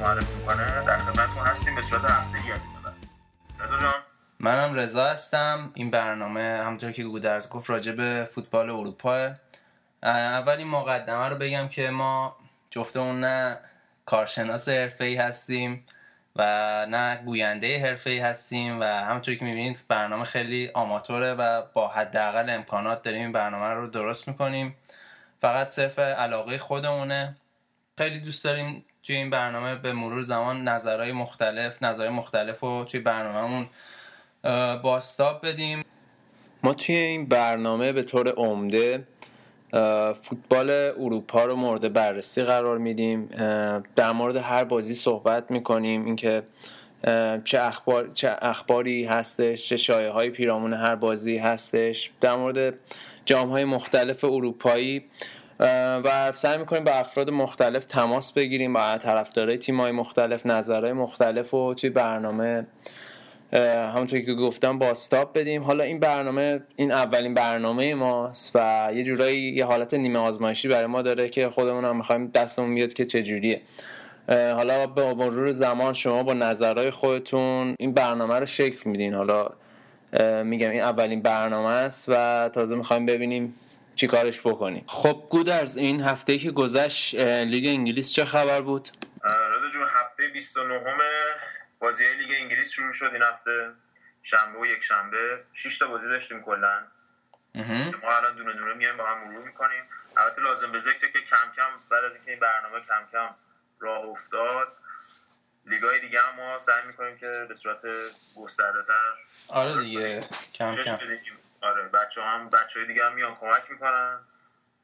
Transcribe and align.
معرفی 0.00 0.34
می‌کنه 0.34 0.84
در 0.86 0.98
خدمتتون 0.98 1.46
هستیم 1.46 1.74
به 1.74 1.82
صورت 1.82 2.04
هفتگی 2.04 2.52
از 2.52 2.64
این 2.64 2.74
رضا 3.60 3.78
جان. 3.78 3.94
منم 4.38 4.74
رضا 4.74 5.06
هستم. 5.06 5.70
این 5.74 5.90
برنامه 5.90 6.42
همونطور 6.64 6.92
که 6.92 7.04
گودرز 7.04 7.50
گفت 7.50 7.70
راجع 7.70 7.92
به 7.92 8.28
فوتبال 8.34 8.70
اروپا 8.70 9.30
اول 10.02 10.52
این 10.52 10.68
مقدمه 10.68 11.28
رو 11.28 11.36
بگم 11.36 11.68
که 11.68 11.90
ما 11.90 12.36
جفتمون 12.70 13.20
نه 13.20 13.58
کارشناس 14.06 14.68
حرفه‌ای 14.68 15.16
هستیم 15.16 15.86
و 16.36 16.42
نه 16.90 17.16
گوینده 17.24 17.82
حرفه‌ای 17.82 18.18
هستیم 18.18 18.80
و 18.80 18.84
همونطور 18.84 19.34
که 19.34 19.44
می‌بینید 19.44 19.84
برنامه 19.88 20.24
خیلی 20.24 20.70
آماتوره 20.74 21.34
و 21.34 21.62
با 21.72 21.88
حداقل 21.88 22.50
امکانات 22.50 23.02
داریم 23.02 23.20
این 23.20 23.32
برنامه 23.32 23.74
رو 23.74 23.86
درست 23.86 24.28
می‌کنیم. 24.28 24.76
فقط 25.40 25.68
صرف 25.68 25.98
علاقه 25.98 26.58
خودمونه. 26.58 27.36
خیلی 27.98 28.20
دوست 28.20 28.44
داریم 28.44 28.84
توی 29.02 29.16
این 29.16 29.30
برنامه 29.30 29.74
به 29.74 29.92
مرور 29.92 30.22
زمان 30.22 30.68
نظرهای 30.68 31.12
مختلف 31.12 31.82
نظرهای 31.82 32.12
مختلف 32.12 32.60
رو 32.60 32.84
توی 32.84 33.00
برنامهمون 33.00 33.66
باستاب 34.82 35.46
بدیم. 35.46 35.84
ما 36.62 36.74
توی 36.74 36.94
این 36.94 37.26
برنامه 37.26 37.92
به 37.92 38.02
طور 38.02 38.28
عمده 38.28 39.04
فوتبال 40.22 40.70
اروپا 40.70 41.44
رو 41.44 41.56
مورد 41.56 41.92
بررسی 41.92 42.42
قرار 42.42 42.78
میدیم. 42.78 43.26
در 43.96 44.12
مورد 44.12 44.36
هر 44.36 44.64
بازی 44.64 44.94
صحبت 44.94 45.50
می‌کنیم. 45.50 46.04
اینکه 46.04 46.42
چه 47.44 47.60
اخبار 47.60 48.08
چه 48.08 48.36
اخباری 48.42 49.04
هستش 49.04 49.68
چه 49.68 49.76
شایعه 49.76 50.10
های 50.10 50.30
پیرامون 50.30 50.72
هر 50.72 50.94
بازی 50.94 51.36
هستش. 51.36 52.10
در 52.20 52.36
مورد 52.36 52.74
جام 53.24 53.48
های 53.48 53.64
مختلف 53.64 54.24
اروپایی 54.24 55.04
و 56.04 56.32
سعی 56.34 56.58
می‌کنیم 56.58 56.84
با 56.84 56.92
افراد 56.92 57.30
مختلف 57.30 57.84
تماس 57.84 58.32
بگیریم 58.32 58.72
با 58.72 58.98
طرفدارای 58.98 59.58
تیم 59.58 59.80
های 59.80 59.92
مختلف 59.92 60.46
نظرهای 60.46 60.92
مختلف 60.92 61.54
و 61.54 61.74
توی 61.74 61.90
برنامه 61.90 62.66
همونطور 63.94 64.20
که 64.20 64.34
گفتم 64.34 64.78
باستاب 64.78 65.38
بدیم. 65.38 65.62
حالا 65.62 65.84
این 65.84 65.98
برنامه 65.98 66.60
این 66.76 66.92
اولین 66.92 67.34
برنامه 67.34 67.94
ماست 67.94 68.52
و 68.54 68.90
یه 68.94 69.04
جورایی 69.04 69.40
یه 69.40 69.64
حالت 69.64 69.94
نیمه 69.94 70.18
آزمایشی 70.18 70.68
برای 70.68 70.86
ما 70.86 71.02
داره 71.02 71.28
که 71.28 71.48
خودمون 71.48 71.84
هم 71.84 71.96
می‌خوایم 71.96 72.26
دستمون 72.26 72.70
میاد 72.70 72.92
که 72.92 73.04
چجوریه. 73.04 73.60
حالا 74.28 74.86
با 74.86 75.14
مرور 75.14 75.52
زمان 75.52 75.92
شما 75.92 76.22
با 76.22 76.32
نظرهای 76.34 76.90
خودتون 76.90 77.74
این 77.78 77.92
برنامه 77.92 78.38
رو 78.38 78.46
شکل 78.46 78.90
میدین. 78.90 79.14
حالا 79.14 79.48
میگم 80.44 80.70
این 80.70 80.80
اولین 80.80 81.22
برنامه 81.22 81.70
است 81.70 82.04
و 82.08 82.48
تازه 82.54 82.76
می‌خوایم 82.76 83.06
ببینیم 83.06 83.54
چی 84.00 84.06
کارش 84.06 84.40
بکنیم؟ 84.40 84.84
خب 84.88 85.26
گودرز 85.30 85.76
این 85.76 86.02
هفته 86.02 86.38
که 86.38 86.50
گذشت 86.50 87.14
لیگ 87.14 87.66
انگلیس 87.66 88.12
چه 88.12 88.24
خبر 88.24 88.60
بود؟ 88.60 88.88
رضا 89.24 89.68
جون 89.72 89.88
هفته 89.88 90.28
29 90.28 90.94
بازی 91.78 92.04
لیگ 92.14 92.28
انگلیس 92.40 92.70
شروع 92.70 92.92
شد 92.92 93.10
این 93.12 93.22
هفته. 93.22 93.70
شنبه 94.22 94.58
و 94.58 94.66
یک 94.66 94.82
شنبه. 94.82 95.44
6 95.52 95.78
تا 95.78 95.86
بازی 95.88 96.08
داشتیم 96.08 96.42
کلا. 96.42 96.82
ما 97.54 98.16
الان 98.16 98.36
دونه 98.36 98.52
دونه 98.52 98.74
میایم 98.74 98.96
با 98.96 99.06
هم 99.06 99.28
مرور 99.28 99.46
می‌کنیم. 99.46 99.84
البته 100.16 100.42
لازم 100.42 100.72
به 100.72 100.78
ذکره 100.78 101.12
که 101.12 101.20
کم 101.20 101.52
کم 101.56 101.70
بعد 101.90 102.04
از 102.04 102.14
اینکه 102.14 102.30
این 102.30 102.40
برنامه 102.40 102.80
کم 102.80 103.06
کم 103.12 103.34
راه 103.80 104.04
افتاد 104.04 104.68
لیگای 105.66 106.00
دیگه 106.00 106.20
هم 106.20 106.36
ما 106.36 106.58
سعی 106.58 106.86
می‌کنیم 106.86 107.16
که 107.16 107.46
به 107.48 107.54
صورت 107.54 107.80
گسترده 108.36 108.82
تر 108.82 108.94
آره 109.48 109.82
دیگه 109.82 110.20
کم 110.54 110.70
کم. 110.70 110.98
آره 111.62 111.88
بچه 111.88 112.22
هم 112.22 112.50
بچه 112.50 112.80
های 112.80 112.88
دیگه 112.88 113.06
هم 113.06 113.14
میان 113.14 113.34
کمک 113.34 113.70
می‌کنن. 113.70 114.18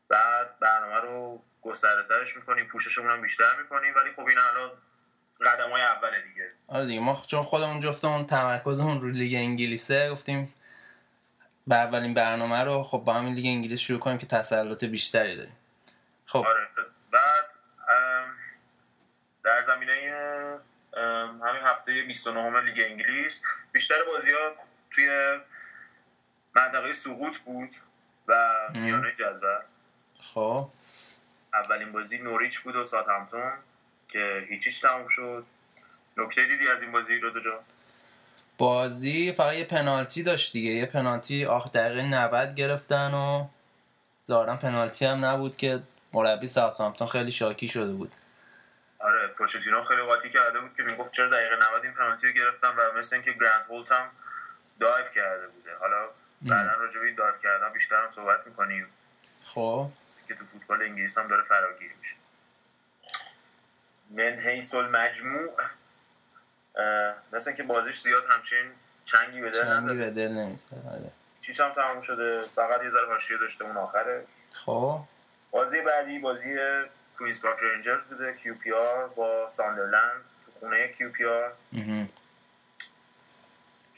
بعد 0.09 0.59
برنامه 0.59 1.01
رو 1.01 1.43
گسترده 1.63 2.09
ترش 2.09 2.37
می‌کنیم 2.37 2.67
پوششمون 2.67 3.11
هم 3.11 3.23
بیشتر 3.23 3.57
می‌کنیم 3.63 3.95
ولی 3.95 4.13
خب 4.13 4.27
این 4.27 4.39
الان 4.39 4.71
قدم 5.41 5.71
های 5.71 5.83
اوله 5.83 6.21
دیگه. 6.21 6.53
آره 6.69 6.87
دیگه 6.87 7.01
ما 7.01 7.23
چون 7.27 7.43
خودمون 7.43 7.81
جفتمون 7.81 8.27
تمرکزمون 8.27 9.01
رو 9.01 9.09
لیگ 9.09 9.35
انگلیسه 9.35 10.11
گفتیم 10.11 10.55
به 11.67 11.75
اولین 11.75 12.15
برنامه 12.15 12.65
رو 12.65 12.83
خب 12.83 12.99
با 12.99 13.15
همین 13.15 13.35
لیگ 13.35 13.47
انگلیس 13.47 13.81
شروع 13.81 13.99
کنیم 14.01 14.19
که 14.19 14.27
تسلط 14.27 14.85
بیشتری 14.85 15.37
داریم. 15.37 15.57
خب. 16.27 16.39
آره 16.47 16.69
بعد 17.13 17.45
در 19.45 19.63
زمینه 19.63 19.93
همین 21.47 21.63
هفته 21.63 22.03
29 22.03 22.61
لیگ 22.61 22.91
انگلیس 22.91 23.43
بیشتر 23.73 23.95
بازی 24.13 24.33
ها 24.33 24.55
توی 24.91 25.39
منطقه 26.57 26.93
سقوط 26.93 27.39
بود 27.39 27.71
و 28.29 28.35
میانه 28.75 29.13
جدول. 29.13 29.61
خب. 30.23 30.69
اولین 31.55 31.93
بازی 31.93 32.19
نوریچ 32.19 32.61
بود 32.61 32.77
و 32.77 32.85
ساتمتون 32.85 33.53
که 34.09 34.47
هیچیش 34.49 34.81
تموم 34.81 35.09
شد. 35.09 35.47
نکته 36.17 36.47
دیدی 36.47 36.69
از 36.69 36.83
این 36.83 36.93
بازی 36.93 37.19
رو 37.19 37.41
جا 37.41 37.61
بازی 38.59 39.33
فقط 39.33 39.55
یه 39.55 39.65
پنالتی 39.65 40.23
داشت 40.23 40.53
دیگه. 40.53 40.71
یه 40.71 40.87
پنالتی 40.87 41.45
آخر 41.45 41.71
دقیقه 41.71 42.03
90 42.03 42.55
گرفتن 42.55 43.15
و 43.15 43.47
ظاهرا 44.29 44.57
پنالتی 44.57 45.05
هم 45.05 45.25
نبود 45.25 45.57
که 45.57 45.83
مربی 46.13 46.47
ساوثهامپتون 46.47 47.07
خیلی 47.07 47.33
شاکی 47.33 47.69
شده 47.69 47.93
بود. 47.93 48.13
آره 48.99 49.27
پوچتینو 49.27 49.83
خیلی 49.83 50.03
قاطی 50.03 50.31
کرده 50.31 50.61
بود 50.61 50.77
که 50.77 50.83
می‌گفت 50.83 51.13
چرا 51.13 51.29
دقیقه 51.29 51.57
90 51.57 51.85
این 51.85 51.93
پنالتی 51.93 52.27
رو 52.27 52.33
گرفتم 52.33 52.75
و 52.79 52.99
مثل 52.99 53.17
اینکه 53.17 53.33
گرانت 53.33 53.67
هولت 53.71 53.93
هم 53.93 54.11
دایو 54.81 55.07
کرده 55.15 55.49
بوده. 55.49 55.77
حالا 55.81 56.09
بعدا 56.43 56.75
راجع 56.79 57.01
به 57.01 57.07
این 57.07 57.15
دایو 57.15 57.37
کردن 57.43 57.73
بیشتر 57.73 58.03
هم 58.03 58.11
صحبت 58.11 58.47
می‌کنیم. 58.47 58.87
خب. 59.45 59.89
که 60.29 60.35
تو 60.35 60.45
فوتبال 60.47 60.83
انگلیس 60.83 61.19
هم 61.19 61.29
داره 61.29 61.43
فراگیری 61.43 61.95
میشه. 62.01 62.15
من 64.11 64.41
حیث 64.41 64.75
المجموع 64.75 65.51
مثل 67.33 67.53
که 67.53 67.63
بازیش 67.63 68.01
زیاد 68.01 68.25
همچین 68.29 68.73
چنگی 69.05 69.41
به 69.41 69.51
دل 69.51 69.65
چنگی 69.65 69.97
به 69.97 70.11
دل 70.11 70.29
نمی‌زد 70.29 70.65
آره. 70.91 71.11
چیش 71.41 71.61
هم 71.61 71.71
تموم 71.71 72.01
شده. 72.01 72.43
فقط 72.43 72.83
یه 72.83 72.91
ذره 72.91 73.07
حاشیه 73.07 73.37
داشته 73.37 73.65
اون 73.65 73.77
آخره. 73.77 74.27
خب. 74.53 75.01
بازی 75.51 75.81
بعدی 75.81 76.19
بازی 76.19 76.57
کوئینز 77.19 77.43
پارک 77.43 77.59
رنجرز 77.63 78.05
بوده. 78.05 78.35
کیو 78.35 78.55
پی 78.55 78.73
آر 78.73 79.09
با 79.09 79.49
ساندرلند 79.49 80.25
تو 80.47 80.53
خونه 80.61 80.89
کیو 80.89 81.11
پی 81.11 81.25
آر. 81.25 81.53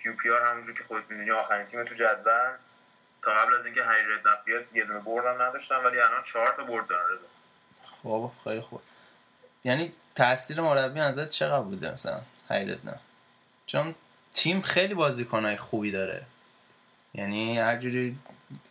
کیو 0.08 0.16
پی 0.16 0.30
آر 0.30 0.50
همونجور 0.50 0.74
که 0.74 0.84
خودت 0.84 1.10
می‌دونی 1.10 1.30
آخرین 1.30 1.66
تیم 1.66 1.84
تو 1.84 1.94
جدول. 1.94 2.50
تا 3.22 3.30
قبل 3.30 3.54
از 3.54 3.66
اینکه 3.66 3.82
هری 3.82 4.02
ردنپ 4.02 4.44
بیاد 4.44 4.64
یه 4.74 4.84
دونه 4.84 4.98
بردم 4.98 5.42
نداشتن 5.42 5.76
ولی 5.76 6.00
الان 6.00 6.22
چهار 6.22 6.54
تا 6.56 6.64
برد 6.64 6.86
دارن 6.86 7.12
رضا. 7.12 7.26
خب 8.02 8.30
خیلی 8.44 8.60
خوب. 8.60 8.80
یعنی 9.64 9.92
تاثیر 10.14 10.60
مربی 10.60 11.00
نظر 11.00 11.26
چقدر 11.26 11.60
بوده 11.60 11.92
مثلا 11.92 12.20
حیرت 12.50 12.84
نه 12.84 13.00
چون 13.66 13.94
تیم 14.34 14.62
خیلی 14.62 14.94
بازیکنهای 14.94 15.56
خوبی 15.56 15.91
داره. 15.91 16.22
یعنی 17.14 17.58
هر 17.58 17.76
جوری 17.76 18.19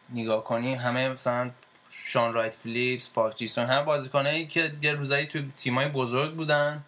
نگاه 0.09 0.43
کنی 0.43 0.75
همه 0.75 1.09
مثلا 1.09 1.51
شان 1.91 2.33
رایت 2.33 2.55
فلیپس 2.55 3.09
پارک 3.09 3.35
جی 3.35 3.45
سونگ 3.45 3.65
هم 3.65 3.85
بازیکنایی 3.85 4.47
که 4.47 4.71
یه 4.81 4.91
روزایی 4.91 5.25
تو 5.25 5.41
تیمای 5.57 5.87
بزرگ 5.87 6.33
بودن 6.33 6.83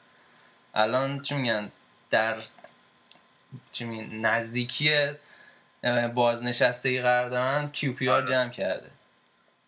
الان 0.76 1.22
چی 1.22 1.36
میگن 1.36 1.72
در 2.10 2.38
چی 3.72 3.86
نزدیکی 4.22 5.18
بازنشستگی 6.14 7.02
قرار 7.02 7.30
دارن 7.30 7.68
کیو 7.68 7.94
پی 7.94 8.10
آر 8.10 8.22
جمع 8.22 8.50
کرده. 8.50 8.92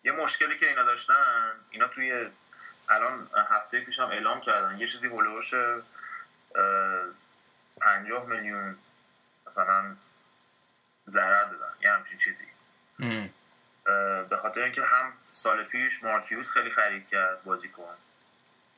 یه 0.04 0.12
مشکلی 0.12 0.58
که 0.58 0.68
اینا 0.68 0.82
داشتن 0.82 1.52
اینا 1.70 1.88
توی 1.88 2.26
الان 2.88 3.30
هفته 3.50 3.80
پیش 3.80 4.00
هم 4.00 4.08
اعلام 4.08 4.40
کردن. 4.40 4.78
یه 4.78 4.86
چیزی 4.86 5.08
هلوش 5.08 5.54
پنجاه 7.80 8.26
میلیون 8.26 8.78
مثلا 9.46 9.96
ضرر 11.08 11.44
دادن. 11.44 11.74
یه 11.82 11.90
همچین 11.90 12.18
چیزی. 12.18 12.44
به 14.28 14.36
خاطر 14.42 14.62
اینکه 14.62 14.82
هم 14.82 15.12
سال 15.32 15.64
پیش 15.64 16.02
مارکیوس 16.02 16.50
خیلی 16.50 16.70
خرید 16.70 17.08
کرد 17.08 17.44
بازیکن 17.44 17.94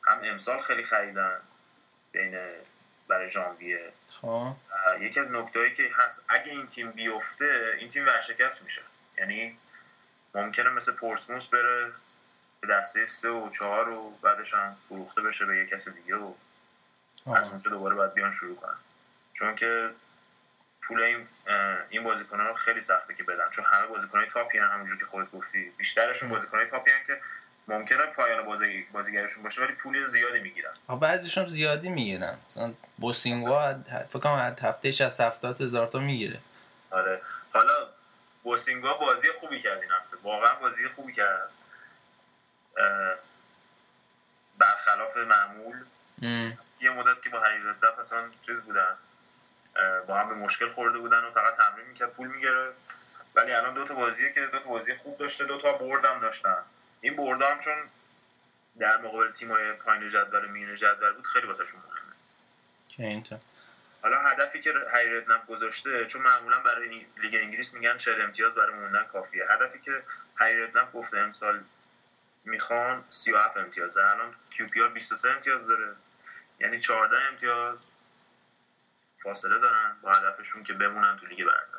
هم 0.07 0.21
امسال 0.23 0.61
خیلی 0.61 0.85
خریدن 0.85 1.41
بین 2.13 2.39
برای 3.15 3.31
ژانویه. 3.31 3.93
خب. 4.09 4.57
یکی 5.01 5.21
از 5.21 5.33
نکتهایی 5.33 5.75
که 5.75 5.83
هست 5.95 6.27
اگه 6.29 6.53
این 6.53 6.67
تیم 6.67 6.91
بیفته 6.91 7.77
این 7.79 7.89
تیم 7.89 8.07
ورشکست 8.07 8.63
میشه. 8.65 8.83
یعنی 9.19 9.59
ممکنه 10.35 10.71
مثل 10.71 10.93
پورسموس 10.93 11.49
بره 11.49 11.93
به 12.61 12.67
دسته 12.67 13.07
سه 13.07 13.29
و 13.29 13.51
چهار 13.51 13.89
و 13.89 14.11
بعدش 14.11 14.55
هم 14.55 14.77
فروخته 14.89 15.23
بشه 15.23 15.47
به 15.47 15.57
یه 15.57 15.67
کس 15.67 15.89
دیگه 15.89 16.17
و 16.17 16.35
از 17.37 17.49
اونجا 17.49 17.71
دوباره 17.71 17.95
باید 17.95 18.15
بیان 18.15 18.33
شروع 18.33 18.57
کنن. 18.57 18.77
چون 19.33 19.57
که 19.57 19.91
پول 20.83 21.03
این 21.03 21.29
این 21.91 22.05
بازیکنان 22.05 22.47
رو 22.47 22.55
خیلی 22.55 22.81
سخته 22.81 23.15
که 23.15 23.23
بدن. 23.23 23.51
چون 23.51 23.65
همه 23.65 23.87
بازیکنای 23.87 24.27
تاپی 24.27 24.59
هم 24.59 24.71
همونجور 24.71 24.99
که 24.99 25.07
خودت 25.07 25.31
گفتی. 25.31 25.73
بیشترشون 25.77 26.29
بازیکنای 26.29 26.67
تاپی 26.67 26.91
هم 26.91 27.05
که 27.07 27.21
ممکنه 27.69 28.07
پایان 28.07 28.47
بازی 28.47 28.87
بازیگرشون 28.93 29.43
باشه 29.43 29.63
ولی 29.63 29.73
پول 29.73 30.07
زیادی 30.07 30.41
می‌گیرن. 30.41 30.73
بعضیشون 31.01 31.49
زیادی 31.49 31.89
می‌گیرن. 31.89 32.39
مثلا 32.51 32.75
بوسینگوا 32.99 33.75
فکر 34.09 34.19
کنم 34.19 34.57
هفته 34.63 34.93
60 34.93 35.21
70 35.21 35.61
هزار 35.61 35.87
تا 35.87 35.99
می‌گیره. 35.99 36.41
آره. 36.91 37.23
حالا 37.53 37.73
بوسینگوا 38.43 38.99
بازی 38.99 39.29
خوبی 39.33 39.61
کرد 39.61 39.83
این 39.83 39.91
هفته. 39.91 40.17
واقعا 40.23 40.55
بازی 40.55 40.89
خوبی 40.89 41.13
کرد. 41.13 41.51
برخلاف 44.59 45.17
معمول. 45.17 45.85
یه 46.81 46.91
مدت 46.91 47.23
که 47.23 47.31
با 47.31 47.41
هری 47.41 47.59
ردف 47.59 47.99
مثلا 47.99 48.31
چیز 48.47 48.61
بودن 48.61 48.97
با 50.07 50.19
هم 50.19 50.29
به 50.29 50.35
مشکل 50.35 50.69
خورده 50.69 50.99
بودن 50.99 51.25
و 51.25 51.31
فقط 51.31 51.57
تمرین 51.57 51.87
می‌کرد 51.87 52.11
پول 52.11 52.29
می‌گرفت. 52.29 52.77
ولی 53.35 53.53
الان 53.53 53.75
دو 53.75 53.85
تا 53.85 53.95
بازیه 53.95 54.33
که 54.33 54.47
دو 54.47 54.59
تا 54.59 54.71
بازی 54.71 54.95
خوب 54.95 55.19
داشته 55.19 55.45
دو 55.45 55.59
تا 55.59 55.73
بردم 55.73 56.21
داشتن. 56.21 56.63
این 57.05 57.17
بردم 57.17 57.59
چون 57.59 57.77
در 58.79 58.97
مقابل 58.97 59.31
تیمای 59.33 59.73
پایین 59.73 60.09
جدول 60.09 60.47
میون 60.47 60.75
جدول 60.75 61.13
بود 61.13 61.27
خیلی 61.27 61.47
واسهشون 61.47 61.81
مهمه. 61.81 62.15
که 62.89 63.03
اینطور 63.03 63.39
حالا 64.03 64.21
هدفی 64.21 64.61
که 64.61 64.75
هری 64.93 65.17
ردنپ 65.17 65.47
گذاشته 65.47 66.07
چون 66.07 66.23
معمولا 66.23 66.59
برای 66.59 67.07
لیگ 67.17 67.35
انگلیس 67.35 67.75
میگن 67.75 67.97
40 67.97 68.21
امتیاز 68.21 68.55
برای 68.55 68.75
موندن 68.75 69.05
کافیه. 69.05 69.47
هدفی 69.51 69.79
که 69.79 70.03
هری 70.37 70.63
ردنپ 70.63 70.93
گفته 70.93 71.19
امسال 71.19 71.65
می‌خوان 72.45 73.05
37 73.11 73.57
امتیاز 73.57 73.97
الان 73.97 74.35
کیو 74.51 74.69
پی 74.69 74.83
آر 74.83 74.89
23 74.89 75.31
امتیاز 75.31 75.67
داره. 75.67 75.95
یعنی 76.61 76.81
14 76.81 77.17
امتیاز 77.23 77.87
فاصله 79.23 79.59
دارن 79.59 79.97
با 80.03 80.13
هدفشون 80.13 80.65
که 80.65 80.73
بمونن 80.73 81.19
تو 81.19 81.27
لیگ 81.27 81.45
برتر. 81.45 81.79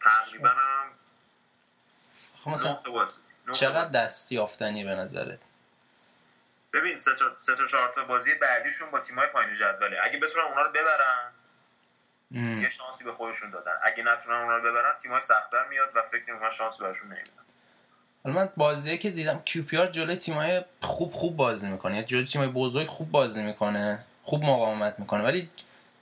تقریبا 0.00 0.48
هم 0.48 0.99
خب 2.44 2.50
مثلا 2.50 2.76
چقدر 3.52 3.88
دست 3.88 4.32
یافتنی 4.32 4.84
به 4.84 4.90
نظرت؟ 4.90 5.38
ببین 6.72 6.96
سه 6.96 7.10
تا 7.56 7.66
چهار 7.66 7.92
تا 7.94 8.04
بازی 8.04 8.30
بعدیشون 8.34 8.90
با 8.90 9.00
تیمای 9.00 9.26
پایین 9.26 9.54
جدوله. 9.54 9.98
اگه 10.02 10.18
بتونن 10.18 10.44
اونا 10.44 10.62
رو 10.62 10.70
ببرن 10.70 11.32
یه 12.62 12.68
شانسی 12.68 13.04
به 13.04 13.12
خودشون 13.12 13.50
دادن. 13.50 13.72
اگه 13.82 14.02
نتونن 14.02 14.36
اونا 14.36 14.56
رو 14.56 14.70
ببرن 14.70 14.96
تیمای 14.96 15.20
سختتر 15.20 15.68
میاد 15.68 15.90
و 15.94 16.02
فکر 16.12 16.38
کنم 16.38 16.50
شانس 16.50 16.76
بهشون 16.76 17.08
نمیدن 17.08 17.30
حالا 18.24 18.36
من 18.36 18.48
بازیه 18.56 18.98
که 18.98 19.10
دیدم 19.10 19.42
کیو 19.44 19.64
پی 19.64 19.76
آر 19.76 19.86
جلوی 19.86 20.16
تیمای 20.16 20.64
خوب 20.80 21.12
خوب 21.12 21.36
بازی 21.36 21.68
می‌کنه. 21.68 21.96
یا 21.96 22.02
جلوی 22.02 22.24
تیمای 22.24 22.48
بزرگ 22.48 22.86
خوب 22.86 23.10
بازی 23.10 23.42
می‌کنه. 23.42 24.04
خوب 24.24 24.44
مقاومت 24.44 24.98
می‌کنه. 24.98 25.24
ولی 25.24 25.50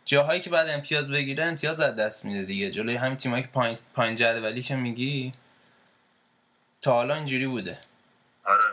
جاهایی 0.05 0.41
که 0.41 0.51
بعد 0.51 0.69
امتیاز 0.69 1.11
بگیره 1.11 1.45
امتیاز 1.45 1.81
از 1.81 1.97
دست 1.97 2.25
میده 2.25 2.43
دیگه. 2.43 2.71
جلوی 2.71 2.97
همین 2.97 3.17
تیمایی 3.17 3.43
که 3.43 3.49
پایین 3.49 3.79
پایین 3.95 4.17
جدولی 4.17 4.63
که 4.63 4.77
میگی 4.77 5.33
تا 6.83 6.93
حالا 6.93 7.15
اینجوری 7.15 7.47
بوده. 7.47 7.79
آره. 8.45 8.65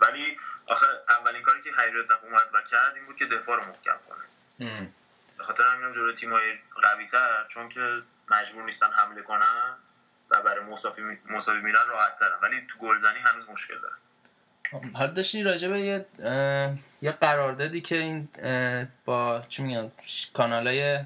ولی 0.00 0.36
آخه 0.66 0.86
اولین 1.08 1.42
کاری 1.42 1.62
که 1.62 1.70
هیرت 1.70 2.10
اومد 2.24 2.50
و 2.54 2.60
کرد 2.70 2.94
این 2.96 3.06
بود 3.06 3.16
که 3.16 3.26
دفاع 3.26 3.56
رو 3.56 3.66
محکم 3.66 3.96
کنه. 4.08 4.88
به 5.38 5.44
خاطر 5.44 5.62
همینم 5.62 5.92
جلوی 5.92 6.14
تیمای 6.14 6.54
قوی 6.82 7.06
تر 7.06 7.44
چون 7.48 7.68
که 7.68 8.02
مجبور 8.30 8.64
نیستن 8.64 8.90
حمله 8.92 9.22
کنن 9.22 9.74
و 10.30 10.42
برای 10.42 10.64
مساوی 10.64 11.18
مساوی 11.30 11.60
میرن 11.60 11.88
راحت 11.88 12.18
ترن 12.18 12.38
ولی 12.42 12.66
تو 12.68 12.78
گلزنی 12.78 13.18
هنوز 13.18 13.50
مشکل 13.50 13.74
داره. 13.78 13.94
حالا 14.94 15.12
داشتی 15.12 15.42
راجع 15.42 15.68
به 15.68 15.80
یه 15.80 16.06
یه 17.02 17.12
قراردادی 17.12 17.80
که 17.80 17.96
این 17.96 18.28
با 19.04 19.42
چی 19.48 19.62
میگن 19.62 19.92
کانالای 20.34 21.04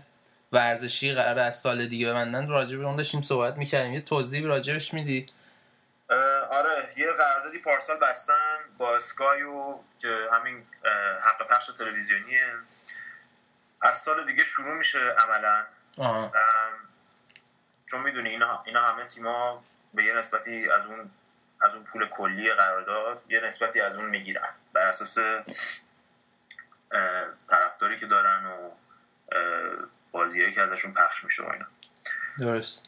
ورزشی 0.53 1.15
قرار 1.15 1.39
از 1.39 1.61
سال 1.61 1.87
دیگه 1.87 2.11
ببندن 2.11 2.49
راجع 2.49 2.77
به 2.77 2.85
اون 2.85 2.97
داشتیم 2.97 3.23
صحبت 3.23 3.57
می‌کردیم. 3.57 3.93
یه 3.93 4.01
توضیح 4.01 4.47
راجبش 4.47 4.95
میدی؟ 4.95 5.27
آره 6.51 6.93
یه 6.97 7.13
قراردادی 7.13 7.59
پارسال 7.59 7.97
بستن 7.99 8.59
با 8.79 8.97
اسکایو 8.97 9.79
که 9.99 10.29
همین 10.33 10.67
حق 11.23 11.49
پخش 11.49 11.67
تلویزیونیه. 11.67 12.55
از 13.81 13.97
سال 13.97 14.27
دیگه 14.27 14.45
شروع 14.45 14.75
میشه 14.75 15.11
عملا. 15.11 15.67
چون 17.87 18.01
می‌دونی 18.01 18.31
اینا, 18.31 18.63
اینا 18.67 18.83
همه 18.83 19.05
تیما 19.05 19.65
به 19.95 20.05
یه 20.05 20.15
نسبتی 20.15 20.71
از 20.71 20.87
اون 20.87 21.11
از 21.61 21.75
اون 21.75 21.85
پول 21.85 22.09
کلی 22.09 22.55
قرارداد 22.55 23.23
یه 23.29 23.41
نسبتی 23.41 23.81
از 23.81 23.97
اون 23.97 24.09
می‌گیرن. 24.09 24.55
بر 24.73 24.87
اساس 24.87 25.19
طرفداری 27.51 27.99
که 27.99 28.07
دارن 28.07 28.47
و 28.47 28.71
بازیهایی 30.13 30.53
که 30.53 30.63
ازشون 30.63 30.95
پخش 30.95 31.25
میشه 31.25 31.43
و 31.43 31.51
اینا. 31.51 31.67
درست. 32.39 32.83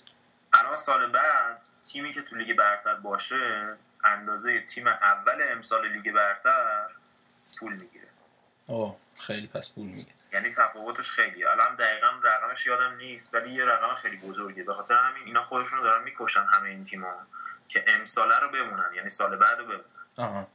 الان 0.53 0.77
سال 0.77 1.13
بعد 1.13 1.67
تیمی 1.93 2.13
که 2.13 2.23
تو 2.23 2.37
لیگ 2.37 2.57
برتر 2.57 2.95
باشه 2.95 3.77
اندازه 4.05 4.61
تیم 4.61 4.87
اول 4.87 5.43
امسال 5.43 5.89
لیگ 5.89 6.15
برتر 6.15 6.89
پول 7.59 7.73
می‌گیره. 7.73 8.07
اوه 8.67 8.97
خیلی 9.21 9.47
پس 9.47 9.73
پول 9.73 9.87
می‌گیره. 9.87 10.13
یعنی 10.33 10.51
تفاوتش 10.51 11.11
خیلی 11.11 11.45
الان 11.45 11.77
دقیقا 11.77 12.07
رقمش 12.23 12.67
یادم 12.67 12.97
نیست 12.97 13.35
ولی 13.35 13.53
یه 13.53 13.65
رقم 13.65 13.95
خیلی 13.95 14.17
بزرگه 14.17 14.63
به 14.63 14.75
خاطر 14.75 14.95
همین 14.95 15.23
اینا 15.27 15.43
خودشون 15.43 15.83
دارن 15.83 16.05
می‌کشن 16.05 16.45
همه 16.45 16.69
این 16.69 16.85
تیم‌ها 16.85 17.27
که 17.69 17.85
امساله 17.89 18.39
رو 18.39 18.51
بمونن 18.51 18.91
یعنی 18.95 19.09
سال 19.09 19.37
بعد 19.37 19.59
رو 19.59 19.65
بمونن. 19.65 19.85
آها. 20.17 20.49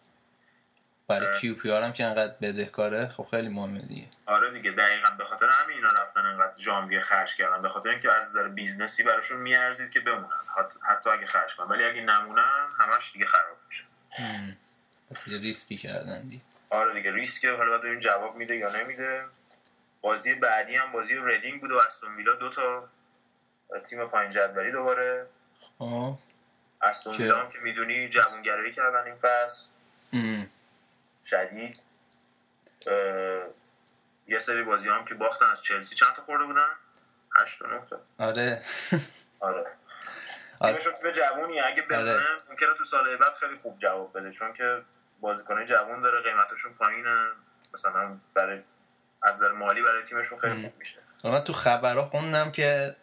برای 1.11 1.39
کیو 1.39 1.55
پی 1.55 1.71
آر 1.71 1.83
هم 1.83 1.93
که 1.93 2.05
انقدر 2.05 2.35
بدهکاره 2.41 3.07
خب 3.07 3.27
خیلی 3.31 3.49
مهمه 3.49 3.79
دیگه. 3.79 4.07
آره 4.25 4.51
دیگه 4.51 4.71
دقیقا. 4.71 5.11
به 5.17 5.25
خاطر 5.25 5.45
همین 5.49 5.75
اینا 5.77 5.89
رفتن 5.89 6.25
انقدر 6.25 6.55
ژانویه 6.57 6.99
خرج 6.99 7.35
کردن. 7.35 7.61
به 7.61 7.69
خاطر 7.69 7.89
اینکه 7.89 8.11
از 8.11 8.29
نظر 8.29 8.47
بیزنسی 8.47 9.03
براشون 9.03 9.41
میارزید 9.41 9.91
که 9.91 9.99
بمونن. 9.99 10.39
حتی 10.81 11.09
اگه 11.09 11.25
خرج 11.25 11.55
کنن. 11.55 11.67
ولی 11.67 11.83
اگه 11.83 12.01
نمونن 12.01 12.69
همش 12.79 13.11
دیگه 13.13 13.25
خراب 13.25 13.57
میشه. 13.67 13.83
پس 15.09 15.27
یه 15.27 15.37
ریسکی 15.37 15.77
کردن 15.77 16.21
دی 16.21 16.41
آره 16.69 16.93
دیگه 16.93 17.11
ریسک 17.11 17.45
حالا 17.45 17.77
باید 17.77 17.99
جواب 17.99 18.35
میده 18.35 18.55
یا 18.55 18.75
نمیده. 18.75 19.25
بازی 20.01 20.35
بعدی 20.35 20.75
هم 20.75 20.91
بازی 20.91 21.15
ریدینگ 21.25 21.61
بود 21.61 21.71
و 21.71 21.77
استون 21.77 22.15
ویلا 22.15 22.35
دو 22.35 22.49
تا 22.49 22.89
تیم 23.85 24.07
پایین 24.07 24.31
جدولی 24.31 24.71
دوباره. 24.71 25.27
خب. 25.79 26.17
استون 26.81 27.15
ویلا 27.15 27.39
هم 27.39 27.49
که 27.49 27.59
می‌دونی 27.59 28.09
جوانگرایی 28.09 28.71
کردن 28.71 29.05
این 29.05 29.15
فصل. 29.15 29.69
شدید. 31.25 31.79
یه 34.27 34.39
سری 34.39 34.63
بازی 34.63 34.89
هم 34.89 35.05
که 35.05 35.13
باختن 35.13 35.45
از 35.45 35.61
چلسی. 35.61 35.95
چند 35.95 36.13
تا 36.15 36.21
خورده 36.21 36.45
بودن؟ 36.45 36.67
هشت 37.35 37.61
و 37.61 37.67
نه 37.67 37.81
تا. 37.89 37.99
آره. 38.17 38.61
آره. 39.39 39.65
تیمشون 40.61 40.93
تیم 41.01 41.11
جوونی. 41.11 41.59
اگه 41.59 41.81
بمونه 41.81 42.11
آره. 42.11 42.23
ممکنه 42.49 42.69
تو 42.77 42.83
سال 42.83 43.17
بعد 43.17 43.33
خیلی 43.33 43.57
خوب 43.57 43.77
جواب 43.77 44.17
بده 44.17 44.31
چون 44.31 44.53
که 44.53 44.81
بازیکنه 45.19 45.65
جوون 45.65 46.01
داره 46.01 46.21
قیمتشون 46.21 46.73
پایینه. 46.73 47.27
مثلا 47.73 48.17
برای 48.33 48.61
از 49.21 49.35
نظر 49.35 49.51
مالی 49.51 49.81
برای 49.81 50.03
تیمشون 50.03 50.39
خیلی 50.39 50.61
خوب 50.63 50.79
میشه. 50.79 50.99
من 51.23 51.43
تو 51.43 51.53
خبرها 51.53 52.05
خوندم 52.05 52.51
که 52.51 52.95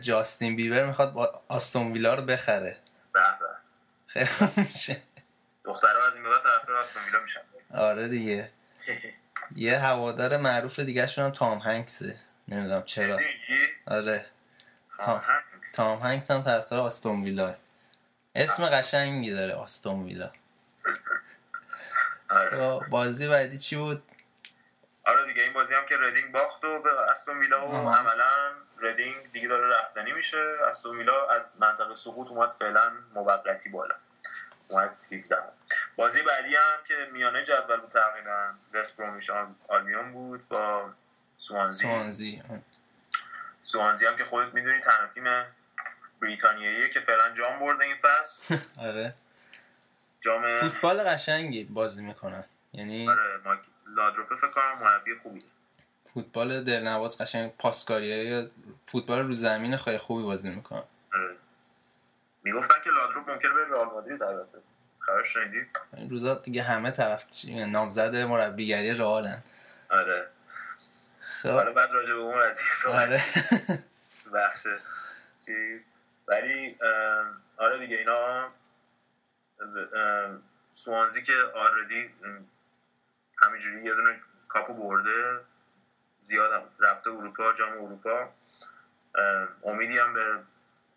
جاستین 0.00 0.56
بیبر 0.56 0.86
می‌خواد 0.86 1.12
با 1.12 1.42
آستون 1.48 1.92
ویلا 1.92 2.14
رو 2.14 2.22
بخره. 2.22 2.78
به. 3.12 3.20
خیلی 4.06 4.26
خوب 4.26 4.58
میشه. 4.58 5.02
دخترها 5.64 6.06
از 6.06 6.14
این 6.14 6.24
بعد 6.24 6.42
طرفدار 6.42 6.76
آستون 6.76 7.02
ویلا 7.04 7.20
میشن. 7.20 7.40
آره 7.74 8.08
دیگه. 8.08 8.50
یه 9.56 9.78
هوادار 9.78 10.36
معروف 10.36 10.78
دیگه 10.80 11.06
شون 11.06 11.24
هم 11.24 11.30
تام 11.30 11.58
هنگسه 11.58 12.18
نمی‌دونم 12.48 12.82
چرا. 12.82 13.18
آره. 13.86 14.26
تام 14.98 15.22
تام 15.74 15.98
هنگس 15.98 16.30
هم 16.30 16.42
طرفدار 16.42 16.80
آستون 16.80 17.22
ویلا. 17.22 17.54
اسم 18.34 18.66
قشنگی 18.66 19.32
داره 19.32 19.54
آستون 19.54 20.04
ویلا. 20.04 20.32
آره. 22.30 22.80
بازی 22.90 23.28
بعدی 23.28 23.58
چی 23.58 23.76
بود؟ 23.76 24.02
آره 25.06 25.26
دیگه 25.26 25.42
این 25.42 25.52
بازی 25.52 25.74
هم 25.74 25.86
که 25.86 25.96
ردینگ 26.00 26.32
باخت 26.32 26.64
و 26.64 26.82
به 26.82 27.10
استون 27.10 27.38
ویلا 27.38 27.68
و 27.68 27.74
عملا 27.90 28.52
ردینگ 28.78 29.32
دیگه 29.32 29.48
داره 29.48 29.76
رفتنی 29.76 30.12
میشه. 30.12 30.54
استون 30.70 30.98
ویلا 30.98 31.28
از 31.28 31.54
منطقه 31.58 31.94
سقوط 31.94 32.28
اومد 32.28 32.50
فعلا 32.50 32.92
موقتی 33.14 33.70
بالا. 33.70 33.94
اومد 34.72 34.98
17 35.12 35.36
بازی 35.96 36.22
بعدی 36.22 36.54
هم 36.54 36.78
که 36.88 36.94
میانه 37.12 37.42
جدول 37.42 37.80
بود 37.80 37.90
تقریبا 37.90 38.52
وست 38.72 38.96
برومیش 38.96 39.30
آلبیون 39.68 40.12
بود 40.12 40.48
با 40.48 40.90
سوانزی. 41.38 41.84
سوانزی. 41.84 42.42
سوانزی 43.62 44.06
هم 44.06 44.16
که 44.16 44.24
خودت 44.24 44.54
می‌دونی 44.54 44.80
تنها 44.80 45.06
تیم 45.06 45.24
بریتانیاییه 46.20 46.88
که 46.88 47.00
فعلا 47.00 47.30
جام 47.34 47.58
برده 47.58 47.84
این 47.84 47.96
فصل. 47.96 48.56
آره. 48.88 49.14
جام 50.20 50.60
فوتبال 50.60 51.02
قشنگی 51.02 51.64
بازی 51.64 52.02
می‌کنن. 52.02 52.44
یعنی 52.72 53.08
آره 53.08 53.40
ما 53.44 53.56
لادروپه 53.86 54.36
فکر 54.36 54.50
کنم 54.50 54.78
مربی 54.80 55.14
خوبی. 55.14 55.44
فوتبال 56.14 56.64
دلنواز 56.64 57.18
قشنگ 57.18 57.56
پاسکاری 57.56 58.50
فوتبال 58.86 59.18
رو 59.18 59.34
زمین 59.34 59.76
خیلی 59.76 59.98
خوبی 59.98 60.22
بازی 60.22 60.50
می‌کنن. 60.50 60.82
آره. 61.14 61.36
می‌گفتن 62.42 62.74
که 62.84 62.90
لادروپ 62.90 63.30
ممکنه 63.30 63.52
به 63.52 63.64
رئال 63.68 63.86
مادرید 63.86 64.22
البته. 64.22 64.58
خبر 64.98 65.22
شنیدی؟ 65.22 65.66
این 65.96 66.10
روزا 66.10 66.34
دیگه 66.34 66.62
همه 66.62 66.90
طرف 66.90 67.26
نامزد 67.48 68.16
مربیگری 68.16 68.94
رئالن. 68.94 69.42
آره. 69.90 70.28
خب. 71.42 71.48
حالا 71.48 71.72
بعد 71.72 71.92
راجع 71.92 72.12
به 72.14 72.20
اون 72.20 72.42
عزیز 72.42 72.86
آره. 72.86 73.22
بخش 74.34 74.66
چیز. 75.46 75.88
ولی 76.28 76.78
آره 77.56 77.78
دیگه 77.78 77.96
اینا 77.96 78.48
سوانزی 80.74 81.22
که 81.22 81.32
آردی 81.54 82.10
همینجوری 83.42 83.84
یه 83.84 83.94
دونه 83.94 84.20
کاپو 84.48 84.74
برده 84.74 85.40
زیاد 86.20 86.70
رفته 86.80 87.10
اروپا 87.10 87.52
جام 87.52 87.72
اروپا. 87.72 88.28
امیدی 89.64 89.98
هم 89.98 90.14
به 90.14 90.38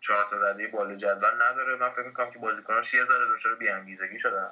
چهار 0.00 0.26
تا 0.30 0.36
رده 0.36 0.66
بالا 0.66 0.94
جدول 0.96 1.42
نداره. 1.42 1.76
من 1.76 1.88
فکر 1.88 2.02
می‌کنم 2.02 2.30
که 2.30 2.38
بازیکناش 2.38 2.94
یه 2.94 3.04
ذره 3.04 3.34
دچار 3.34 3.54
بی‌انگیزگی 3.54 4.18
شدن. 4.18 4.50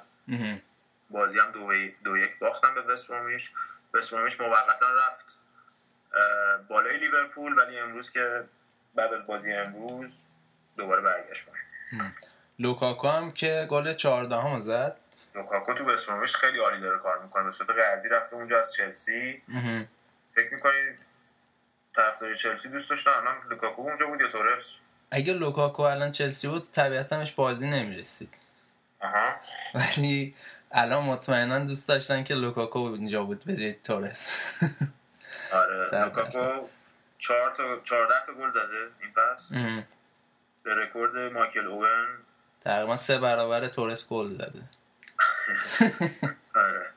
بازی 1.09 1.39
هم 1.39 1.51
دو, 1.51 1.73
دو 2.03 2.17
یک 2.17 2.39
باختن 2.39 2.73
به 2.75 2.81
وستبرومیش 2.81 3.51
وستبرومیش 3.93 4.41
موقتا 4.41 4.85
رفت 4.91 5.39
بالای 6.67 6.97
لیورپول 6.97 7.57
ولی 7.57 7.79
امروز 7.79 8.11
که 8.11 8.43
بعد 8.95 9.13
از 9.13 9.27
بازی 9.27 9.53
امروز 9.53 10.23
دوباره 10.77 11.01
برگشت. 11.01 11.45
لوکاکو 12.59 13.07
هم 13.07 13.31
که 13.31 13.67
گل 13.69 13.93
14 13.93 14.35
هم 14.35 14.59
زد. 14.59 14.97
لوکاکو 15.35 15.73
تو 15.73 15.85
وستبرومویچ 15.85 16.35
خیلی 16.35 16.59
عالی 16.59 16.81
داره 16.81 16.97
کار 16.97 17.23
می‌کنه. 17.23 17.43
به 17.43 17.51
صورت 17.51 17.69
قرضی 17.69 18.09
رفته 18.09 18.35
اونجا 18.35 18.59
از 18.59 18.73
چلسی. 18.73 19.41
فکر 20.35 20.53
می‌کنی 20.53 20.97
طرفدار 21.93 22.33
چلسی 22.33 22.69
دوست 22.69 22.89
داشتن؟ 22.89 23.11
الان 23.11 23.47
لوکاکو 23.49 23.81
اونجا 23.81 24.07
بود 24.07 24.21
یا 24.21 24.27
تورس؟ 24.27 24.77
اگه 25.11 25.33
لوکاکو 25.33 25.81
الان 25.83 26.11
چلسی 26.11 26.47
بود 26.47 26.71
طبیعتا 26.71 27.04
بهش 27.04 27.31
بازی 27.31 27.67
نمی‌رسید. 27.67 28.33
آها. 28.99 29.35
ولی 29.73 30.35
الان 30.71 31.03
مطمئنا 31.03 31.59
دوست 31.59 31.87
داشتن 31.87 32.23
که 32.23 32.35
لوکاکو 32.35 32.79
اینجا 32.79 33.23
بود 33.23 33.43
جای 33.47 33.73
تورس. 33.73 34.27
آره 35.51 36.05
لوکاکو 36.05 36.67
چهار 37.17 37.53
تا 37.57 37.79
14 37.83 38.13
تا 38.25 38.33
گل 38.33 38.51
زده 38.51 38.89
این 39.01 39.13
پس. 39.13 39.51
به 40.63 40.75
رکورد 40.75 41.33
مایکل 41.33 41.67
اوون. 41.67 42.07
تقریبا 42.61 42.97
سه 42.97 43.17
برابر 43.17 43.67
تورس 43.67 44.09
گل 44.09 44.33
زده. 44.33 44.61
آره. 46.55 46.89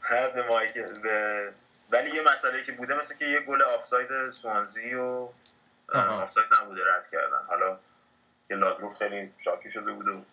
حد 0.00 0.38
مایکل 0.38 0.98
ولی 1.90 2.10
یه 2.10 2.22
مسئله 2.32 2.64
که 2.64 2.72
بوده 2.72 2.98
مثل 2.98 3.16
که 3.16 3.24
یه 3.24 3.40
گل 3.40 3.62
آفساید 3.62 4.30
سوانزی 4.30 4.94
و. 4.94 5.28
آفساید 5.98 6.46
نبوده 6.60 6.82
رد 6.94 7.08
کردن. 7.12 7.46
حالا 7.48 7.78
که 8.48 8.54
لادروپ 8.54 8.98
خیلی 8.98 9.32
شاکی 9.44 9.70
شده 9.70 9.92
بود 9.92 10.08
و 10.08 10.24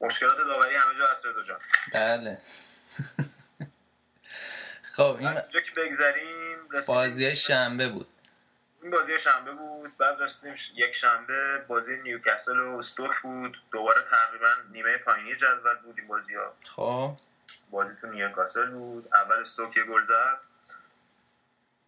مشکلات 0.00 0.38
داوری 0.38 0.74
همه 0.74 0.94
جا 0.94 1.06
هست 1.06 1.26
رضا 1.26 1.42
جان. 1.42 1.58
بله. 1.92 2.38
خب 4.96 5.16
این 5.18 5.28
اینجا 5.28 5.60
که 5.60 5.70
بگذریم 5.76 6.68
بازی 6.88 7.36
شنبه 7.36 7.88
بود. 7.88 8.08
این 8.82 8.90
بازی 8.90 9.18
شنبه 9.18 9.52
بود 9.52 9.96
بعد 9.98 10.22
رسیدیم 10.22 10.54
یک 10.74 10.94
شنبه 10.94 11.64
بازی 11.68 11.96
نیوکاسل 11.96 12.60
و 12.60 12.78
استوک 12.78 13.10
بود. 13.22 13.62
دوباره 13.72 14.02
تقریبا 14.02 14.48
نیمه 14.72 14.98
پایینی 14.98 15.36
جدول 15.36 15.76
بود 15.84 15.98
این 15.98 16.08
بازی 16.08 16.34
ها. 16.34 16.54
خب. 16.64 17.16
بازی 17.70 17.94
تو 18.00 18.06
نیوکاسل 18.06 18.70
بود. 18.70 19.08
اول 19.14 19.40
استوک 19.40 19.76
یه 19.76 19.84
گل 19.84 20.04
زد. 20.04 20.38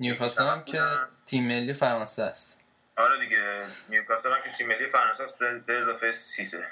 نیوکاسل 0.01 0.45
هم 0.45 0.65
که 0.65 0.83
تیم 1.27 1.47
ملی 1.47 1.73
فرانسه 1.73 2.23
است. 2.23 2.61
آره 2.97 3.21
دیگه 3.21 3.67
نیوکاسل 3.89 4.33
هم 4.33 4.43
که 4.43 4.51
تیم 4.51 4.69
ملی 4.69 4.87
فرانسه 4.87 5.23
است 5.23 5.39
به 5.39 5.79
اضافه 5.79 6.13
سیسه. 6.13 6.71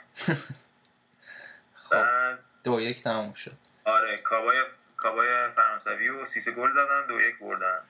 خب 1.75 2.39
دو 2.65 2.81
یک 2.81 3.03
تموم 3.03 3.35
شد. 3.35 3.53
آره 3.85 4.17
کابای 4.19 4.63
کابای 4.97 5.51
فرانسوی 5.57 6.09
و 6.09 6.27
سیسه 6.27 6.53
گل 6.53 6.73
زدن 6.73 7.07
دو 7.09 7.21
یک 7.21 7.39
بردن. 7.39 7.81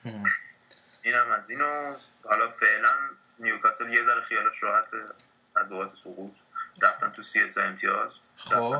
این 1.01 1.15
هم 1.15 1.31
از 1.31 1.49
اینو. 1.49 1.95
حالا 2.23 2.51
فعلا 2.51 2.93
نیوکاسل 3.39 3.93
یه 3.93 4.03
ذره 4.03 4.21
خیالش 4.21 4.63
راحت 4.63 4.87
از 5.55 5.69
بابت 5.69 5.95
سقوط. 5.95 6.33
رفتن 6.81 7.09
تو 7.11 7.21
سی 7.21 7.39
اس 7.39 7.57
امتیاز. 7.57 8.15
خب. 8.37 8.77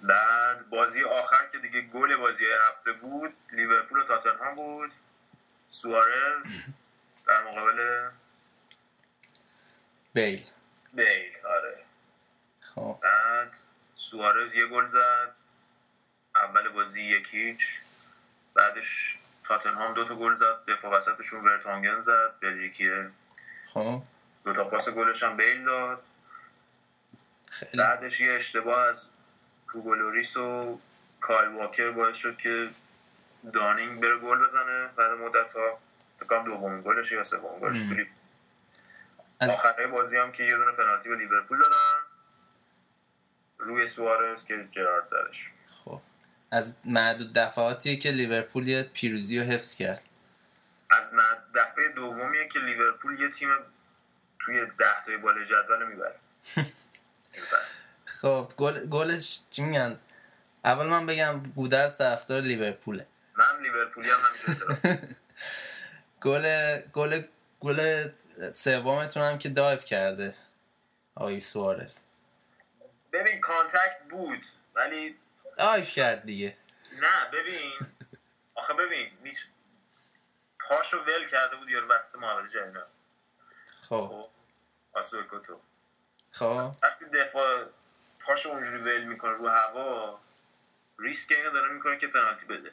بعد 0.00 0.68
بازی 0.68 1.04
آخر 1.04 1.46
که 1.52 1.58
دیگه 1.58 1.80
گل 1.80 2.16
بازی 2.16 2.44
هفته 2.68 2.92
بود 2.92 3.36
لیورپول 3.52 4.00
و 4.00 4.04
تاتنهام 4.04 4.54
بود. 4.54 4.92
سوارز 5.74 6.46
در 7.26 7.42
مقابل 7.42 8.08
بیل. 10.12 10.42
بیل 10.92 11.32
آره. 11.46 11.78
خب. 12.60 12.98
بعد 13.02 13.56
سوارز 13.94 14.54
یه 14.54 14.66
گل 14.66 14.86
زد. 14.86 15.34
اول 16.34 16.68
بازی 16.68 17.02
یک 17.02 17.28
هیچ. 17.30 17.80
بعدش 18.54 19.18
تاتنهام 19.44 19.94
دو 19.94 20.04
تا 20.04 20.16
گل 20.16 20.34
زد. 20.34 20.64
دفاع 20.68 20.98
وسطشون 20.98 21.44
ورتانگن 21.44 22.00
زد. 22.00 22.34
بلژیکیه. 22.40 23.10
خب. 23.66 24.02
دو 24.44 24.52
تا 24.52 24.64
پاس 24.64 24.88
گلش 24.88 25.22
هم 25.22 25.36
بیل 25.36 25.64
داد. 25.64 26.02
خیلی. 27.50 27.78
بعدش 27.78 28.20
یه 28.20 28.32
اشتباه 28.32 28.78
از 28.78 29.10
هوگولوریس 29.68 30.36
و 30.36 30.80
کایل 31.20 31.48
واکر 31.48 31.90
باعث 31.90 32.16
شد 32.16 32.38
که 32.38 32.70
دانینگ 33.52 34.00
بره 34.02 34.18
گل 34.18 34.44
بزنه 34.44 34.86
بعد 34.96 35.10
مدت 35.10 35.52
ها 35.52 35.78
فکر 36.14 36.42
دومین 36.42 36.82
گلش 36.82 37.12
یا 37.12 37.24
سومین 37.24 37.60
گلش. 37.60 37.76
آخره 39.40 39.86
بازی 39.86 40.16
هم 40.16 40.32
که 40.32 40.44
یه 40.44 40.56
دونه 40.56 40.72
پنالتی 40.72 41.08
به 41.08 41.16
لیورپول 41.16 41.58
دادن. 41.58 42.00
روی 43.58 43.86
سوارز 43.86 44.44
که 44.44 44.68
جرارد 44.70 45.06
زدش. 45.06 45.50
خب. 45.84 46.00
از 46.50 46.76
معدود 46.84 47.32
دفعاتیه 47.32 47.96
که 47.96 48.10
لیورپول 48.10 48.68
یه 48.68 48.82
پیروزی 48.82 49.38
رو 49.38 49.44
حفظ 49.44 49.74
کرد. 49.74 50.02
از 50.90 51.14
دفعه 51.54 51.88
دومیه 51.96 52.48
که 52.48 52.58
لیورپول 52.58 53.20
یه 53.20 53.30
تیم 53.30 53.48
توی 54.38 54.66
ده 54.78 55.04
تای 55.06 55.16
بالای 55.16 55.44
جدول 55.44 55.86
می‌بره. 55.86 56.14
خب 58.04 58.52
گل 58.56 58.86
گلش 58.86 59.40
چی 59.50 59.62
میگن؟ 59.62 59.98
اول 60.64 60.86
من 60.86 61.06
بگم 61.06 61.42
گودرز 61.42 61.96
طرفدار 61.96 62.40
لیورپوله. 62.40 63.06
من 63.34 63.60
لیورپولی 63.60 64.10
هم. 64.10 64.18
گل 66.24 66.78
گل 66.80 67.22
گل 67.60 68.08
سومتون 68.54 69.22
هم 69.22 69.38
که 69.38 69.48
dive 69.48 69.78
کرده 69.78 70.34
آقای 71.14 71.40
سوارز. 71.40 71.98
ببین 73.12 73.40
contact 73.40 74.02
بود 74.10 74.46
ولی 74.74 75.16
dive 75.58 75.84
کرد 75.84 76.24
دیگه. 76.24 76.56
نه 77.00 77.30
ببین. 77.32 77.72
آخه 78.54 78.74
ببین 78.74 79.10
هیچ 79.24 79.46
پاشو 80.68 80.96
ول 80.98 81.26
کرده 81.30 81.56
بود 81.56 81.70
یارو 81.70 81.88
وسط 81.88 82.18
محوطه 82.18 82.48
جریمه 82.48 82.82
خب. 83.88 84.08
خب 84.10 84.28
آسو 84.92 85.18
اکوتو 85.18 85.60
خب. 86.32 86.72
وقتی 86.82 87.04
دفاع 87.04 87.64
پاشو 88.20 88.48
اونجوری 88.48 88.82
ول 88.82 89.04
می‌کنه 89.04 89.32
رو 89.32 89.48
هوا 89.48 90.20
ریسک 90.98 91.32
اینو 91.32 91.50
داره 91.50 91.72
می‌کنه 91.72 91.98
که 91.98 92.06
پنالتی 92.06 92.46
بده. 92.46 92.72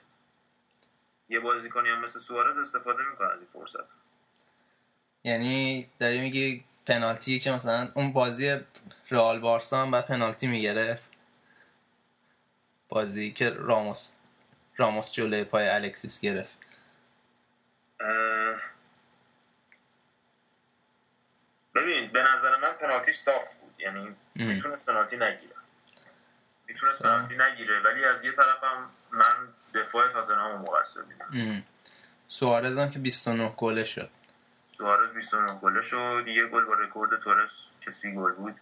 یه 1.32 1.40
بازیکنی 1.40 1.90
هم 1.90 2.00
مثل 2.02 2.20
سوارز 2.20 2.58
استفاده 2.58 3.04
می‌کنه 3.10 3.28
از 3.28 3.40
این 3.40 3.50
فرصت. 3.54 3.94
یعنی 5.24 5.90
داری 6.00 6.22
میگی 6.22 6.64
پنالتی 6.86 7.40
که 7.40 7.52
مثلا 7.52 7.92
اون 7.96 8.14
بازی 8.14 8.60
رئال 9.10 9.40
بارسا 9.40 9.82
هم 9.82 9.92
بعد 9.92 10.06
پنالتی 10.06 10.48
می‌گرفت 10.48 11.04
بازی 12.90 13.32
که 13.32 13.50
راموس 13.50 14.16
راموس 14.78 15.12
جلوی 15.12 15.44
پای 15.44 15.70
الکسیس 15.70 16.22
گرفت. 16.22 16.58
اه، 18.00 18.62
ببین 21.76 22.12
به 22.12 22.24
نظر 22.34 22.58
من 22.62 22.74
پنالتیش 22.74 23.16
سافت 23.16 23.60
بود. 23.60 23.76
یعنی. 23.78 24.16
می‌تونست 24.36 24.90
پنالتی 24.90 25.18
نگیره. 25.18 25.56
می‌تونست. 26.68 27.04
پنالتی 27.04 27.38
نگیره 27.38 27.80
ولی 27.80 28.06
از 28.06 28.26
یه 28.26 28.32
طرفم 28.32 28.90
من 29.12 29.54
دفاع 29.74 30.08
تاتنهام 30.08 30.62
مقصر 30.62 31.02
میدم 31.02 31.52
ام. 31.52 31.64
سوارز 32.28 32.78
هم 32.78 32.92
که 32.92 33.00
29 33.00 33.54
گله 33.58 33.84
شد. 33.84 34.10
سوارز 34.78 35.14
29 35.14 35.60
گله 35.60 35.82
شد. 35.82 36.24
یه 36.28 36.46
گل 36.46 36.66
با 36.66 36.74
رکورد 36.74 37.20
تورس 37.20 37.74
که 37.82 37.92
30 37.92 38.16
گل 38.16 38.32
بود. 38.32 38.56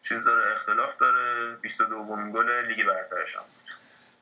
چیز 0.00 0.24
داره 0.24 0.52
اختلاف 0.52 0.96
داره. 0.96 1.56
22 1.56 1.94
دومین 1.94 2.32
گل 2.32 2.66
لیگ 2.66 2.86
برترش 2.86 3.36
هم 3.36 3.42
بود. 3.42 3.74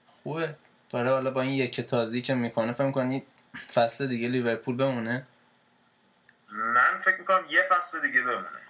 خوبه. 0.07 0.57
برای 0.93 1.09
حالا 1.09 1.31
با 1.31 1.43
این 1.43 1.53
یکه 1.53 1.81
تازی 1.81 2.23
که 2.23 2.35
می‌کنه 2.35 2.73
فکر 2.73 2.91
کنید 2.91 3.27
فصل 3.75 4.07
دیگه 4.07 4.29
لیورپول 4.29 4.77
بمونه؟ 4.77 5.27
من 6.53 6.99
فکر 7.01 7.19
می‌کنم 7.19 7.45
یه 7.51 7.63
فصل 7.71 8.01
دیگه 8.01 8.23
بمونه. 8.23 8.61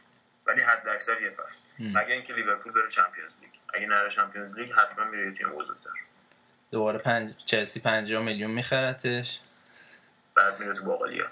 ولی 0.46 0.62
حد 0.62 0.88
اکثر 0.88 1.22
یه 1.22 1.30
فصل. 1.30 1.66
مگه 1.78 2.14
اینکه 2.14 2.34
لیورپول 2.34 2.72
بره 2.72 2.88
Champions 2.88 3.36
League. 3.40 3.50
اگه 3.74 3.86
نره 3.86 4.10
Champions 4.10 4.58
League 4.58 4.72
حتما 4.72 5.04
میره 5.04 5.26
یه 5.26 5.32
تیم 5.32 5.48
بزرگتر. 5.48 5.90
دوباره 6.70 6.98
پنج... 6.98 7.32
چلسی 7.44 7.80
50 7.80 8.22
میلیون 8.22 8.50
میخرتش. 8.50 9.40
بعد 10.36 10.60
میره 10.60 10.72
تو 10.72 10.84
باقالیا 10.84 11.24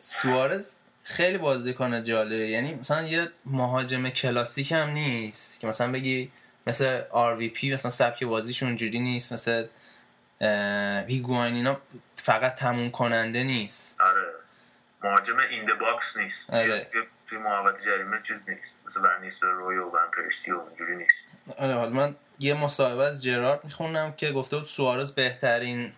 سوارز 0.00 0.72
خیلی 1.04 1.38
بازیکن 1.38 2.02
جالبه. 2.02 2.48
یعنی 2.48 2.74
مثلا 2.74 3.02
یه 3.02 3.28
مهاجم 3.44 4.08
کلاسیک 4.08 4.72
هم 4.72 4.90
نیست 4.90 5.60
که 5.60 5.66
مثلا 5.66 5.92
بگی 5.92 6.30
مثل 6.66 7.02
RVP 7.10 7.72
مثلا 7.72 7.90
سبک 7.90 8.24
بازیش 8.24 8.62
اونجوری 8.62 9.00
نیست 9.00 9.32
مثل 9.32 9.66
هیگواین 11.08 11.54
اینا 11.54 11.80
فقط 12.16 12.54
تموم 12.54 12.90
کننده 12.90 13.44
نیست. 13.44 14.00
آره. 14.00 14.22
مهاجم 15.02 15.38
in 15.50 15.64
box 15.80 16.16
نیست. 16.16 16.50
آره. 16.50 16.86
توی 17.26 17.38
محوطه 17.38 17.82
جریمه 17.82 18.22
چیز 18.22 18.36
نیست. 18.48 18.80
مثل 18.86 19.00
ون 19.00 19.46
نیستلروی 19.46 19.76
و 19.76 19.84
ون 19.84 20.10
پرسی 20.16 20.52
و 20.52 20.56
اونجوری 20.58 20.96
نیست. 20.96 21.14
آره 21.58 21.74
حالا 21.74 21.90
من 21.90 22.16
یه 22.38 22.54
مصاحبه 22.54 23.04
از 23.04 23.22
جرارد 23.22 23.64
می‌خونم 23.64 24.12
که 24.12 24.32
گفته 24.32 24.56
بود 24.56 24.66
سوارز 24.66 25.14
بهترین 25.14 25.92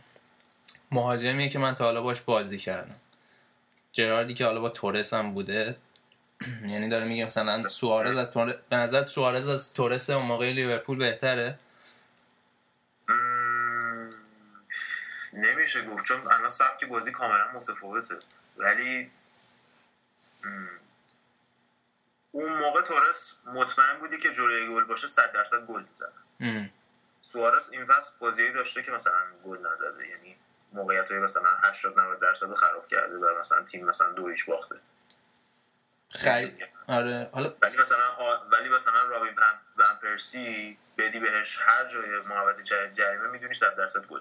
مهاجمیه 0.90 1.48
که 1.48 1.58
من 1.58 1.74
تا 1.74 1.84
حالا 1.84 2.02
باش 2.02 2.20
بازی 2.20 2.58
کردم. 2.58 2.96
جراردی 3.92 4.34
که 4.34 4.44
حالا 4.44 4.60
با 4.60 4.68
تورس 4.68 5.14
هم 5.14 5.34
بوده 5.34 5.76
یعنی 6.72 6.88
داره 6.88 7.04
میگه 7.04 7.24
مثلا 7.24 7.68
سوارز 7.68 8.16
از 8.16 8.30
تورس 8.30 8.54
به 8.68 8.76
نظر 8.76 9.04
سوارز 9.04 9.48
از 9.48 9.74
تورس 9.74 10.10
اون 10.10 10.26
موقع 10.26 10.52
لیورپول 10.52 10.98
بهتره؟ 10.98 11.58
مم، 13.08 14.10
نمیشه 15.32 15.84
گفت. 15.84 16.04
چون 16.04 16.20
الان 16.32 16.48
سبک 16.48 16.84
بازی 16.84 17.12
کاملا 17.12 17.52
متفاوته. 17.54 18.14
ولی 18.56 19.10
مم، 20.44 20.68
اون 22.42 22.58
موقع 22.58 22.82
تورس 22.82 23.42
مطمئن 23.46 23.98
بودی 24.00 24.18
که 24.18 24.30
جلوی 24.32 24.66
گل 24.68 24.84
باشه 24.84 25.06
100 25.06 25.32
درصد 25.32 25.66
گل 25.66 25.82
می‌زنه. 25.90 26.08
ام. 26.40 26.70
سوارز 27.22 27.70
این 27.72 27.84
فصل 27.86 28.12
بازی 28.18 28.52
داشته 28.52 28.82
که 28.82 28.90
مثلا 28.92 29.20
گل 29.44 29.58
نزده 29.72 30.08
یعنی 30.08 30.36
موقعیت 30.72 31.10
های 31.10 31.20
مثلا 31.20 31.50
80 31.64 31.98
90 32.00 32.20
درصد 32.20 32.46
رو 32.46 32.54
خراب 32.54 32.88
کرده 32.88 33.16
و 33.16 33.38
مثلا 33.40 33.62
تیم 33.62 33.86
مثلا 33.86 34.12
دو 34.12 34.28
هیچ 34.28 34.46
باخته. 34.46 34.76
خرید 36.10 36.64
آره. 36.88 37.28
حالا 37.32 37.54
ولی 37.62 37.78
مثلا 37.78 38.04
آ- 38.18 38.44
ولی 38.52 38.68
مثلا 38.68 39.02
رابین 39.02 39.34
ون 39.76 39.96
پرسی 40.02 40.78
بدی 40.98 41.20
بهش 41.20 41.58
هر 41.62 41.84
جای 41.88 42.20
محوطه 42.20 42.62
جر- 42.62 42.92
جریمه 42.92 43.28
می‌دونی 43.28 43.54
100 43.54 43.76
درصد 43.76 44.06
گل. 44.06 44.20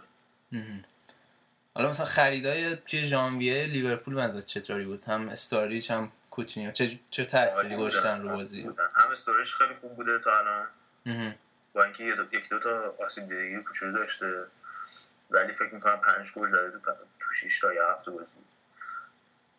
حالا 1.76 1.90
مثلا 1.90 2.06
خریدای 2.06 2.76
توی 2.76 3.06
ژانویه 3.06 3.66
لیورپول 3.66 4.16
بنظر 4.16 4.42
چطوری 4.42 4.86
بود؟ 4.86 5.04
هم 5.04 5.30
استوریج 5.30 5.92
هم 5.92 6.12
کوتینیو 6.38 6.72
چه 6.72 7.00
چه 7.10 7.26
تأثیری 7.26 7.76
گذاشتن 7.76 8.22
رو 8.22 8.30
بازی. 8.30 8.62
هم 8.96 9.12
استوریج 9.12 9.52
خیلی 9.54 9.74
خوب 9.74 9.96
بوده 9.96 10.20
تا 10.20 10.38
الان. 10.40 10.68
با 11.74 11.84
اینکه 11.84 12.04
یک 12.32 12.50
دو 12.50 12.60
تا 12.60 12.96
آسیب 13.06 13.30
دیدگی 13.30 13.64
کوچولو 13.64 13.98
داشته. 13.98 14.44
ولی 15.30 15.54
فکر 15.54 15.74
می‌کنم 15.74 16.02
پنج 16.02 16.34
گل 16.34 16.52
داره 16.52 16.72
تو 16.72 16.80
تو 17.20 17.34
6 17.34 17.60
تا 17.60 17.74
یا 17.74 17.92
7 17.92 18.10
بازی. 18.10 18.38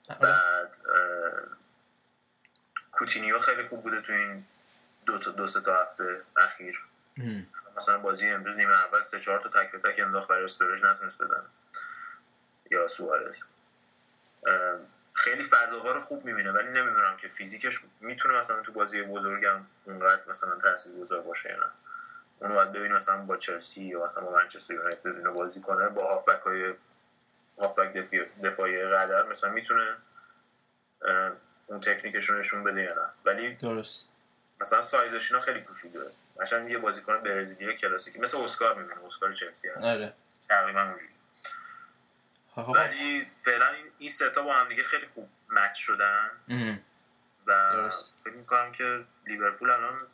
آره. 0.09 0.19
بعد 0.19 0.77
کوتینیو 2.93 3.39
خیلی 3.39 3.63
خوب 3.63 3.83
بوده 3.83 4.01
تو 4.01 4.13
این 4.13 4.45
دو 5.07 5.19
تا 5.19 5.31
دو 5.31 5.47
سه 5.47 5.61
تا 5.61 5.83
هفته 5.83 6.23
اخیر. 6.37 6.85
مثلا 7.77 7.99
بازی 7.99 8.29
امروز 8.29 8.57
نیمه 8.57 8.75
اول 8.75 9.03
سه 9.03 9.21
چهار 9.21 9.41
تا 9.41 9.49
تک 9.49 9.73
به 9.73 9.79
تک 9.79 10.01
انداخت 10.01 10.29
برای 10.29 10.45
استوریج 10.45 10.85
نتونست 10.85 11.23
بزنه. 11.23 11.45
یا 12.71 12.89
سوارز. 12.89 13.35
خیلی 15.19 15.45
فضاها 15.45 15.93
رو 15.93 16.01
خوب 16.03 16.25
می‌بینه 16.25 16.53
ولی 16.53 16.69
نمی‌دونم 16.69 17.17
که 17.17 17.29
فیزیکش 17.29 17.81
می‌تونه 18.01 18.39
مثلا 18.39 18.63
تو 18.63 18.73
بازی 18.73 19.03
بزرگم 19.03 19.67
اونقدر 19.85 20.31
مثلا 20.31 20.57
تاثیرگذار 20.59 21.21
باشه 21.21 21.51
یا 21.51 21.57
نه. 21.57 21.67
اونو 22.41 22.55
باید 22.55 22.73
ببینیم 22.73 22.97
مثلا 22.97 23.17
با 23.17 23.37
چلسی 23.37 23.83
یا 23.85 24.05
مثلا 24.05 24.23
با 24.25 24.33
منچستر 24.33 24.75
یونایتد 24.75 25.07
اینو 25.07 25.33
بازی 25.33 25.61
کنه. 25.61 25.89
با 25.89 26.03
هافبک 26.15 26.43
های 26.43 26.75
هافبک 27.59 27.93
دفاعی- 28.45 28.85
قدر 28.85 29.23
مثلا 29.23 29.51
می‌تونه 29.51 29.97
اون 31.67 31.81
تکنیکش 31.81 32.31
رو 32.31 32.39
نشون 32.39 32.65
بده 32.65 32.83
یا 32.83 32.95
نه. 32.95 33.09
ولی 33.25 33.55
درست. 33.55 34.07
مثلا 34.61 34.83
سایزش 34.83 35.33
اینا 35.33 35.41
خیلی 35.45 35.61
کوچولوه 35.61 36.11
مثلا 36.41 36.69
یه 36.69 36.79
بازیکن 36.79 37.23
برزیلی 37.23 37.77
کلاسیکی 37.77 38.19
مثل 38.19 38.39
اسکار 38.39 38.75
میمونه 38.79 39.05
اسکار 39.07 39.33
چلسی 39.33 39.71
آره. 39.71 40.13
تقریبا 40.49 40.81
اونجوری. 40.83 41.09
ولی 42.67 43.31
فعلا 43.45 43.69
این 43.69 43.87
این 43.99 44.11
سه 44.11 44.31
تا 44.31 44.43
با 44.43 44.55
هم 44.55 44.69
دیگه 44.69 44.85
خیلی 44.85 45.07
خوب 45.07 45.29
مچ 45.49 45.79
شدن. 45.79 46.31
و 47.47 47.73
درست. 47.73 48.13
فکر 48.25 48.33
می‌کنم 48.35 48.73
که 48.73 49.05
لیورپول 49.27 49.71
الان 49.71 50.07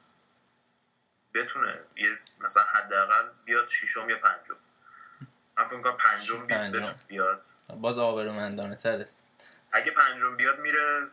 بتونه 1.34 1.80
یه 1.96 2.18
مثلا 2.40 2.62
حداقل 2.62 3.28
بیاد 3.44 3.68
ششم 3.68 4.10
یا 4.10 4.18
پنجم 4.18 4.56
من 5.56 5.64
فکر 5.66 5.76
می‌کنم 5.76 5.96
پنجم 5.96 6.46
بی- 6.46 6.54
پنجم. 6.54 6.78
بتونه 6.78 6.94
بیاد 7.08 7.44
باز 7.68 7.98
آبرومندانه 7.98 8.76
تره 8.76 9.08
اگه 9.72 9.90
پنجم 9.90 10.36
بیاد 10.36 10.58
میره 10.58 11.08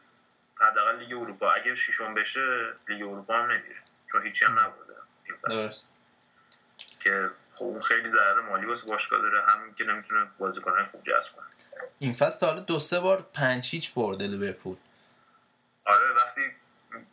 حداقل 0.55 0.97
لیگ 0.99 1.13
اروپا 1.17 1.51
اگه 1.51 1.75
ششم 1.75 2.13
بشه 2.13 2.73
لیگ 2.87 3.01
اروپا 3.01 3.37
هم 3.37 3.51
نمیره 3.51 3.81
چون 4.11 4.23
هیچی 4.23 4.45
هم 4.45 4.59
نبوده. 4.59 4.93
درست 5.43 5.85
که 6.99 7.29
خب 7.55 7.65
اون 7.65 7.79
خیلی 7.79 8.09
ضرر 8.09 8.41
مالی 8.41 8.65
واسه 8.65 8.87
باشگاه 8.87 9.21
داره. 9.21 9.43
همین 9.43 9.73
که 9.73 9.83
نمی‌تونه 9.83 10.27
بازیکنان 10.37 10.85
خوب 10.85 11.03
جذب 11.03 11.31
کنه. 11.35 11.45
این 11.99 12.13
فصل 12.13 12.39
تا 12.39 12.47
حالا 12.47 12.59
دو 12.59 12.79
سه 12.79 12.99
بار 12.99 13.27
پنج 13.33 13.69
هیچ 13.71 13.93
برده 13.93 14.27
لیورپول. 14.27 14.77
آره 15.85 16.13
وقتی 16.15 16.41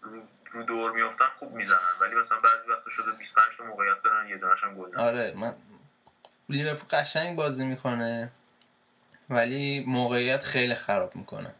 رو, 0.03 0.23
رو 0.51 0.63
دور 0.63 0.93
میفتن 0.93 1.27
خوب 1.37 1.53
می‌زنن. 1.53 1.79
ولی 2.01 2.15
مثلا 2.15 2.39
بعضی 2.39 2.71
وقتا 2.71 2.91
شده 2.91 3.11
25 3.11 3.57
تا 3.57 3.65
موقعیت 3.65 4.03
دارن 4.03 4.29
یه 4.29 4.37
دونش 4.37 4.65
هم 4.65 4.75
گل. 4.75 4.99
آره 4.99 5.35
من 5.37 5.55
لیورپول 6.49 6.99
قشنگ 6.99 7.37
بازی 7.37 7.67
می‌کنه 7.67 8.33
ولی 9.31 9.85
موقعیت 9.87 10.43
خیلی 10.43 10.75
خراب 10.75 11.17
می‌کنه. 11.17 11.55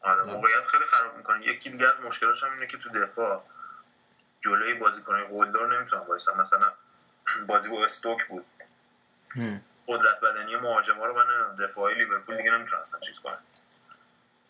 آره 0.00 0.22
موقعیت 0.22 0.64
خیلی 0.64 0.84
خراب 0.84 1.16
می‌کنه. 1.16 1.46
یکی 1.46 1.70
دیگه 1.70 1.88
از 1.88 2.00
مشکلاش 2.00 2.44
هم 2.44 2.52
اینه 2.52 2.66
که 2.66 2.78
تو 2.78 2.88
دفاع 2.88 3.44
جلوی 4.40 4.74
بازیکنای 4.74 5.24
قلدر 5.24 5.66
نمی‌تونن 5.66 6.02
وایسن. 6.02 6.36
مثلا 6.36 6.72
بازی 7.46 7.70
با 7.70 7.84
استوک 7.84 8.26
بود. 8.28 8.44
قدرت 9.88 10.20
بدنی 10.20 10.56
مهاجما 10.56 11.04
رو 11.04 11.14
من. 11.14 11.56
دفاعی 11.66 11.94
لیورپول 11.94 12.36
دیگه 12.36 12.50
نمی‌تونستن 12.50 13.00
چیز 13.00 13.20
کنن 13.20 13.38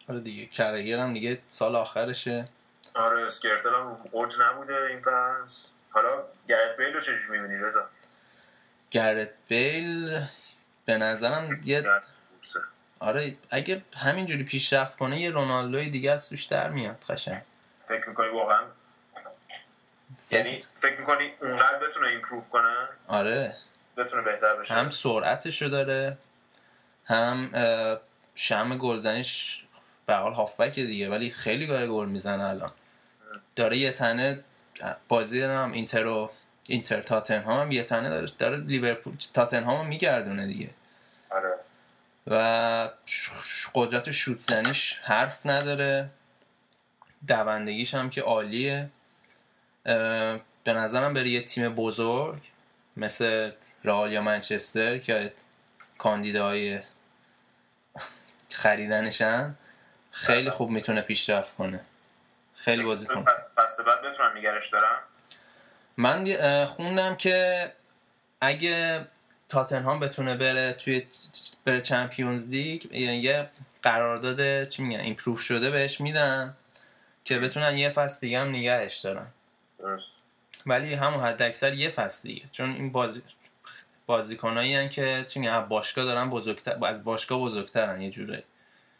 آره 0.08 0.20
دیگه 0.20 0.46
کرگر 0.46 0.98
هم 0.98 1.14
دیگه 1.14 1.42
سال 1.48 1.76
آخرشه 1.76 2.48
آره 2.94 3.22
اسکرتل 3.22 3.74
هم 3.74 4.00
اوج 4.10 4.34
نبوده 4.40 4.74
این 4.74 5.00
فصل 5.00 5.68
حالا 5.90 6.24
گرت 6.48 6.76
بیل 6.76 6.92
رو 6.94 7.00
چجوری 7.00 7.38
می‌بینی 7.38 7.60
رضا 7.60 7.88
گرت 8.90 9.30
بیل 9.48 10.20
به 10.84 10.96
نظرم 10.96 11.60
یه. 11.64 11.90
آره 12.98 13.36
اگه 13.50 13.82
همینجوری 13.96 14.44
پیشرفت 14.44 14.98
کنه 14.98 15.20
یه 15.20 15.30
رونالدوی 15.30 15.90
دیگه 15.90 16.10
از 16.12 16.28
توش 16.28 16.44
در 16.44 16.68
میاد 16.68 17.04
قشنگ 17.08 17.42
فکر 17.88 18.08
می‌کنی 18.08 18.28
واقعا 18.28 18.64
یعنی 20.30 20.64
فکر 20.74 21.00
می‌کنی 21.00 21.32
اونقدر 21.42 21.78
بتونه 21.78 22.08
ایمپروف 22.08 22.48
کنه؟ 22.48 22.74
آره. 23.08 23.56
بتونه 23.96 24.22
بهتر 24.22 24.56
بشه. 24.56 24.74
هم 24.74 24.90
سرعتشو 24.90 25.68
داره 25.68 26.18
هم 27.04 27.50
شم 28.34 28.78
گلزنیش 28.78 29.64
به 30.06 30.14
حال 30.14 30.32
هافبک 30.32 30.74
دیگه 30.74 31.10
ولی 31.10 31.30
خیلی 31.30 31.66
گاره 31.66 31.86
گل 31.86 32.06
می‌زنه 32.08 32.44
الان. 32.44 32.72
داره 33.56 33.76
یه 33.76 33.92
تنه 33.92 34.44
بازی 35.08 35.42
هم 35.42 35.72
اینتر 35.72 36.06
و 36.06 36.30
اینتر 36.68 37.02
تاتنهام 37.02 37.60
هم 37.60 37.70
یه 37.70 37.82
تنه 37.82 38.08
داره 38.08 38.28
داره 38.38 38.56
لیورپول 38.56 39.14
تاتنهام 39.34 39.78
رو 39.78 39.84
میگردونه 39.84 40.46
دیگه. 40.46 40.70
آره. 41.30 41.54
و 42.26 42.88
قدرت 43.74 44.10
شوت 44.10 44.42
زنیش 44.42 44.98
حرف 44.98 45.46
نداره. 45.46 46.10
دوندگیش 47.28 47.94
هم 47.94 48.10
که 48.10 48.22
عالیه. 48.22 48.90
به 49.84 50.72
نظرم 50.72 51.14
بره 51.14 51.28
یه 51.28 51.42
تیم 51.42 51.74
بزرگ 51.74 52.40
مثل 52.96 53.50
رئال 53.84 54.12
یا 54.12 54.22
منچستر 54.22 54.98
که 54.98 55.32
کاندیدای 55.98 56.80
خریدنشن 58.50 59.54
خیلی 60.10 60.50
خوب 60.50 60.70
می‌تونه 60.70 61.00
پیشرفت 61.00 61.56
کنه. 61.56 61.80
خیلی 62.54 62.82
بازی 62.82 63.06
کنه 63.06 63.24
پس 63.56 63.80
بعد 63.86 64.02
بتونن 64.02 64.36
نگرش 64.36 64.68
دارم؟ 64.68 64.98
من 65.96 66.34
خوندم 66.66 67.16
که 67.16 67.72
اگه 68.40 69.06
تاتنهام 69.48 70.00
بتونه 70.00 70.36
بره 70.36 70.72
توی 70.72 71.06
بره 71.64 71.80
چمپیونز 71.80 72.48
لیگ 72.48 72.92
یه 72.92 73.50
قرارداد 73.82 74.68
چی 74.68 74.82
میگن 74.82 75.00
ایمپروف 75.00 75.40
شده 75.40 75.70
بهش 75.70 76.00
میدن 76.00 76.56
که 77.24 77.38
بتونن 77.38 77.76
یه 77.76 77.88
فصل 77.88 78.20
دیگه 78.20 78.40
هم 78.40 78.48
نگهش 78.48 78.98
دارن. 78.98 79.26
درست. 79.82 80.10
ولی 80.66 80.94
همون 80.94 81.24
حد 81.24 81.42
اکثر 81.42 81.74
یه 81.74 81.88
فصل 81.88 82.28
دیگه. 82.28 82.44
چون 82.52 82.72
این 82.74 82.92
بازی 82.92 83.22
بازیکنایی 84.06 84.74
هن 84.74 84.88
که 84.88 85.26
میگن 85.36 85.50
از 85.50 85.68
باشگاه 85.68 86.04
دارن 86.04 86.30
بزرگتر 86.30 86.84
از 86.86 87.04
باشگاه 87.04 87.40
بزرگترن 87.40 88.00
یه 88.00 88.10
جوره. 88.10 88.44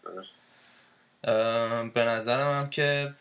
درست. 0.05 0.35
به 1.95 2.05
نظرم 2.05 2.59
هم 2.59 2.71
که 2.71 3.15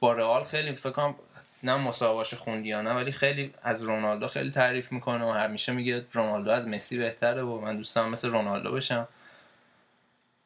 با 0.00 0.12
رئال 0.12 0.44
خیلی 0.44 0.76
فکر 0.76 0.90
کنم 0.90 1.14
نه 1.62 1.76
مسابقاش 1.76 2.34
خوندی 2.34 2.68
یا 2.68 2.82
نه 2.82 2.92
ولی 2.92 3.12
خیلی 3.12 3.52
از 3.62 3.82
رونالدو 3.82 4.28
خیلی 4.28 4.50
تعریف 4.50 4.92
می‌کنه 4.92 5.24
و 5.24 5.30
همیشه 5.30 5.72
میگه 5.72 6.06
رونالدو 6.12 6.50
از 6.50 6.68
مسی 6.68 6.98
بهتره 6.98 7.42
و 7.42 7.60
من 7.60 7.76
دوست 7.76 7.96
دارم 7.96 8.10
مثل 8.10 8.28
رونالدو 8.28 8.72
بشم. 8.72 9.08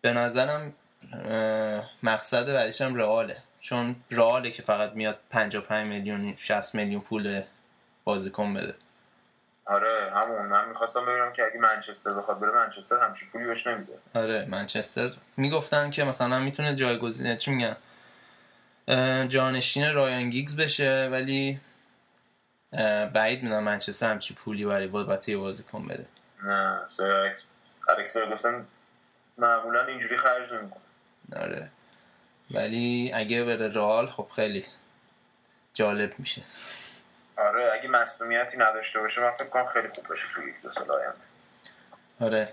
به 0.00 0.12
نظرم 0.12 0.72
مقصد 2.02 2.46
بعدیش 2.52 2.80
هم 2.80 2.94
رئاله. 2.94 3.36
چون 3.66 3.96
رئاله 4.10 4.50
که 4.50 4.62
فقط 4.62 4.92
میاد 4.92 5.18
55 5.30 5.86
میلیون 5.86 6.34
60 6.36 6.74
میلیون 6.74 7.00
پول 7.00 7.42
بازیکن 8.04 8.54
بده. 8.54 8.74
آره 9.64 10.12
همون. 10.14 10.46
من 10.46 10.68
می‌خواستم 10.68 11.06
ببینم 11.06 11.32
که 11.32 11.44
اگه 11.44 11.58
منچستر 11.58 12.12
بخواد 12.12 12.40
بره 12.40 12.50
منچستر 12.50 12.98
همچین 12.98 13.28
پولی 13.28 13.44
بهش 13.44 13.66
نمیده. 13.66 13.92
آره 14.14 14.44
منچستر. 14.44 15.10
می‌گفتن 15.36 15.90
که 15.90 16.04
مثلا 16.04 16.38
می‌تونه 16.38 16.74
جایگزین 16.74 17.36
چی 17.36 17.50
میگن؟ 17.50 17.76
جانشین 19.28 19.94
رایان 19.94 20.30
گیگز 20.30 20.56
بشه 20.56 21.08
ولی 21.12 21.60
بعید 23.12 23.42
می‌دونم 23.42 23.62
منچستر 23.62 24.10
همچی 24.10 24.34
پولی 24.34 24.64
برای 24.64 24.86
بابت 24.86 25.28
یه 25.28 25.36
بازیکن 25.36 25.86
بده. 25.86 26.06
نه 26.44 26.80
سر 26.86 27.16
اکس 27.16 27.48
الکس 27.88 28.16
فرگوسن 28.16 28.66
معمولا 29.38 29.84
اینجوری 29.86 30.16
خرج 30.16 30.52
نمی‌کنه. 30.52 30.82
آره. 31.36 31.70
ولی 32.50 33.12
اگه 33.14 33.44
بره 33.44 33.68
رئال 33.68 34.06
خب 34.06 34.28
خیلی 34.36 34.64
جالب 35.74 36.18
میشه. 36.18 36.42
آره 37.36 37.72
اگه 37.72 37.88
مصونیتی 37.88 38.56
نداشته 38.56 39.00
باشه 39.00 39.20
من 39.20 39.30
فکر 39.30 39.48
کنم 39.48 39.66
خیلی 39.66 39.88
خوب 39.88 40.12
بشه 40.12 40.26
توی 40.34 40.52
دو 40.62 40.72
سال 40.72 40.90
آینده. 40.90 41.16
آره. 42.20 42.52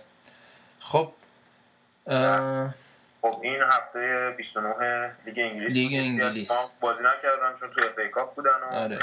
خب 0.79 1.13
اه، 2.07 2.73
خب 3.21 3.39
این 3.43 3.61
هفته 3.61 4.33
29 4.37 5.15
لیگ 5.25 5.39
انگلیس 5.39 5.73
لیگ 5.73 5.93
انگلیس. 6.05 6.51
بازی 6.79 7.03
نکردن 7.03 7.55
چون 7.59 7.69
تو 7.69 7.81
FA 7.81 7.97
Cup 7.97 8.35
بودن 8.35 8.51
و 8.71 8.75
آره. 8.75 8.99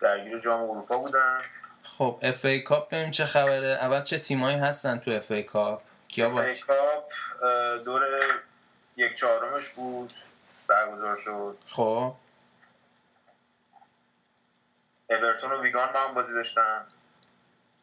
درگیر 0.00 0.38
جام 0.38 0.62
اروپا 0.70 0.98
بودن. 0.98 1.38
خب 1.84 2.18
FA 2.22 2.44
Cup 2.44 2.88
ببین 2.88 3.10
چه 3.10 3.24
خبره. 3.24 3.66
اول 3.66 4.02
چه 4.02 4.18
تیمایی 4.18 4.56
هستن 4.56 4.98
تو 4.98 5.10
FA 5.10 5.30
Cup؟ 5.30 5.82
کیا 6.08 6.26
FA 6.26 6.36
Cup 6.36 7.12
دور 7.84 8.02
یک 8.96 9.14
چهارمش 9.14 9.68
بود. 9.68 10.14
برگزار 10.68 11.16
شد. 11.16 11.58
خب. 11.68 12.14
اورتون 15.10 15.52
و 15.52 15.62
ویگان 15.62 15.92
با 15.92 16.00
هم 16.00 16.14
بازی 16.14 16.34
داشتن. 16.34 16.84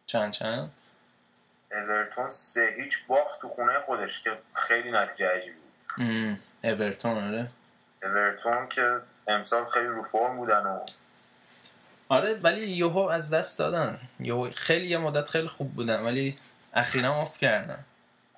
چند 0.05 0.31
چند؟ 0.31 0.71
اورتون 1.71 2.29
سه. 2.29 2.75
هیچ 2.77 3.07
باخت 3.07 3.41
تو 3.41 3.49
خونه 3.49 3.79
خودش 3.79 4.23
که 4.23 4.37
خیلی 4.53 4.91
نتیجه 4.91 5.29
عجیبی 5.29 5.57
بود. 5.97 6.39
اورتون 6.63 7.27
آره. 7.27 7.47
اورتون 8.03 8.67
که 8.67 9.01
امسال 9.27 9.65
خیلی 9.65 9.87
رو 9.87 10.03
فرم 10.03 10.37
بودن 10.37 10.65
و 10.65 10.85
آره 12.09 12.33
ولی 12.33 12.61
یوهو 12.67 12.99
از 12.99 13.33
دست 13.33 13.59
دادن. 13.59 13.99
یوهو 14.19 14.51
خیلی 14.51 14.87
یه 14.87 14.97
مدت 14.97 15.29
خیلی 15.29 15.47
خوب 15.47 15.73
بودن 15.73 15.99
ولی 15.99 16.37
اخیرا 16.73 17.13
آف 17.13 17.37
کردن. 17.37 17.85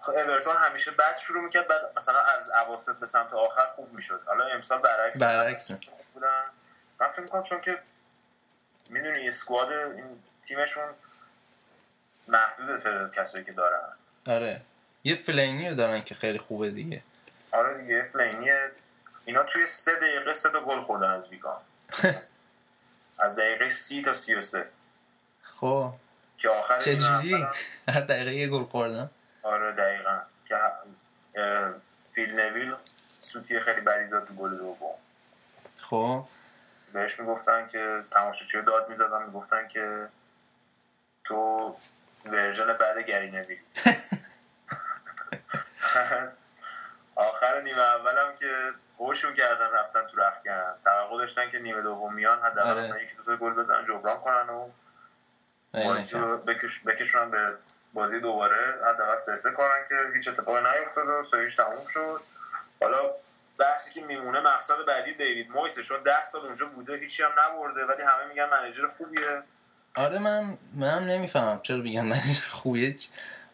اورتون 0.09 0.55
همیشه 0.55 0.91
بد 0.91 1.17
شروع 1.17 1.43
می‌کرد 1.43 1.67
بعد 1.67 1.81
مثلا 1.97 2.19
از 2.19 2.49
اواسط 2.49 2.95
به 2.95 3.05
سمت 3.05 3.33
آخر 3.33 3.65
خوب 3.75 3.93
می‌شد. 3.93 4.21
حالا 4.25 4.45
امسال 4.45 4.79
برعکس. 4.79 5.19
برعکسه. 5.19 5.73
خوب 5.73 6.05
بودن. 6.13 6.43
من 6.99 7.11
فکر 7.11 7.21
می‌کنم 7.21 7.43
چون 7.43 7.61
که 7.61 7.77
می‌دونی 8.89 9.27
اسکواد 9.27 9.71
این 9.71 10.23
تیمشون 10.43 10.85
محدوده 12.27 12.77
تعداد 12.77 13.15
کسایی 13.15 13.43
که 13.43 13.51
دارن. 13.51 13.93
آره. 14.27 14.61
یه 15.03 15.15
فلینی 15.15 15.69
رو 15.69 15.75
دارن 15.75 16.03
که 16.03 16.15
خیلی 16.15 16.37
خوبه 16.37 16.69
دیگه. 16.71 17.03
آره 17.51 17.81
دیگه 17.81 18.09
فلینیه 18.13 18.71
اینا 19.25 19.43
توی 19.43 19.67
سه 19.67 19.95
دقیقه 19.95 20.33
سه 20.33 20.49
تا 20.49 20.61
گل 20.61 20.81
خوردن 20.81 21.11
از 21.11 21.29
ویگان 21.29 21.61
از 23.19 23.35
دقیقه 23.35 23.69
سی 23.69 24.01
تا 24.01 24.13
سی 24.13 24.35
و 24.35 24.41
سه. 24.41 24.67
خب. 25.41 25.93
که 26.37 26.49
آخر 26.49 26.79
چجوری؟ 26.79 27.47
هر 27.87 28.01
دقیقه 28.01 28.33
یه 28.33 28.47
گل 28.47 28.63
خوردن. 28.63 29.09
آره 29.47 29.71
دقیقا. 29.71 30.19
که 30.45 30.55
فیل 32.11 32.39
نویل 32.39 32.75
سوتی 33.19 33.59
خیلی 33.59 33.81
بدی 33.81 34.07
داد 34.07 34.27
تو 34.27 34.33
گل 34.33 34.57
دوم. 34.57 34.95
خب. 35.81 36.25
بهش 36.93 37.19
می‌گفتن 37.19 37.67
که 37.67 38.03
تماشاچی 38.11 38.61
داد 38.61 38.89
می‌زدن 38.89 39.23
می‌گفتن 39.23 39.67
که 39.67 40.07
تو 41.23 41.75
ورژن 42.25 42.73
بعد 42.73 42.99
گری 42.99 43.31
نویل. 43.31 43.59
آخر 47.15 47.61
نیمه 47.61 47.79
اولم 47.79 48.35
که 48.35 48.71
هوشون 48.99 49.33
کردن 49.33 49.71
رفتن 49.71 50.07
تو 50.07 50.21
رختکن 50.21 50.73
توقع 50.83 51.17
داشتن 51.17 51.51
که 51.51 51.59
نیمه 51.59 51.81
دوم 51.81 52.13
میان 52.13 52.39
حداقل 52.41 52.69
آره. 52.69 52.79
مثلا 52.79 52.99
یکی 52.99 53.15
دو 53.15 53.23
تا 53.23 53.35
گل 53.35 53.53
بزنن 53.53 53.85
جبران 53.85 54.19
کنن 54.21 54.49
و 54.49 54.69
بازی. 55.73 56.17
رو 56.17 56.37
بکش 56.37 56.83
بکشونن 56.83 57.31
به 57.31 57.57
بازی 57.97 58.19
دوباره 58.19 58.75
حداقل 58.89 59.19
سه 59.19 59.37
سه 59.37 59.51
کنن 59.51 59.85
که 59.89 59.95
هیچ 60.15 60.27
اتفاقی 60.27 60.59
نیفتاد 60.59 61.07
و 61.07 61.37
هیچ 61.37 61.57
تموم 61.57 61.87
شد. 61.89 62.21
حالا 62.81 63.11
بحثی 63.59 63.99
که 63.99 64.05
میمونه 64.05 64.39
مقصد 64.39 64.73
بعدی 64.87 65.13
دیوید 65.13 65.51
مویسه 65.51 65.83
چون 65.83 66.03
ده 66.03 66.25
سال 66.25 66.41
اونجا 66.41 66.65
بوده 66.65 66.97
هیچی 66.97 67.23
هم 67.23 67.31
نبرده 67.31 67.85
ولی 67.85 68.03
همه 68.03 68.29
میگن 68.29 68.49
منیجر 68.49 68.87
خوبیه. 68.87 69.43
آره 69.95 70.19
من 70.19 70.57
منم 70.73 71.03
نمی‌فهمم 71.03 71.59
چرا 71.63 71.77
میگن 71.77 72.05
منیجر 72.05 72.49
خوبیه. 72.51 72.95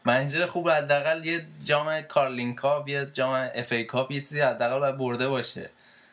منیجر 0.06 0.46
خوب 0.46 0.70
حداقل 0.70 1.26
یه 1.26 1.46
جام 1.66 2.02
کارلین 2.02 2.56
کاپ 2.56 2.90
یه 2.90 3.06
جام 3.06 3.50
اف 3.56 3.72
ای 3.72 3.84
کاپ 3.84 4.12
یه 4.12 4.20
چیزی 4.20 4.42
حداقل 4.42 4.80
باید 4.80 4.98
برده 4.98 5.28
باشه. 5.28 5.70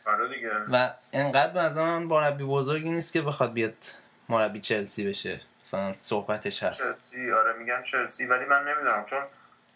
آره 0.07 0.29
دیگه. 0.35 0.51
و 0.73 0.91
انقدر 1.13 1.53
به 1.53 1.61
نظر 1.61 1.85
من 1.85 2.03
مربی 2.03 2.45
بزرگی 2.45 2.91
نیست 2.91 3.13
که 3.13 3.23
بخواد 3.23 3.53
بیاد 3.53 3.75
مربی 4.29 4.61
چلسی 4.61 5.09
بشه. 5.09 5.41
مثلا 5.71 5.95
صحبتش 6.01 6.63
هست. 6.63 6.79
چلسی 6.79 7.33
آره 7.33 7.53
میگن 7.53 7.83
چلسی 7.83 8.27
ولی 8.27 8.45
من 8.45 8.69
نمی‌دونم 8.69 9.05
چون 9.05 9.23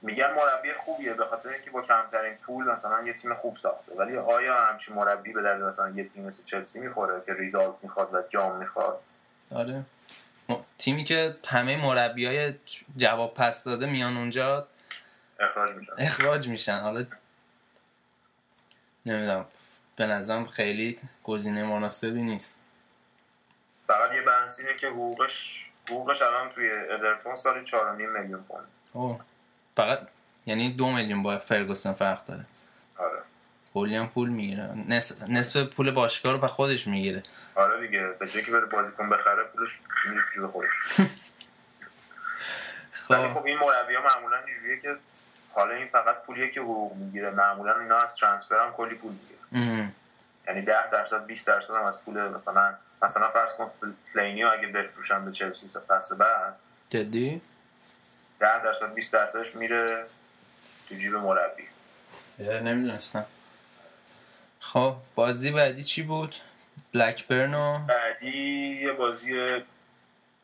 میگن 0.02 0.34
مربی 0.34 0.72
خوبیه 0.72 1.14
به 1.14 1.26
خاطر 1.26 1.48
اینکه 1.48 1.70
با 1.70 1.82
کمترین 1.82 2.34
پول 2.34 2.64
مثلا 2.64 3.02
یه 3.02 3.12
تیم 3.12 3.34
خوب 3.34 3.56
ساخته. 3.56 3.92
ولی 3.96 4.16
آیا 4.16 4.64
همچین 4.64 4.94
مربی 4.94 5.32
به 5.32 5.42
درد 5.42 5.62
مثلا 5.62 5.90
یه 5.90 6.04
تیم 6.04 6.24
مثل 6.24 6.44
چلسی 6.44 6.80
می‌خوره 6.80 7.22
که 7.26 7.34
ریزالت 7.34 7.74
می‌خواد 7.82 8.14
و 8.14 8.22
جام 8.28 8.56
می‌خواد؟ 8.56 9.00
آره. 9.50 9.82
م- 10.48 10.54
تیمی 10.78 11.04
که 11.04 11.36
همه 11.46 11.76
مربی 11.76 12.26
های 12.26 12.54
جواب 12.96 13.34
پس 13.34 13.64
داده 13.64 13.86
میان 13.86 14.16
اونجا 14.16 14.68
اخراج 15.40 15.76
میشن. 15.76 15.92
اخراج 15.98 16.48
میشن. 16.48 16.80
حالا 16.80 17.04
نمی‌دونم 19.06 19.46
به 19.96 20.06
نظرم 20.06 20.46
خیلی 20.46 20.98
گزینه 21.24 21.64
مناسبی 21.64 22.22
نیست. 22.22 22.60
فقط 23.86 24.14
یه 24.14 24.22
بحث 24.22 24.60
اینه 24.60 24.74
که 24.74 24.88
حقوقش 24.88 25.70
حقوقش 25.90 26.22
الان 26.22 26.50
توی 26.50 26.70
ادرتون 26.72 27.34
سالی 27.34 27.66
4.5 27.66 27.76
میلیون 27.98 28.44
پوند. 28.44 29.20
فقط 29.76 29.98
یعنی 30.46 30.72
دو 30.72 30.92
میلیون 30.92 31.22
با 31.22 31.38
فرگوسن 31.38 31.92
فرق 31.92 32.26
داره. 32.26 32.44
آره. 32.98 33.18
کلی 33.74 33.96
هم 33.96 34.08
پول 34.08 34.28
می‌گیره. 34.28 34.70
نصف, 34.88 35.22
نصف 35.22 35.62
پول 35.62 35.90
باشگاه 35.90 36.32
رو 36.32 36.38
به 36.38 36.46
خودش 36.46 36.86
می‌گیره. 36.86 37.22
آره 37.54 37.86
دیگه. 37.86 38.06
به 38.18 38.28
جایی 38.28 38.46
که 38.46 38.52
بره 38.52 38.66
بازیکن 38.66 39.08
بخره 39.08 39.44
پولش 39.44 39.80
میره 40.10 40.24
جیب 40.34 40.46
خودش. 40.46 40.68
ولی 43.10 43.28
خب 43.28 43.30
خب 43.30 43.46
این 43.46 43.58
مربی 43.58 43.94
ها 43.94 44.02
معمولا 44.02 44.36
اینجوریه 44.46 44.80
که 44.80 44.96
حالا 45.52 45.74
این 45.74 45.86
فقط 45.86 46.22
پولیه 46.22 46.50
که 46.50 46.60
حقوق 46.60 46.96
می‌گیره. 46.96 47.30
معمولا 47.30 47.80
اینا 47.80 47.98
از 47.98 48.16
ترانسفر 48.16 48.66
هم 48.66 48.72
کلی 48.72 48.94
پول 48.94 49.12
می‌گیره. 49.12 49.88
یعنی 50.48 50.62
10 50.62 50.90
درصد 50.90 51.26
20 51.26 51.46
درصد 51.46 51.74
هم 51.74 51.84
از 51.84 52.04
پول 52.04 52.28
مثلا 52.28 52.74
مثلا 53.04 53.30
فرض 53.30 53.54
کن 53.54 53.70
فلینی 54.12 54.42
رو 54.42 54.52
اگه 54.52 54.66
بفروشن 54.66 55.24
به 55.24 55.32
چلسی 55.32 55.68
فصل 55.88 56.16
بعد 56.16 56.56
جدی؟ 56.90 57.42
10 58.40 58.64
درصد 58.64 58.94
20 58.94 59.12
درصدش 59.12 59.56
میره 59.56 60.06
تو 60.88 60.94
جیب 60.94 61.14
مربی. 61.14 61.68
نمی‌دونستم. 62.38 63.26
خب 64.60 64.96
بازی 65.14 65.50
بعدی 65.50 65.82
چی 65.82 66.02
بود؟ 66.02 66.36
بلکبرن 66.94 67.54
و 67.54 67.78
بعدی 67.78 68.78
یه 68.82 68.92
بازی 68.92 69.62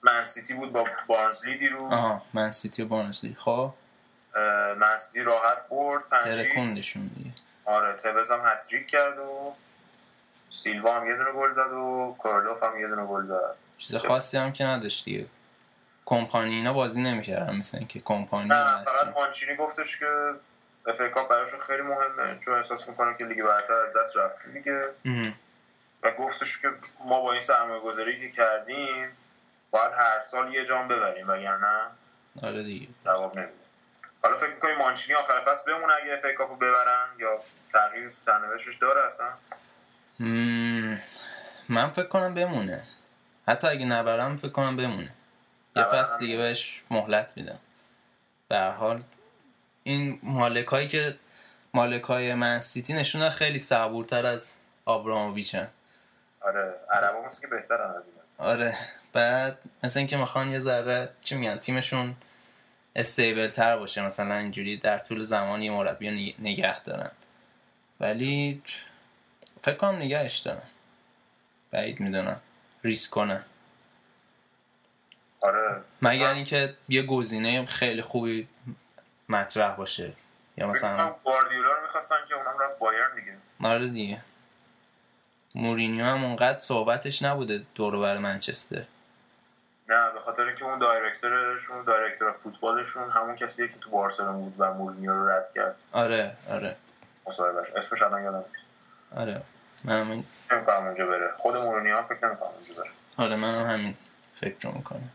منسیتی 0.03 0.55
بود 0.55 0.73
با 0.73 0.87
بارنزلی 1.07 1.59
دیروز. 1.59 1.92
آها 1.92 2.23
من 2.33 2.53
سیتی 2.53 2.83
و 2.83 2.87
بارنسلی 2.87 3.37
خب. 3.38 3.75
من 4.76 4.92
سیتی 4.92 5.22
راحت 5.23 5.68
برد 5.68 6.03
ترکوندشون 6.11 7.07
دیگه 7.07 7.31
آره 7.64 7.92
توز 7.92 8.30
هم 8.31 8.40
هتریک 8.44 8.87
کرد 8.87 9.18
و 9.18 9.55
سیلوا 10.50 11.00
هم 11.00 11.06
یه 11.06 11.16
دونه 11.16 11.32
گل 11.32 11.52
زد 11.52 11.72
و 11.72 12.16
کولاروف 12.22 12.62
هم 12.62 12.80
یه 12.80 12.88
دونه 12.88 13.06
گل 13.06 13.26
زد. 13.26 13.54
چیز 13.78 13.96
خاصی 13.96 14.38
هم 14.38 14.52
که 14.52 14.64
نداشت 14.64 15.04
دیگه. 15.04 15.26
کمپانی 16.06 16.54
اینا 16.54 16.72
بازی 16.72 17.02
نمی‌کردن 17.02 17.56
مثل 17.56 17.78
اینکه 17.78 18.00
کمپانی 18.00 18.48
نه 18.48 18.84
فقط. 18.84 19.14
مانچینی 19.14 19.56
گفتش 19.56 19.98
که 19.98 20.34
FA 20.87 21.11
Cup 21.11 21.30
براشون 21.30 21.60
خیلی 21.60 21.82
مهمه 21.82 22.38
چون 22.38 22.54
احساس 22.54 22.88
می‌کنم 22.88 23.16
که 23.16 23.24
لیگ 23.24 23.42
برتر 23.42 23.72
از 23.72 23.96
دست 23.96 24.16
رفت 24.16 24.46
دیگه. 24.54 24.82
و 26.02 26.10
گفتش 26.10 26.62
که 26.62 26.68
ما 27.04 27.20
با 27.20 27.32
این 27.32 27.40
سرمایه 27.40 27.80
گذاری 27.80 28.20
که 28.20 28.30
کردیم 28.30 29.16
باید 29.70 29.92
هر 29.92 30.20
سال 30.22 30.54
یه 30.54 30.66
جام 30.66 30.88
ببریم 30.88 31.28
وگرنه 31.28 31.82
آره 32.42 32.62
دیگه. 32.62 32.88
جواب 33.04 33.38
نمیده. 33.38 33.52
حالا 34.22 34.36
فکر 34.36 34.50
می‌کنی 34.50 34.74
مانچینی 34.74 35.18
آخر 35.18 35.40
فصل 35.46 35.72
بمونه 35.72 35.94
اگه 35.94 36.12
اف 36.14 36.34
کاپو 36.34 36.56
ببرن؟ 36.56 37.08
یا 37.18 37.40
تغییر 37.72 38.12
سرنوشتش 38.18 38.76
داره 38.76 39.06
اصلا؟ 39.06 39.28
من 41.68 41.90
فکر 41.90 42.06
کنم 42.06 42.35
بمونه. 42.35 42.83
حتی 43.48 43.66
اگه 43.66 43.87
نبرم 43.87 44.37
فکر 44.37 44.48
کنم 44.48 44.76
بمونه. 44.76 45.11
یه. 45.76 45.83
فصل 45.83 46.18
دیگه 46.18 46.37
بهش 46.37 46.83
مهلت 46.90 47.33
میدم. 47.37 47.59
به 48.48 48.56
هر 48.56 48.70
حال 48.70 49.02
این 49.83 50.18
مالکایی 50.22 50.88
که 50.88 51.16
مالکای 51.74 52.35
من 52.35 52.61
سیتی 52.61 52.92
نشونه 52.92 53.30
خیلی 53.30 53.59
صبورتر 53.59 54.26
از 54.26 54.52
آبراموویچن. 54.85 55.68
آره 56.40 56.74
عربا 56.90 57.28
که 57.40 57.46
بهترن 57.46 57.90
از 57.90 58.06
این 58.06 58.14
آره. 58.38 58.76
بعد 59.12 59.59
مثل 59.83 59.98
اینکه 59.98 60.16
می‌خوان 60.16 60.48
یه 60.48 60.61
ذره 60.61 61.09
چی 61.20 61.35
میگن؟ 61.35 61.56
تیمشون 61.56 62.16
استیبل 62.96 63.48
تر 63.48 63.76
باشه. 63.76 64.02
مثلا 64.02 64.35
اینجوری 64.35 64.76
در 64.76 64.98
طول 64.98 65.20
زمان 65.20 65.62
یه 65.62 65.70
مربی 65.70 66.35
نگه 66.38 66.83
دارن. 66.83 67.11
ولی 68.00 68.62
فکر 69.62 69.77
کنم 69.77 69.96
نگهش 69.96 70.38
دارن 70.38 70.62
بعید 71.70 72.01
می‌دونم. 72.01 72.40
ریسک 72.85 73.11
کنن 73.11 73.44
آره. 75.40 75.81
مگر 76.03 76.33
اینکه 76.33 76.75
یه 76.88 77.03
گزینه 77.03 77.66
خیلی 77.66 78.03
خوبی 78.03 78.49
مطرح 79.29 79.75
باشه. 79.75 80.12
یا 80.57 80.66
مثلا 80.66 81.14
گواردیولا 81.25 81.73
رو 81.73 81.83
می‌خواستن 81.83 82.16
که 82.29 82.35
اونم 82.35 82.59
رفت 82.61 82.79
بایرن 82.79 83.14
دیگه. 83.14 83.37
آره 83.62 83.88
دیگه. 83.88 84.20
مورینیو 85.55 86.05
هم 86.05 86.25
اونقدر 86.25 86.59
صحبتش 86.59 87.23
نبوده 87.23 87.62
دور 87.75 88.01
بر 88.01 88.18
منچستر. 88.18 88.85
نه 89.88 90.11
به 90.12 90.20
خاطر 90.20 90.42
اینکه 90.42 90.64
اون 90.64 90.79
director 90.78 91.49
شون 91.49 91.85
director 91.85 92.33
فوتبالشون 92.33 93.11
همون 93.11 93.37
کسیه 93.37 93.68
که 93.68 93.75
تو 93.81 93.90
بارسلون 93.90 94.40
بود 94.40 94.55
و 94.59 94.75
مورینیو 94.75 95.12
رو 95.12 95.29
رد 95.29 95.53
کرد. 95.55 95.77
آره 95.92 96.37
آره. 96.51 96.77
مصاحبه‌ش 97.26 97.70
اسمش 97.70 98.03
الان 98.03 98.23
یادم 98.23 98.44
آره 99.16 99.42
منم 99.85 100.11
این... 100.11 100.25
نمی‌کنم 100.53 100.87
اونجا 100.87 101.07
بره. 101.07 101.31
خود 101.38 101.57
مورینیو 101.57 101.96
هم 101.96 102.03
فکر 102.03 102.27
نمی‌کنم 102.27 102.51
اونجا 102.51 102.83
بره. 102.83 102.90
آره 103.16 103.37
منم 103.37 103.66
همین 103.66 103.96
فکر 104.40 104.68
رو 104.68 104.75
می‌کنم. 104.75 105.11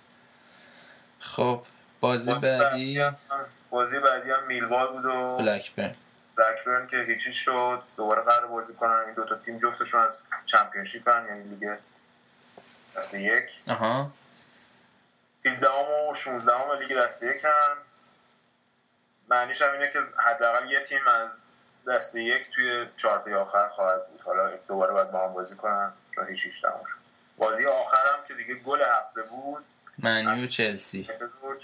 خب 1.20 1.66
بازی 2.00 2.34
بازی 2.34 2.42
بعدی؟ 2.42 3.00
هم 3.00 3.16
بازی 3.70 4.00
بعدی 4.00 4.32
هم 4.32 4.44
میلوال 4.48 4.88
بود 4.88 5.06
و 5.06 5.38
بلکبرن. 5.38 5.96
بلکبرن 6.36 6.88
که 6.88 6.98
هیچی 6.98 7.34
شد. 7.34 7.82
دوباره 7.98 8.22
قرار 8.22 8.48
بازی 8.48 8.74
کنن. 8.74 9.04
این 9.06 9.14
دوتا 9.14 9.36
تیم 9.36 9.58
جفتشون 9.58 10.02
از 10.02 10.24
چمپیونشیپ 10.46 11.10
هن 11.10 11.26
یعنی 11.28 11.44
لیگ 11.44 11.78
دسته 12.98 13.22
یک. 13.22 13.50
آها. 13.68 14.12
17 15.46 15.68
و 16.12 16.14
16 16.16 16.80
لیگ 16.80 16.98
دسته 16.98 17.36
یک 17.36 17.44
هم 17.44 17.78
معنیش 19.30 19.62
هم 19.62 19.72
اینه 19.72 19.92
که 19.92 20.00
حداقل 20.26 20.72
یه 20.72 20.80
تیم 20.80 21.08
از 21.08 21.44
دسته 21.88 22.24
یک 22.24 22.50
توی 22.56 22.86
چهارده 22.96 23.36
آخر 23.36 23.70
خواهد 23.70 24.08
بود. 24.08 24.22
حالا 24.22 24.58
دوباره 24.68 24.94
باید 24.94 25.12
با 25.12 25.28
هم 25.28 25.34
بازی 25.34 25.56
کنن 25.56 25.92
چون 26.16 26.28
هیچ 26.28 26.46
هیچ 26.46 26.62
تموم 26.62 26.86
شد 26.86 26.98
بازی 27.38 27.66
آخر 27.66 27.98
هم 27.98 28.28
که 28.28 28.34
دیگه 28.34 28.56
گل 28.56 28.82
هفته 28.82 29.22
بود. 29.22 29.64
منیو 29.98 30.48
چلسی. 30.48 31.10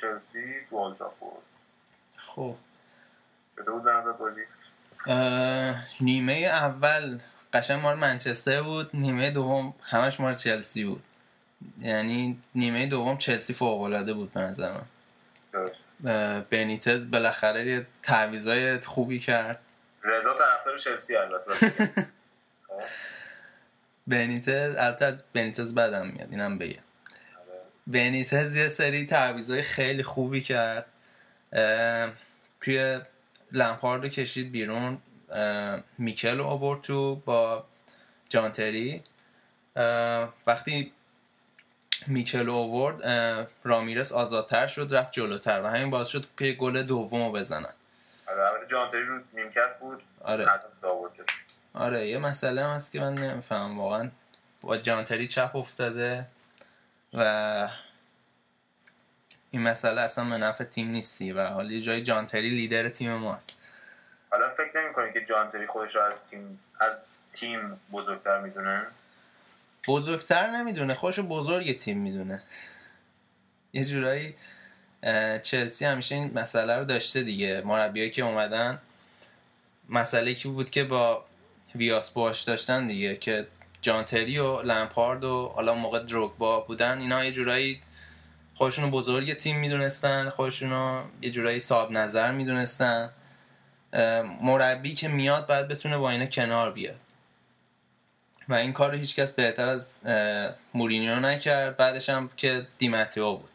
چلسی. 0.01 0.55
تو 0.69 0.79
آلترافورد. 0.79 1.41
خب. 2.17 2.55
شده 3.55 3.71
بود 3.71 3.83
بازی؟ 4.17 4.41
نیمه 6.01 6.33
اول 6.33 7.19
قشنگ 7.53 7.81
مال 7.81 7.97
منچستر 7.97 8.61
بود 8.61 8.89
نیمه 8.93 9.31
دوم 9.31 9.73
همش 9.83 10.19
مال 10.19 10.35
چلسی 10.35 10.83
بود. 10.83 11.03
یعنی 11.79 12.41
نیمه 12.55 12.87
دوم 12.87 13.17
چلسی 13.17 13.53
فوق 13.53 13.81
العاده 13.81 14.13
بود 14.13 14.33
به 14.33 14.39
نظر 14.39 14.71
من. 14.71 14.85
بنیتز 16.49 17.11
بالاخره 17.11 17.67
یه 17.67 17.87
تعویضای 18.03 18.79
خوبی 18.79 19.19
کرد. 19.19 19.59
رضا 20.03 20.33
طرفدار 20.33 20.77
چلسی 20.77 21.15
البته. 21.15 21.81
بنیتز 24.07 24.75
البته 24.77 25.17
بنیتز 25.33 25.73
بدم 25.73 26.07
میاد 26.07 26.27
اینم 26.31 26.57
بگم 26.57 26.69
آره. 26.69 26.81
بنیتز 27.87 28.55
یه 28.55 28.69
سری 28.69 29.05
تعویضای 29.05 29.61
خیلی 29.61 30.03
خوبی 30.03 30.41
کرد 30.41 30.85
توی 32.61 32.99
لمپارد 33.51 34.03
رو 34.03 34.09
کشید 34.09 34.51
بیرون 34.51 34.97
میکل 35.97 36.37
رو 36.37 36.43
آورد 36.43 36.81
تو 36.81 37.15
با 37.15 37.65
جانتری 38.29 39.03
وقتی 40.47 40.91
میکل 42.07 42.49
آورد 42.49 43.05
رامیرس 43.63 44.11
آزادتر 44.11 44.67
شد 44.67 44.87
رفت 44.91 45.13
جلوتر 45.13 45.61
و 45.61 45.67
همین 45.67 45.89
باعث 45.89 46.07
شد 46.07 46.25
که 46.37 46.51
گل 46.51 46.83
دوم 46.83 47.23
رو 47.23 47.31
بزنن 47.31 47.73
آره 48.39 48.67
جانتری 48.67 49.05
رو 49.05 49.19
نیمکت 49.33 49.79
بود 49.79 50.03
آره. 50.21 50.53
از 50.53 50.65
آره 51.73 52.07
یه 52.09 52.17
مسئله 52.17 52.63
هم 52.63 52.75
هست 52.75 52.91
که 52.91 52.99
من 52.99 53.13
نمی‌فهمم 53.13 53.79
واقعا 53.79 54.09
با 54.61 54.77
جانتری 54.77 55.27
چپ 55.27 55.55
افتاده 55.55 56.25
و 57.13 57.69
این 59.51 59.61
مسئله 59.61 60.01
اصلا 60.01 60.25
به 60.29 60.37
نفع 60.37 60.63
تیم 60.63 60.87
نیستی 60.87 61.31
و 61.31 61.45
حالا 61.47 61.71
یه 61.71 61.81
جای 61.81 62.03
جانتری 62.03 62.49
لیدر 62.49 62.89
تیم 62.89 63.13
ماست. 63.13 63.49
حالا 64.31 64.49
فکر 64.49 64.81
نمی 64.81 65.13
که 65.13 65.25
جانتری 65.25 65.67
خودش 65.67 65.95
رو 65.95 66.01
از 66.01 66.25
تیم 66.25 66.59
از 66.79 67.05
تیم 67.29 67.79
بزرگتر 67.91 68.39
می‌دونه؟ 68.39 68.87
بزرگتر 69.87 70.49
نمی‌دونه 70.49 70.93
خودشو 70.93 71.23
بزرگ 71.23 71.77
تیم 71.77 71.97
می‌دونه. 71.97 72.43
یه 73.73 73.85
جورایی 73.85 74.35
چلسی 75.43 75.85
همیشه 75.85 76.15
این 76.15 76.31
مسئله 76.35 76.75
رو 76.75 76.85
داشته 76.85 77.23
دیگه. 77.23 77.61
مربیایی 77.65 78.11
که 78.11 78.21
اومدن 78.21 78.79
مسئله 79.89 80.33
کی 80.33 80.49
بود 80.49 80.69
که 80.69 80.83
با 80.83 81.25
ویاس 81.75 82.09
باش 82.09 82.41
داشتن 82.41 82.87
دیگه 82.87 83.15
که 83.15 83.47
جانتری 83.81 84.37
و 84.37 84.61
لمپارد 84.61 85.23
و 85.23 85.51
حالا 85.55 85.75
موقع 85.75 85.99
دروگبا 85.99 86.59
بودن 86.59 86.99
اینا 86.99 87.25
یه 87.25 87.31
جورایی 87.31 87.81
خودشونو 88.55 88.89
بزرگ 88.89 89.33
تیم 89.33 89.59
می‌دونستن 89.59 90.29
خودشونو 90.29 91.03
یه 91.21 91.29
جورایی 91.29 91.59
صاحب 91.59 91.91
نظر 91.91 92.31
می‌دونستن. 92.31 93.09
مربی 94.41 94.95
که 94.95 95.07
میاد 95.07 95.47
باید 95.47 95.67
بتونه 95.67 95.97
با 95.97 96.09
اینا 96.09 96.25
کنار 96.25 96.71
بیاد. 96.71 96.99
و 98.49 98.53
این 98.53 98.73
کار 98.73 98.91
رو 98.91 98.97
هیچکس 98.97 99.31
بهتر 99.31 99.65
از 99.65 100.01
مورینیو 100.73 101.19
نکرد. 101.19 101.77
بعدش 101.77 102.09
هم 102.09 102.29
که 102.37 102.67
دیمتیو 102.77 103.35
بود. 103.35 103.50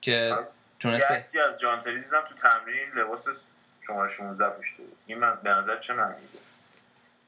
که 0.00 0.34
تونست 0.80 1.00
یه 1.00 1.08
به- 1.08 1.14
عکسی 1.14 1.38
از 1.40 1.60
جانتری 1.60 1.94
دیدم 2.02 2.22
تو 2.28 2.34
تمرین 2.34 2.88
لباس 2.96 3.26
شماره 3.86 4.08
16 4.08 4.50
پوشیده 4.50 4.82
بود 4.82 4.96
این 5.06 5.18
من 5.18 5.38
به 5.42 5.50
نظر 5.50 5.78
چه 5.78 5.94
معنی 5.94 6.14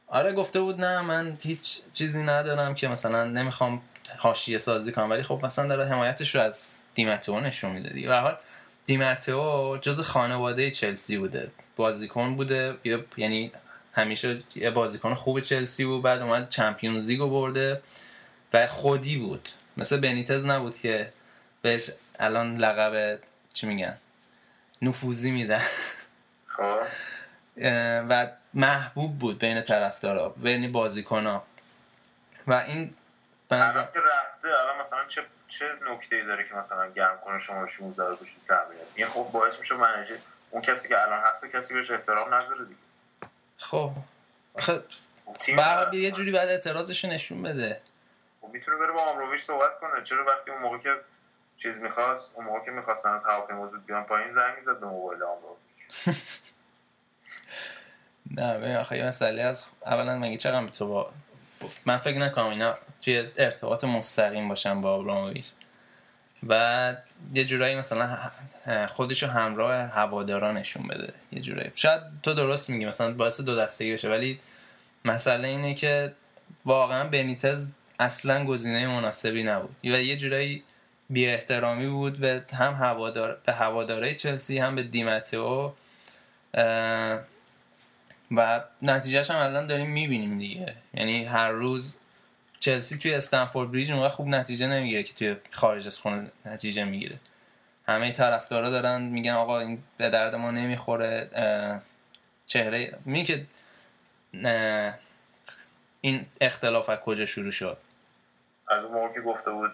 آره 0.07 0.33
گفته 0.33 0.61
بود 0.61 0.81
نه 0.81 1.01
من 1.01 1.39
هیچ 1.43 1.81
چیزی 1.93 2.23
ندارم 2.23 2.75
که 2.75 2.89
مثلا 2.89 3.25
نمی‌خوام 3.25 3.83
حاشیه 4.19 4.59
سازی 4.59 4.93
کنم. 4.93 5.11
ولی 5.11 5.23
خب 5.23 5.41
مثلا 5.43 5.67
داره 5.67 5.87
حمایتش 5.87 6.35
رو 6.35 6.41
از 6.41 6.77
دیمتئو 6.95 7.41
نشون 7.41 7.73
میده 7.73 7.89
دیگه. 7.91 8.09
به 8.09 8.15
هر 8.15 8.21
حال 8.21 8.37
دیمتئو 8.85 9.77
جز 9.77 10.01
خانواده 10.01 10.71
چلسی 10.71 11.19
بوده. 11.19 11.51
بازیکن 11.77 12.37
بوده. 12.37 12.77
یعنی 13.17 13.53
همیشه 13.93 14.43
یه 14.55 14.71
بازیکن 14.71 15.15
خوب 15.15 15.41
چلسی 15.41 15.85
بود. 15.85 16.03
بعد 16.03 16.23
اومد 16.23 16.49
چمپیونز 16.49 17.07
لیگو 17.07 17.29
برده 17.31 17.83
و 18.53 18.67
خودی 18.67 19.17
بود. 19.17 19.49
مثل 19.77 20.01
بنیتز 20.01 20.45
نبود 20.47 20.79
که 20.79 21.13
بهش 21.63 21.91
الان 22.21 22.57
لقب 22.57 23.19
چی 23.53 23.67
میگن؟ 23.67 23.99
نفوذی 24.83 25.31
میدن 25.31 25.63
خب. 26.47 26.83
و 28.09 28.27
محبوب 28.55 29.19
بود 29.19 29.39
بین 29.39 29.63
طرفدارا 29.63 30.29
بین 30.29 30.73
بازیکنها. 30.73 31.47
و 32.47 32.53
این 32.53 32.95
الان 33.51 33.89
که 33.95 34.01
رفته 34.01 34.49
الان 34.49 34.81
مثلا 34.81 35.05
چه 35.07 35.23
چه 35.49 35.65
نکته 35.91 36.17
ای 36.17 36.25
داره 36.25 36.49
که 36.49 36.55
مثلا 36.55 36.91
گرم 36.91 37.19
کنه 37.25 37.39
شما 37.39 37.67
16 37.67 38.05
رو 38.05 38.17
پوشید 38.17 38.39
تمرین 38.49 38.81
این 38.95 39.07
خب 39.07 39.29
باعث 39.33 39.59
میشه 39.59 39.75
منیجر 39.75 40.17
اون 40.51 40.63
کسی 40.63 40.89
که 40.89 41.03
الان 41.03 41.21
هست 41.21 41.47
کسی 41.47 41.75
بهش 41.75 41.91
احترام 41.91 42.35
نذاره 42.35 42.65
دیگه. 42.65 42.81
خب. 43.59 43.93
خب 44.59 44.83
بعد 45.57 45.95
یه 45.95 46.11
جوری 46.11 46.33
بعد 46.33 46.49
اعتراضش 46.49 47.05
نشون 47.05 47.43
بده. 47.43 47.81
خب 48.41 48.49
می‌تونه 48.49 48.77
بره 48.77 48.93
با 48.93 49.03
آمروویچ 49.03 49.43
صحبت 49.43 49.81
کنه. 49.81 50.03
چرا 50.03 50.25
وقتی 50.25 50.51
اون 50.51 50.61
موقع 50.61 50.79
که 50.79 50.97
چیز 51.63 51.77
می‌خواست 51.77 52.33
اون 52.37 52.47
موقع 52.47 52.65
که 52.65 52.71
می‌خواستن 52.71 53.09
از 53.09 53.25
هواپیما 53.25 53.67
زود 53.67 53.87
بیان 53.87 54.05
پایین 54.05 54.35
زنگ 54.35 54.57
می‌زد 54.57 54.81
به 54.81 54.87
موبایل 54.87 55.23
آمروویچ 55.23 55.59
نه 58.37 58.59
ببین 58.59 58.77
آخه 58.77 58.97
یه 58.97 59.05
مسئله 59.05 59.43
از 59.43 59.65
اولا 59.87 60.19
مگه 60.19 60.37
چقدر 60.37 60.69
تو 60.69 60.89
با 60.89 61.13
من 61.87 61.99
فکر 61.99 62.19
نکنم 62.19 62.47
اینا 62.47 62.75
توی 63.03 63.29
ارتباط 63.37 63.85
مستقیم 63.85 64.49
باشن 64.49 64.81
با 64.81 64.95
ابراموویچ. 64.95 65.47
بعد 66.43 67.05
یه 67.35 67.45
جورایی 67.45 67.75
مثلا 67.75 68.19
خودشو 68.87 69.27
همراه 69.27 69.75
هوادارا 69.75 70.53
نشون 70.53 70.89
بده. 70.89 71.13
یه 71.33 71.41
جورایی. 71.41 71.73
شاید 71.75 72.03
تو 72.23 72.35
درست 72.35 72.71
میگی 72.71 72.87
مثلا 72.87 73.15
باعث 73.15 73.41
دو 73.41 73.57
دستگی 73.57 73.93
بشه 73.93 74.09
ولی 74.09 74.41
مسئله 75.05 75.49
اینه 75.49 75.75
که 75.75 76.13
واقعا 76.65 77.09
بنیتز 77.09 77.73
اصلا 77.99 78.45
گزینه 78.45 78.87
مناسبی 78.87 79.43
نبود. 79.43 79.77
و 79.85 79.87
یه 79.87 80.17
جورایی 80.17 80.65
بی 81.11 81.29
احترامی 81.29 81.89
بود 81.89 82.19
به 82.19 82.45
هم 82.53 82.75
هوادار 82.75 83.41
به 83.47 83.53
هواداره 83.53 84.15
چلسی 84.15 84.59
هم 84.59 84.75
به 84.75 84.83
دیمتئو 84.83 85.73
اه، 86.55 87.21
و 88.31 88.65
نتیجهش 88.83 89.31
هم 89.31 89.39
الان 89.39 89.67
داریم 89.67 89.91
می‌بینیم 89.91 90.39
دیگه. 90.39 90.75
یعنی 90.95 91.25
هر 91.25 91.51
روز 91.51 91.97
چلسی 92.61 92.99
توی 92.99 93.15
استنفورد 93.15 93.73
بریج 93.73 93.93
اونقدر 93.93 94.15
خوب 94.15 94.29
نتیجه 94.29 94.67
نمی‌گیره 94.67 95.03
که 95.03 95.15
توی 95.15 95.37
خارج 95.51 95.87
از 95.87 95.99
خونه 95.99 96.31
نتیجه 96.45 96.85
می‌گیره. 96.85 97.17
همه 97.87 98.13
طرفدارا 98.13 98.71
دارن 98.71 99.03
میگن 99.03 99.33
آقا 99.33 99.61
این 99.61 99.83
به 99.97 100.11
درد 100.11 100.35
ما 100.35 100.51
نمی‌خوره 100.51 101.31
چهره 102.47 102.99
می 103.05 103.25
که 103.25 103.47
این 106.01 106.27
اختلاف 106.41 106.89
از 106.89 106.99
کجا 106.99 107.25
شروع 107.25 107.51
شد؟ 107.51 107.79
از 108.69 108.85
اون 108.85 108.95
موقع 108.95 109.15
که 109.15 109.21
گفته 109.21 109.51
بود 109.51 109.71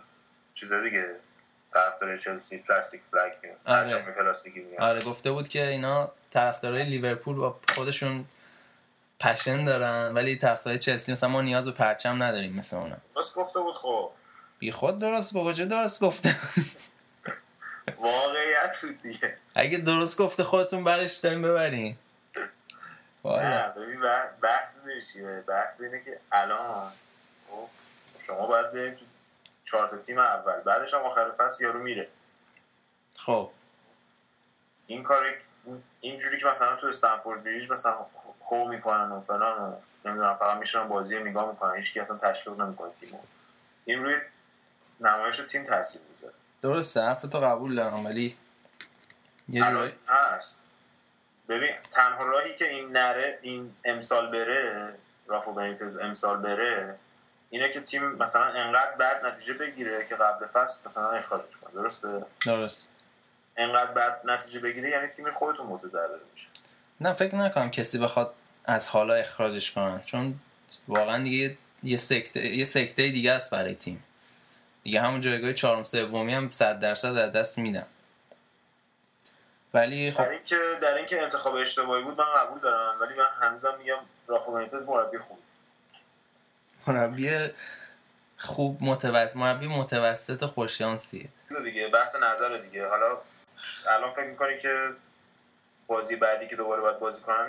چیزا 0.55 0.81
دیگه. 0.81 1.07
طرفدار 1.76 2.16
چلسی 2.16 2.58
پلاستیک 2.58 3.00
فلگ 3.10 3.32
آره. 3.64 3.98
پلاستیکی 3.98 4.60
میاد. 4.60 4.80
آره 4.80 4.98
گفته 5.00 5.30
بود 5.30 5.48
که 5.48 5.66
اینا 5.66 6.12
طرفدارای 6.30 6.84
لیورپول 6.84 7.36
با 7.36 7.60
خودشون 7.74 8.24
پشن 9.20 9.64
دارن 9.64 10.14
ولی 10.14 10.36
طرفدارای 10.36 10.78
چلسی 10.78 11.12
مثلا 11.12 11.28
ما 11.28 11.42
نیاز 11.42 11.64
به 11.64 11.72
پرچم 11.72 12.22
نداریم 12.22 12.52
مثل 12.52 12.76
اونا. 12.76 12.96
بس 13.16 13.34
گفته 13.34 13.60
بود 13.60 13.74
خب. 13.74 14.10
بی 14.58 14.72
خود 14.72 14.98
درست 14.98 15.34
با 15.34 15.44
کجا 15.44 15.64
درست 15.64 16.00
گفته 16.04 16.28
واقعیت 17.98 18.76
بود 18.82 19.02
دیگه. 19.02 19.36
اگه 19.54 19.78
درست 19.78 20.18
گفته 20.18 20.44
خودتون 20.44 20.84
برش 20.84 21.16
داریم 21.16 21.42
ببرین. 21.42 21.96
نه 23.24 23.68
ببین 23.68 24.00
بحث 24.42 24.78
چیه؟ 25.12 25.44
بحث 25.48 25.80
اینه 25.80 26.00
که 26.04 26.20
الان 26.32 26.92
خب، 27.50 27.68
شما 28.26 28.46
باید 28.46 28.72
بریم 28.72 28.94
تو 28.94 29.04
چهار 29.66 29.88
تا 29.88 29.96
تیم 29.96 30.18
اول. 30.18 30.61
بعدش 30.61 30.94
هم 30.94 31.00
آخر 31.00 31.31
فصل 31.31 31.64
یارو 31.64 31.79
میره. 31.79 32.09
خب. 33.16 33.50
این 34.87 35.02
کار 35.02 35.35
اینجوری 36.00 36.40
که 36.40 36.46
مثلا 36.46 36.76
تو 36.76 36.87
استنفورد 36.87 37.44
بریج 37.44 37.70
مثلا 37.70 38.07
هو 38.50 38.68
می‌کنن 38.68 39.12
و 39.12 39.20
فلان 39.20 39.59
و 39.59 39.76
نمی‌دونم 40.05 40.37
فقط 40.37 40.59
میشن 40.59 40.88
بازی 40.88 41.18
نگاه 41.18 41.50
می‌کنن. 41.50 41.74
هیچ 41.74 41.96
اصلا 41.96 42.18
تشویق 42.18 42.61
نمی‌کنه 42.61 42.92
تیمو 43.00 43.18
این 43.85 44.02
روی 44.02 44.14
نمایش 45.00 45.37
تیم 45.37 45.64
تاثیر 45.64 46.02
می‌ذاره. 46.12 46.35
درسته 46.62 47.00
حرف 47.00 47.22
تو 47.22 47.38
قبول 47.38 47.76
دارم 47.76 48.07
ولی 48.07 48.37
یه 49.48 49.64
هست. 50.09 50.64
ببین 51.48 51.74
تنها 51.90 52.24
راهی 52.24 52.55
که 52.55 52.68
این 52.68 52.92
نره 52.92 53.38
این 53.42 53.76
امسال 53.85 54.31
بره 54.31 54.94
رافو 55.26 55.52
بنیتز 55.52 55.98
امسال 55.98 56.37
بره 56.37 56.98
اینه 57.50 57.68
که 57.68 57.80
تیم 57.80 58.09
مثلا 58.09 58.44
انقدر 58.44 58.90
بد 58.90 59.26
نتیجه 59.26 59.54
بگیره 59.54 60.06
که 60.09 60.16
قبل 60.16 60.46
فصل 60.46 60.87
مثلا 60.87 61.11
اخراجش 61.11 61.56
کنه. 61.56 61.82
درسته؟ 61.82 62.24
درست. 62.46 62.88
انقدر 63.56 63.92
بد 63.92 64.20
نتیجه 64.24 64.61
بگیره 64.61 64.90
یعنی 64.90 65.06
تیم 65.06 65.32
خودتون 65.32 65.66
متضرر 65.66 66.18
میشه. 66.32 66.46
نه 67.00 67.12
فکر 67.12 67.37
نکنم 67.37 67.70
کسی 67.70 67.98
بخواد 67.98 68.35
از 68.64 68.88
حالا 68.88 69.14
اخراجش 69.14 69.72
کنن 69.72 70.02
چون 70.04 70.40
واقعا 70.88 71.22
دیگه 71.22 71.59
یه 71.82 71.96
سکته 71.96 72.46
یه 72.46 72.64
سکته 72.64 73.09
دیگه 73.09 73.32
است 73.32 73.50
برای 73.50 73.74
تیم. 73.74 74.04
دیگه 74.82 75.00
همون 75.00 75.20
جایگاه 75.20 75.52
چهارم 75.52 75.85
سومی 75.85 76.35
هم 76.35 76.50
100 76.50 76.80
درصد 76.80 77.16
از 77.16 77.32
دست 77.32 77.59
میدم. 77.59 77.87
ولی 79.74 80.11
خب 80.11 80.24
در 80.24 80.30
اینکه 80.30 80.56
در 80.82 80.94
اینکه 80.94 81.22
انتخاب 81.22 81.54
اشتباهی 81.54 82.02
بود 82.02 82.18
من 82.18 82.35
قبول 82.37 82.61
دارم. 82.61 83.00
ولی 83.00 83.14
من 83.14 83.26
هنوزم 83.42 83.78
میگم 83.78 83.98
بنیتز 84.52 84.87
مربی 84.87 85.18
خوب 85.18 85.38
مربی 86.87 87.31
خوب 88.38 88.79
متوسط 88.81 89.37
مربی 89.37 89.66
متوسط 89.66 90.44
خوشیانسیه 90.44 91.29
دیگه 91.64 91.88
بحث 91.88 92.16
نظر 92.16 92.59
دیگه. 92.59 92.88
حالا 92.88 93.18
الان 93.90 94.11
فکر 94.11 94.27
می‌کنی 94.27 94.59
که 94.59 94.88
بازی 95.87 96.16
بعدی 96.16 96.46
که 96.46 96.57
دوباره 96.57 96.83
باید 96.83 96.99
بازی 96.99 97.22
کنن 97.22 97.46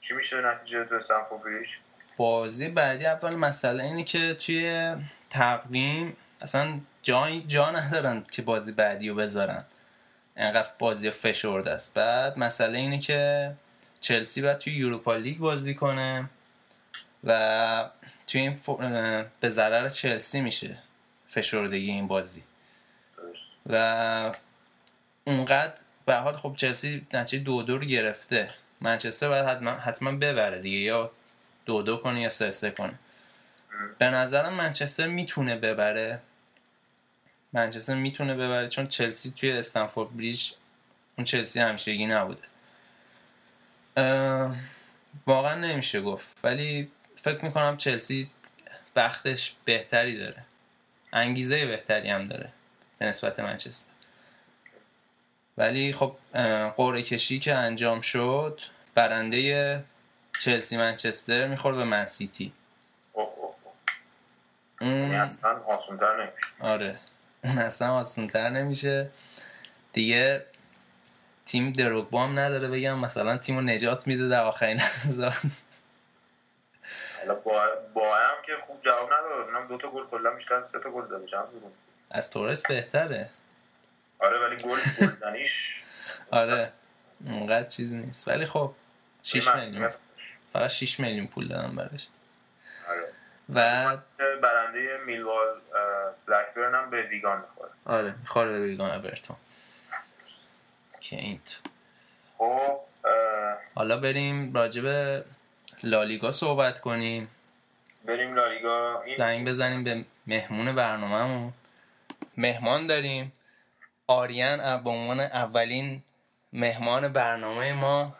چی 0.00 0.14
میشه 0.14 0.40
نتیجه 0.40 0.84
تو 0.84 0.94
استنفورد 0.94 1.42
بازی 2.18 2.68
بعدی 2.68 3.06
اول 3.06 3.34
مسئله 3.34 3.84
اینه 3.84 4.04
که 4.04 4.34
توی 4.34 4.94
تقویم 5.30 6.16
اصلا 6.40 6.80
جای 7.02 7.40
جا 7.40 7.70
ندارن 7.70 8.24
که 8.32 8.42
بازی 8.42 8.72
بعدی 8.72 9.08
رو 9.08 9.14
بذارن. 9.14 9.64
انقدر 10.36 10.68
بازی 10.78 11.10
فشرده 11.10 11.70
است. 11.70 11.94
بعد 11.94 12.38
مسئله 12.38 12.78
اینه 12.78 12.98
که 12.98 13.52
چلسی 14.00 14.42
باید 14.42 14.58
توی 14.58 14.72
یوروپا 14.72 15.16
لیگ 15.16 15.38
بازی 15.38 15.74
کنه 15.74 16.30
و 17.24 17.90
توی 18.32 18.40
این 18.40 18.58
به 19.40 19.48
ضرر 19.48 19.88
چلسی 19.88 20.40
میشه 20.40 20.76
فشردگی 21.28 21.90
این 21.90 22.06
بازی. 22.06 22.42
و 23.66 24.32
اونقدر 25.24 25.72
به 26.06 26.14
حال 26.14 26.36
خب 26.36 26.54
چلسی 26.56 27.06
نتیجه 27.12 27.44
دو 27.44 27.62
دو 27.62 27.78
رو 27.78 27.84
گرفته. 27.84 28.46
منچستر 28.80 29.28
باید 29.28 29.46
حتما, 29.46 29.70
حتما 29.70 30.12
ببره 30.12 30.60
دیگه 30.60 30.78
یا 30.78 31.10
دو 31.66 31.82
دو 31.82 31.96
کنه 31.96 32.20
یا 32.20 32.28
سه 32.28 32.50
سه 32.50 32.70
کنه. 32.70 32.94
به 33.98 34.10
نظرم 34.10 34.54
منچستر 34.54 35.06
می‌تونه 35.06 35.56
ببره. 35.56 36.18
منچستر 37.52 37.94
می‌تونه 37.94 38.34
ببره 38.34 38.68
چون 38.68 38.86
چلسی 38.86 39.30
توی 39.36 39.52
استنفورد 39.52 40.16
بریج 40.16 40.52
اون 41.18 41.24
چلسی 41.24 41.60
همیشگی 41.60 42.06
نبوده. 42.06 42.48
واقعا 45.26 45.54
نمیشه 45.54 46.00
گفت. 46.00 46.36
ولی 46.44 46.90
فکر 47.22 47.44
می‌کنم 47.44 47.76
چلسی 47.76 48.30
بختش 48.96 49.54
بهتری 49.64 50.18
داره. 50.18 50.44
انگیزه 51.12 51.66
بهتری 51.66 52.10
هم 52.10 52.28
داره 52.28 52.52
به 52.98 53.06
نسبت 53.06 53.40
منچستر. 53.40 53.92
ولی 55.58 55.92
خب 55.92 56.16
قرعه 56.76 57.02
کشی 57.02 57.38
که 57.38 57.54
انجام 57.54 58.00
شد 58.00 58.60
برنده 58.94 59.84
چلسی 60.44 60.76
منچستر 60.76 61.46
می‌خوره 61.46 61.76
به 61.76 61.84
منسیتی 61.84 62.52
اون 64.80 65.14
اصلا 65.14 65.50
آسونتر 65.50 66.16
نمیشه. 66.16 66.46
آره. 66.60 66.98
اون 67.44 67.58
اصلا 67.58 67.94
آسونتر 67.94 68.50
نمیشه. 68.50 69.10
دیگه 69.92 70.44
تیم 71.46 71.72
دروگبا 71.72 72.24
هم 72.24 72.38
نداره 72.38 72.68
بگم. 72.68 72.98
مثلا 72.98 73.36
تیم 73.36 73.56
رو 73.56 73.62
نجات 73.62 74.06
میده 74.06 74.28
در 74.28 74.44
آخرین 74.44 74.76
لحظات. 74.76 75.42
با, 77.26 77.66
با 77.94 78.14
هم 78.14 78.42
که 78.46 78.52
خوب 78.66 78.80
جواب 78.82 79.12
نداد. 79.12 79.48
من 79.48 79.66
دو 79.66 79.78
تا 79.78 79.90
گل 79.90 80.06
کلا 80.06 80.30
بیشتر 80.30 80.62
سه 80.62 80.78
تا 80.78 80.90
گل 80.90 81.06
داده. 81.06 81.26
چند 81.26 81.48
از 82.10 82.30
تورس 82.30 82.66
بهتره. 82.66 83.30
آره 84.18 84.38
ولی 84.38 84.56
گل 84.56 84.78
گلدنیش 85.00 85.84
آره. 86.30 86.72
اونقدر 87.26 87.68
چیزی 87.68 87.96
نیست. 87.96 88.28
ولی 88.28 88.46
خب 88.46 88.74
6 89.22 89.48
میلیون. 89.48 89.90
فقط 90.52 90.70
6 90.70 91.00
میلیون 91.00 91.26
پول 91.26 91.48
دادم 91.48 91.76
براش. 91.76 92.06
آره. 92.88 93.08
و 93.54 93.96
برنده 94.42 94.98
میلوال 95.06 95.60
بلکبرن 96.26 96.74
هم 96.74 96.90
به 96.90 97.02
ویگان 97.02 97.40
می‌خوره. 97.40 97.70
آره 97.84 98.14
می‌خوره 98.20 98.52
به 98.52 98.60
ویگان 98.60 98.90
ابرتون 98.90 99.36
که 101.00 101.16
این 101.16 101.40
خب 102.38 102.80
حالا 103.74 103.96
بریم 103.96 104.54
راجب 104.54 104.84
لالیگا 105.84 106.32
صحبت 106.32 106.80
کنیم. 106.80 107.30
بریم 108.04 108.34
لالیگا. 108.34 109.04
زنگ 109.16 109.48
بزنیم 109.48 109.84
به 109.84 110.04
مهمون 110.26 110.74
برنامهمون. 110.74 111.52
مهمان 112.36 112.86
داریم. 112.86 113.32
آریان 114.06 114.82
به 114.82 114.90
عنوان 114.90 115.20
اولین 115.20 116.02
مهمان 116.52 117.08
برنامه 117.08 117.72
ما. 117.72 118.16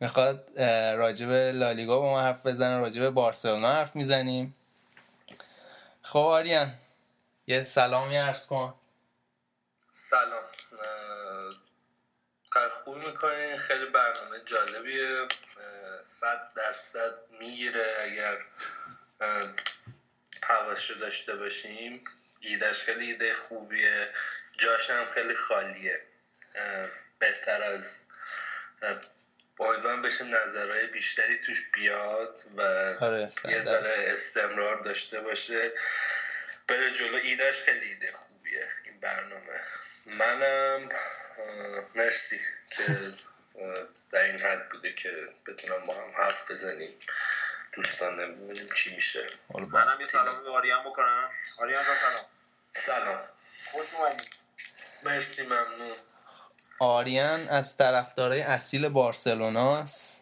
می‌خواد 0.00 0.60
راجب 0.98 1.30
لالیگا 1.30 1.98
با 2.00 2.10
ما 2.10 2.22
حرف 2.22 2.46
بزنه 2.46 2.78
راجب 2.78 3.10
بارسلونا 3.10 3.72
حرف 3.72 3.96
می‌زنیم. 3.96 4.54
خب 6.02 6.18
آریان 6.18 6.74
یه 7.46 7.64
سلامی 7.64 8.16
عرض 8.16 8.46
کن. 8.46 8.74
سلام. 9.90 10.40
خوب 12.70 12.96
می‌کنین 12.96 13.56
خیلی 13.56 13.86
برنامه 13.86 14.40
جالبیه 14.44 15.28
صد 16.02 16.50
درصد 16.56 17.14
می‌گیره 17.40 17.96
اگر 18.00 18.44
حواسشو 20.42 20.94
داشته 20.94 21.36
باشیم. 21.36 22.04
ایدهش 22.40 22.78
خیلی 22.82 23.06
ایده 23.06 23.34
خوبیه 23.34 24.08
جاش 24.58 24.90
هم 24.90 25.06
خیلی 25.06 25.34
خالیه 25.34 26.02
بهتر 27.18 27.62
از 27.62 28.04
امیدوارم 29.60 30.02
بشه 30.02 30.24
نظرهای 30.24 30.86
بیشتری 30.86 31.40
توش 31.40 31.70
بیاد 31.74 32.38
و 32.56 32.60
آره، 33.00 33.32
یه 33.44 33.62
ذره 33.62 34.04
استمرار 34.12 34.82
داشته 34.82 35.20
باشه. 35.20 35.72
بره 36.68 36.90
جلو 36.90 37.16
ایدهش 37.16 37.62
خیلی 37.62 37.86
ایده 37.86 38.12
خوبیه 38.12 38.68
این 38.84 39.00
برنامه. 39.00 39.60
منم 40.06 40.88
مرسی 41.94 42.40
که 42.70 43.12
در 44.12 44.22
این 44.22 44.40
حد 44.40 44.66
بوده 44.72 44.92
که 44.92 45.28
بتونم 45.46 45.84
با 45.84 45.92
هم 45.94 46.22
حرف 46.24 46.50
بزنیم. 46.50 46.90
دوستانه 47.72 48.26
ببینیم 48.26 48.68
چی 48.76 48.94
میشه. 48.94 49.26
منم 49.72 49.96
یه 49.98 50.04
سلام 50.04 50.44
به 50.44 50.50
آریان 50.50 50.84
بکنم. 50.84 51.28
آریان 51.60 51.84
سلام. 51.84 52.24
سلام. 52.70 53.18
خوش 53.72 53.94
اومدید 53.94 54.36
مرسی 55.02 55.46
ممنون. 55.46 55.96
آریان 56.78 57.48
از 57.48 57.76
طرفدارای 57.76 58.40
اصیل 58.40 58.88
بارسلوناست 58.88 60.20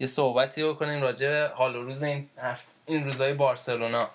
یه 0.00 0.06
صحبتی 0.06 0.64
بکنیم 0.64 1.02
راجع 1.02 1.28
به 1.28 1.54
حال 1.54 1.76
و 1.76 1.82
روز 1.82 2.02
این, 2.02 2.30
این 2.86 3.04
روزای 3.04 3.34
بارسلونا. 3.34 4.10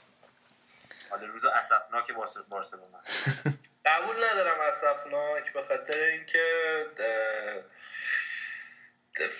حال 1.09 1.21
روز 1.21 1.45
اسفناک 1.45 2.11
بارسلونا. 2.49 2.99
قبول 3.85 4.23
ندارم 4.23 4.59
اسفناک 4.59 5.53
به 5.53 5.61
خاطر 5.61 6.03
اینکه 6.03 6.45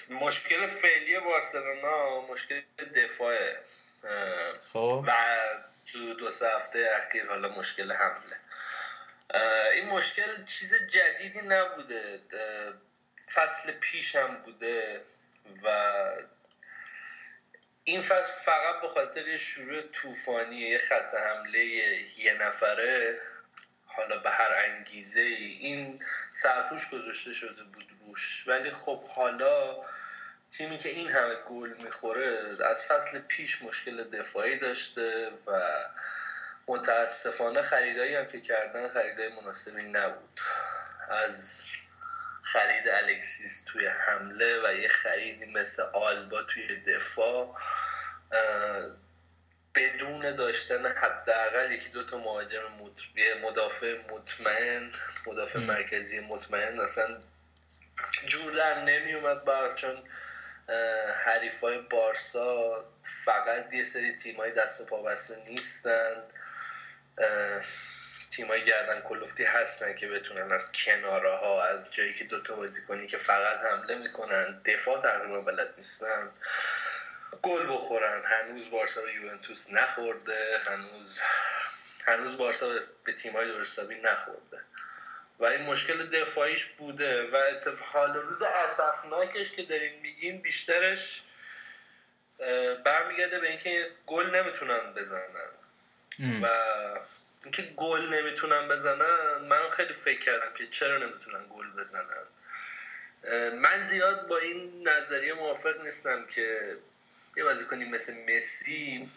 مشکل 0.10 0.68
فعلی 0.68 1.20
بارسلونا 1.20 2.22
مشکل 2.22 2.62
دفاعه. 2.96 3.60
خب. 4.74 5.04
و 5.08 5.14
تو 5.86 6.14
دو 6.14 6.32
سه 6.32 6.56
هفته 6.56 6.90
اخیر 6.92 7.28
حالا 7.28 7.50
مشکل 7.50 7.92
حمله. 7.92 8.40
این 9.74 9.86
مشکل 9.86 10.46
چیز 10.46 10.88
جدیدی 10.88 11.42
نبوده. 11.42 12.20
فصل 13.34 13.72
پیش 13.72 14.16
هم 14.16 14.36
بوده 14.36 15.02
و 15.64 15.70
این 17.84 18.02
فصل 18.02 18.42
فقط 18.42 18.82
به 18.82 18.90
خاطر 18.90 19.38
شروع 19.38 19.82
طوفانی 19.82 20.56
یه 20.56 20.78
خط 20.78 21.14
حمله 21.14 21.66
یه 22.18 22.34
نفره 22.34 23.20
حالا 23.96 24.18
به 24.18 24.30
هر 24.30 24.54
انگیزه 24.54 25.22
ای. 25.22 25.44
این 25.44 26.00
سرپوش 26.34 26.90
گذاشته 26.90 27.34
شده 27.34 27.64
بود 27.64 27.86
روش. 28.00 28.48
ولی 28.48 28.72
خب 28.72 29.04
حالا 29.04 29.76
تیمی 30.50 30.78
که 30.78 30.90
این 30.90 31.10
همه 31.10 31.36
گل 31.36 31.74
می‌خوره 31.74 32.56
از 32.66 32.86
فصل 32.86 33.20
پیش 33.20 33.62
مشکل 33.62 34.04
دفاعی 34.04 34.58
داشته 34.58 35.32
و 35.48 35.84
متاسفانه 36.68 37.62
خریدایی 37.62 38.16
هم 38.16 38.26
که 38.26 38.42
کردن 38.42 38.88
خریدای 38.88 39.30
مناسبی 39.30 39.84
نبود. 39.84 40.40
از 41.10 41.66
خرید 42.42 42.88
الکسیس 42.88 43.64
توی 43.64 43.88
حمله 43.88 44.62
و 44.64 44.74
یه 44.74 44.88
خریدی 44.88 45.46
مثل 45.46 45.84
آلبا 45.94 46.44
توی 46.44 46.80
دفاع 46.80 47.60
بدون 49.76 50.36
داشتن 50.36 50.86
حداقل 50.86 51.72
یکی 51.72 51.90
دو 51.90 52.04
تا 52.04 52.18
مهاجم 52.18 52.62
مدافع 53.42 53.96
مطمئن 54.12 54.90
مدافع 55.28 55.60
مرکزی 55.60 56.20
مطمئن. 56.20 56.80
اصلا 56.80 57.18
جور 58.26 58.54
در 58.54 58.82
نمی 58.84 59.14
اومد 59.14 59.76
چون 59.76 60.04
حریف 61.26 61.62
های 61.62 61.78
بارسا 61.78 62.86
فقط 63.04 63.74
یه 63.74 63.84
سری 63.84 64.16
تیم 64.16 64.36
های 64.36 64.52
دست 64.52 64.88
پا 64.88 65.02
بسته 65.02 65.42
نیستن. 65.50 66.24
تیم 68.30 68.48
های 68.48 68.64
گردن 68.64 69.00
کلوفتی 69.02 69.44
هستن 69.44 69.96
که 69.96 70.08
بتونن 70.08 70.52
از 70.52 70.72
کناره 70.72 71.36
ها 71.36 71.64
از 71.64 71.92
جایی 71.92 72.14
که 72.14 72.24
دوتا 72.24 72.56
بازی 72.56 72.86
کنی 72.86 73.08
که 73.08 73.18
فقط 73.18 73.62
حمله 73.64 73.98
می‌کنن 73.98 74.62
دفاع 74.66 75.02
تقریبا 75.02 75.42
بلد 75.42 75.74
نیستن. 75.78 76.30
گل 77.42 77.74
بخورن. 77.74 78.22
هنوز 78.26 78.70
بارسا 78.72 79.02
به 79.02 79.14
یوونتوس 79.14 79.72
نخورده. 79.72 80.60
هنوز 80.68 81.22
هنوز 82.06 82.38
بارسا 82.38 82.80
به 83.04 83.14
تیم 83.14 83.34
های 83.34 83.48
درستابی 83.48 83.96
نخورده. 83.96 84.64
و 85.40 85.46
این 85.46 85.62
مشکل 85.62 86.10
دفاعیش 86.10 86.66
بوده. 86.66 87.24
و 87.24 87.54
حال 87.94 88.14
روز 88.14 88.42
اصفناکش 88.42 89.52
که 89.52 89.64
دارین 89.64 90.00
میگین 90.00 90.42
بیشترش 90.42 91.24
برمیگرده 92.86 93.40
به 93.40 93.50
اینکه 93.50 93.88
گل 94.06 94.36
نمی‌تونن 94.36 94.94
بزنن. 94.94 95.50
و 96.42 96.48
اینکه 97.44 97.62
گل 97.62 98.02
نمی‌تونن 98.14 98.68
بزنن 98.68 99.36
من 99.38 99.70
خیلی 99.70 99.94
فکر 99.94 100.20
کردم 100.20 100.54
که 100.54 100.66
چرا 100.66 100.98
نمی‌تونن 100.98 101.46
گل 101.50 101.72
بزنن. 101.72 102.26
من 103.54 103.84
زیاد 103.84 104.28
با 104.28 104.38
این 104.38 104.88
نظریه 104.88 105.34
موافق 105.34 105.82
نیستم 105.82 106.26
که 106.26 106.78
یه 107.36 107.44
بازیکنی 107.44 107.86
مثل 107.86 108.36
مسی 108.36 109.10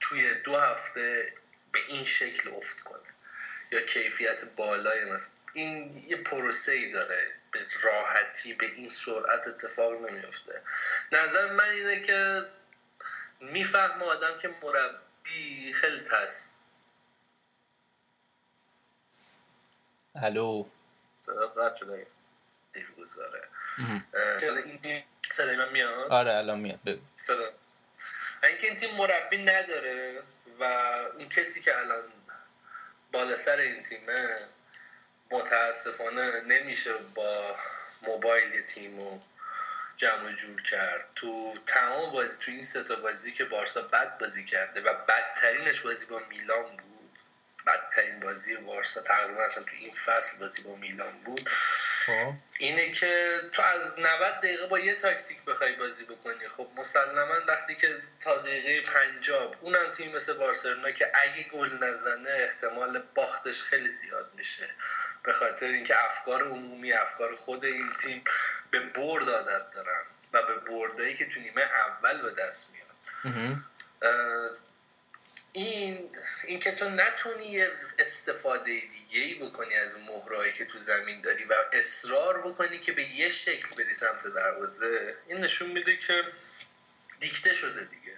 توی 0.00 0.34
دو 0.34 0.56
هفته 0.56 1.34
به 1.72 1.78
این 1.88 2.04
شکل 2.04 2.50
افت 2.54 2.80
کنه. 2.80 3.14
یا 3.70 3.80
کیفیت 3.80 4.44
بالای 4.56 5.04
مثلا. 5.04 5.36
این 5.52 5.86
یه 6.08 6.16
پروسه 6.16 6.72
ای 6.72 6.92
داره. 6.92 7.40
به 7.50 7.60
راحتی 7.82 8.54
به 8.54 8.66
این 8.66 8.88
سرعت 8.88 9.48
اتفاق 9.48 9.92
نمیفته 9.92 10.62
نظر 11.12 11.52
من 11.52 11.68
اینه 11.68 12.00
که 12.00 12.48
میفهم 13.40 14.02
آدم 14.02 14.38
که 14.38 14.54
مربی 14.62 15.72
خیلی 15.72 16.00
تست 16.00 16.58
الو. 20.14 20.68
صدا 21.20 21.52
رد 21.56 21.76
شده. 21.76 22.06
گذاره 22.98 23.48
صدای 25.30 25.56
من 25.56 25.68
میاد؟ 25.72 26.10
آره 26.10 26.34
الان 26.34 26.58
میاد 26.58 26.78
بگو. 26.86 27.00
صدا. 27.16 27.52
اینکه 28.42 28.66
این 28.66 28.76
تیم 28.76 28.94
مربی 28.94 29.44
نداره 29.44 30.22
و 30.60 30.64
اون 31.16 31.28
کسی 31.28 31.60
که 31.60 31.78
الان 31.78 32.02
بالا 33.12 33.36
سر 33.36 33.58
این 33.58 33.82
تیمه 33.82 34.36
متاسفانه 35.30 36.40
نمیشه 36.40 36.92
با 37.14 37.56
موبایل 38.02 38.62
تیم 38.62 39.00
رو 39.00 39.20
جمع 39.96 40.32
جور 40.32 40.62
کرد. 40.62 41.08
تو 41.14 41.54
تمام 41.66 42.12
بازی 42.12 42.38
تو 42.40 42.50
این 42.50 42.62
ستا 42.62 42.96
بازی 42.96 43.32
که 43.32 43.44
بارسا 43.44 43.82
بد 43.82 44.18
بازی 44.18 44.44
کرده 44.44 44.80
و 44.80 44.94
بدترینش 45.08 45.80
بازی 45.80 46.06
با 46.06 46.18
میلان 46.18 46.76
بود 46.76 46.93
بدترین 47.66 48.20
بازی 48.20 48.56
بارسا 48.56 49.00
تقریبا 49.00 49.44
اصلا 49.44 49.62
تو 49.62 49.76
این 49.76 49.92
فصل 49.92 50.38
بازی 50.38 50.62
با 50.62 50.74
میلان 50.74 51.18
بود. 51.24 51.48
خب. 52.06 52.32
اینه 52.58 52.90
که 52.90 53.40
تو 53.52 53.62
از 53.62 53.98
90 53.98 54.40
دقیقه 54.40 54.66
با 54.66 54.78
یه 54.78 54.94
تاکتیک 54.94 55.44
بخوای 55.44 55.72
بازی 55.72 56.04
بکنی. 56.04 56.48
خب 56.48 56.68
مسلما 56.76 57.34
وقتی 57.48 57.74
که 57.74 58.02
تا 58.20 58.36
دقیقه 58.36 58.90
50 58.90 59.56
اونم 59.60 59.90
تیم 59.90 60.16
مثل 60.16 60.32
بارسلونا 60.32 60.90
که 60.90 61.12
اگه 61.14 61.42
گل 61.42 61.84
نزنه 61.84 62.30
احتمال 62.30 62.98
باختش 63.14 63.62
خیلی 63.62 63.88
زیاد 63.88 64.30
میشه. 64.34 64.68
به 65.22 65.32
خاطر 65.32 65.66
اینکه 65.66 66.04
افکار 66.04 66.42
عمومی 66.42 66.92
افکار 66.92 67.34
خود 67.34 67.64
این 67.64 67.92
تیم 68.00 68.24
به 68.70 68.80
برد 68.80 69.28
عادت 69.28 69.70
دارن 69.70 70.02
و 70.32 70.42
به 70.42 70.56
بردایی 70.56 71.14
که 71.14 71.28
تو 71.28 71.40
نیمه 71.40 71.62
اول 71.62 72.22
به 72.22 72.42
دست 72.42 72.74
میاد. 72.74 72.84
این 75.56 76.10
اینکه 76.44 76.72
تو 76.72 76.88
نتونی 76.88 77.46
یه 77.46 77.72
استفاده 77.98 78.80
دیگه 78.80 79.20
ای 79.20 79.34
بکنی 79.34 79.76
از 79.76 79.98
مهرایی 79.98 80.52
که 80.52 80.64
تو 80.64 80.78
زمین 80.78 81.20
داری 81.20 81.44
و 81.44 81.54
اصرار 81.72 82.42
بکنی 82.42 82.78
که 82.78 82.92
به 82.92 83.02
یه 83.02 83.28
شکل 83.28 83.74
بری 83.76 83.94
سمت 83.94 84.26
دروازه 84.26 85.16
این 85.26 85.38
نشون 85.38 85.70
میده 85.70 85.96
که 85.96 86.24
دیکته 87.20 87.52
شده 87.54 87.84
دیگه. 87.84 88.14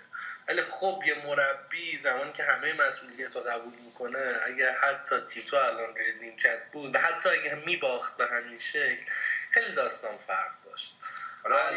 ولی 0.49 0.63
خب 0.63 1.03
یه 1.07 1.27
مربی 1.27 1.97
زمانی 1.97 2.33
که 2.33 2.45
همه 2.45 2.73
مسئولیت 2.73 3.37
رو 3.37 3.43
قبول 3.43 3.81
می‌کنه 3.81 4.41
اگر 4.47 4.71
حتی 4.71 5.21
تیتو 5.21 5.57
الان 5.57 5.97
روی 5.97 6.13
نیمکت 6.21 6.71
بود 6.73 6.95
و 6.95 6.99
حتی 6.99 7.29
اگر 7.29 7.55
میباخت 7.55 8.17
به 8.17 8.27
همین 8.27 8.59
شکل 8.59 9.05
خیلی 9.51 9.73
داستان 9.73 10.19
فرق 10.19 10.53
داشت. 10.65 10.97
حالا 11.43 11.71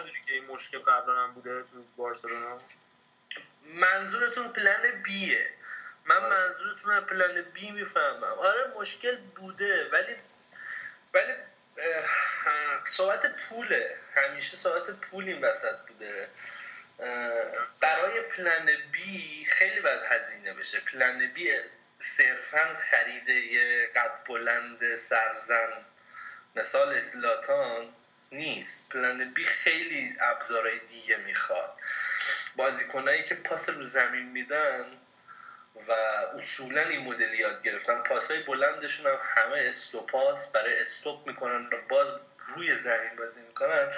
نداری 0.00 0.22
که 0.26 0.32
این 0.32 0.44
مشکل 0.44 0.78
قبلا 0.78 1.14
هم 1.14 1.32
بوده 1.32 1.62
تو 1.62 1.84
بارسلونا؟ 1.96 2.58
منظورتون 3.68 4.52
پلن 4.52 5.02
بیه. 5.02 5.50
من 6.04 6.16
آره. 6.16 6.28
منظورتون 6.28 7.00
پلن 7.00 7.40
بی 7.40 7.70
می‌فهمم. 7.70 8.22
آره 8.24 8.66
مشکل 8.66 9.16
بوده 9.16 9.88
ولی 9.88 10.16
ولی 11.14 11.32
صحبت 12.84 13.26
پوله. 13.36 13.96
همیشه 14.14 14.56
صحبت 14.56 14.90
پول 14.90 15.24
این 15.24 15.40
وسط 15.44 15.76
بوده. 15.88 16.28
برای 17.80 18.20
پلن 18.22 18.68
بی 18.92 19.44
خیلی 19.44 19.80
باید 19.80 20.02
هزینه 20.02 20.52
بشه. 20.52 20.80
پلن 20.80 21.26
بی 21.26 21.52
صرفا 22.00 22.74
خرید 22.90 23.28
یه 23.28 23.90
قد 23.94 24.24
بلند 24.26 24.94
سرزن 24.94 25.84
مثال 26.56 26.94
اسلاتان 26.94 27.94
نیست. 28.32 28.88
پلن 28.88 29.34
بی 29.34 29.44
خیلی 29.44 30.16
ابزارهای 30.20 30.78
دیگه 30.78 31.16
می‌خواد. 31.16 31.76
بازیکنایی 32.58 33.24
که 33.24 33.34
پاس 33.34 33.68
رو 33.68 33.82
زمین 33.82 34.26
میدن 34.28 34.92
و 35.88 35.92
اصولا 36.36 36.82
این 36.82 37.00
مدل 37.04 37.34
یاد 37.34 37.62
گرفتن. 37.62 38.02
پاسای 38.02 38.42
بلندشون 38.42 39.06
هم 39.06 39.18
همه 39.22 39.58
استوپاس 39.58 40.52
برای 40.52 40.80
استوپ 40.80 41.26
می‌کنن 41.26 41.66
و 41.66 41.76
باز 41.88 42.08
روی 42.46 42.74
زمین 42.74 43.16
بازی 43.16 43.42
می‌کنن. 43.42 43.90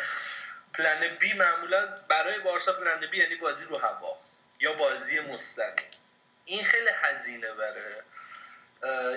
پلن 0.75 1.17
بی 1.17 1.33
معمولا 1.33 1.87
برای 1.87 2.39
بارسا 2.39 2.73
پلن 2.73 3.07
بی 3.11 3.19
یعنی 3.19 3.35
بازی 3.35 3.65
رو 3.65 3.79
هوا 3.79 4.19
یا 4.61 4.73
بازی 4.73 5.21
مستقیم. 5.21 5.91
این 6.45 6.65
خیلی 6.65 6.91
هزینه 7.03 7.53
بره. 7.53 7.91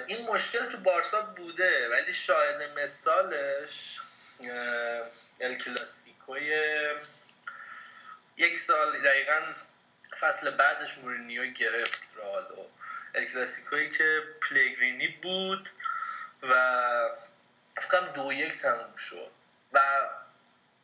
این 0.07 0.25
مشکل 0.25 0.65
تو 0.65 0.77
بارسا 0.77 1.21
بوده 1.21 1.89
ولی 1.89 2.13
شاهد 2.13 2.79
مثالش 2.79 3.99
ال 5.41 5.55
کلاسیکوی 5.55 6.51
یک 8.37 8.59
سال 8.59 9.01
دقیقا 9.01 9.53
فصل 10.19 10.49
بعدش 10.49 10.97
مورینیو 10.97 11.45
گرفت 11.45 12.17
رالو 12.17 12.67
الکلاسیکوی 13.15 13.89
که 13.89 14.23
پلیگرینی 14.49 15.07
بود 15.07 15.69
و 16.43 16.53
فکرم 17.77 18.05
دو 18.05 18.33
یک 18.33 18.55
تموم 18.55 18.95
شد. 18.95 19.31
و 19.73 19.79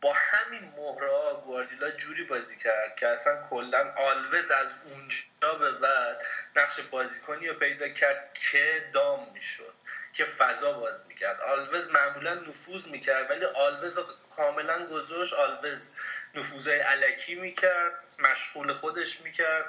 با 0.01 0.13
همین 0.15 0.73
مهره 0.77 1.41
گواردیولا 1.45 1.91
جوری 1.91 2.23
بازی 2.23 2.57
کرد 2.57 2.95
که 2.95 3.07
اصلا 3.07 3.41
کلا 3.49 3.93
آلوز 3.97 4.51
از 4.51 4.97
اونجا 4.97 5.59
به 5.59 5.71
بعد 5.71 6.21
نقش 6.55 6.79
بازیکنی 6.79 7.47
رو 7.47 7.53
پیدا 7.53 7.87
کرد 7.87 8.33
که 8.51 8.89
دام 8.93 9.33
می‌شد 9.33 9.73
که 10.13 10.25
فضا 10.25 10.73
باز 10.73 11.07
می‌کرد. 11.07 11.41
آلوز 11.41 11.91
معمولا 11.91 12.33
نفوذ 12.33 12.87
می‌کرد 12.87 13.29
ولی 13.29 13.45
آلوز 13.45 13.97
رو 13.97 14.05
کاملا 14.35 14.85
گذاشت. 14.85 15.33
آلوز 15.33 15.91
نفوذهای 16.35 16.79
علکی 16.79 17.35
می‌کرد 17.35 17.93
مشغول 18.19 18.73
خودش 18.73 19.21
می‌کرد 19.21 19.65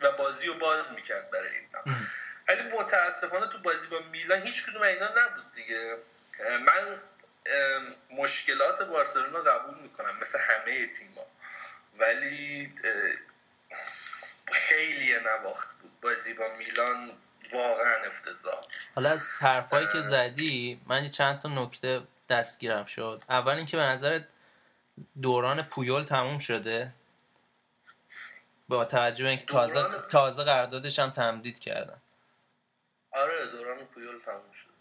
و 0.00 0.12
بازی 0.12 0.46
رو 0.46 0.54
باز 0.54 0.92
می‌کرد 0.92 1.30
برای 1.30 1.50
اینا 1.56 1.98
ولی 2.48 2.62
متاسفانه 2.62 3.46
تو 3.46 3.58
بازی 3.58 3.88
با 3.88 4.00
میلان 4.00 4.40
هیچ 4.40 4.66
کدوم 4.66 4.82
اینا 4.82 5.08
نبود 5.08 5.50
دیگه. 5.52 5.96
من 6.40 7.02
مشکلات 8.10 8.82
بارسلونا 8.82 9.38
قبول 9.38 9.78
می‌کنم 9.78 10.18
مثل 10.20 10.38
همه 10.38 10.86
تیما 10.86 11.26
ولی 12.00 12.74
خیلی 14.52 15.14
نواخت 15.24 15.78
بود. 15.78 16.00
بازی 16.00 16.34
با 16.34 16.48
میلان 16.58 17.12
واقعا 17.52 18.04
افتضاح. 18.04 18.66
حالا 18.94 19.10
از 19.10 19.22
حرفایی 19.40 19.86
که 19.92 20.00
زدی 20.02 20.80
من 20.86 21.08
چند 21.08 21.40
تا 21.40 21.48
نکته 21.48 22.02
دستگیرم 22.28 22.84
شد. 22.84 23.22
اول 23.28 23.52
اینکه 23.56 23.76
به 23.76 23.82
نظر 23.82 24.20
دوران 25.22 25.62
پویول 25.62 26.04
تموم 26.04 26.38
شده؟ 26.38 26.92
با 28.68 28.84
توجه 28.84 29.26
اینکه 29.26 29.46
تازه 29.46 30.00
تازه 30.10 30.44
قراردادش 30.44 30.98
هم 30.98 31.10
تمدید 31.10 31.60
کردن. 31.60 32.00
آره 33.12 33.46
دوران 33.46 33.86
پویول 33.86 34.18
تموم 34.18 34.52
شد 34.52 34.72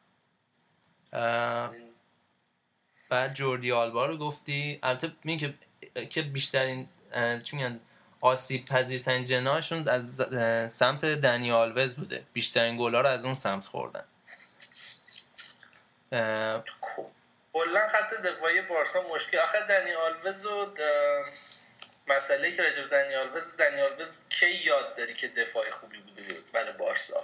بعد 3.11 3.33
جوردی 3.33 3.71
آلبا 3.71 4.05
رو 4.05 4.17
گفتی. 4.17 4.79
البته 4.83 5.11
میگه 5.23 5.53
که 6.09 6.21
بیشترین 6.21 6.89
چی 7.43 7.55
میگن 7.55 7.79
آسیب 8.21 8.65
پذیرترین 8.65 9.25
جناحشون 9.25 9.87
از 9.87 10.15
سمت 10.73 11.05
دنی 11.05 11.51
آلوز 11.51 11.95
بوده. 11.95 12.23
بیشترین 12.33 12.77
گلا 12.77 13.01
رو 13.01 13.07
از 13.07 13.23
اون 13.25 13.33
سمت 13.33 13.65
خوردن. 13.65 14.03
کلا 17.53 17.87
خط 17.87 18.13
دفاعی 18.13 18.61
بارسا 18.61 19.01
مشکل. 19.13 19.37
آخه 19.37 19.57
دنی 19.69 19.93
آلوز 19.93 20.45
و 20.45 20.73
مسئله 22.07 22.51
که 22.51 22.63
راجب 22.63 22.89
دنی 22.89 23.15
آلوز 23.15 23.57
دنی 23.57 23.81
آلوز 23.81 24.19
کی 24.29 24.51
یاد 24.65 24.97
داری 24.97 25.13
که 25.13 25.27
دفاعی 25.27 25.71
خوبی 25.71 25.97
بوده 25.97 26.21
برای 26.53 26.73
بارسا؟ 26.73 27.19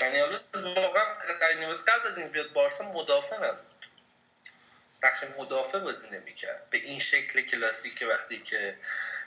دنی 0.00 0.20
آلوز 0.20 0.40
واقعا 0.54 1.04
دنی 1.40 1.64
آلوز 1.64 1.84
قبل 1.84 2.08
از 2.08 2.18
این 2.18 2.28
بیاد 2.28 2.52
بارسا 2.52 2.92
مدافع 2.92 3.36
نبود 3.36 3.69
بخش 5.02 5.24
مدافع 5.38 5.78
بازی 5.78 6.10
نمی‌کرد. 6.10 6.70
به 6.70 6.78
این 6.78 6.98
شکل 6.98 7.40
کلاسیک 7.40 7.94
که 7.94 8.06
وقتی 8.06 8.38
که 8.38 8.76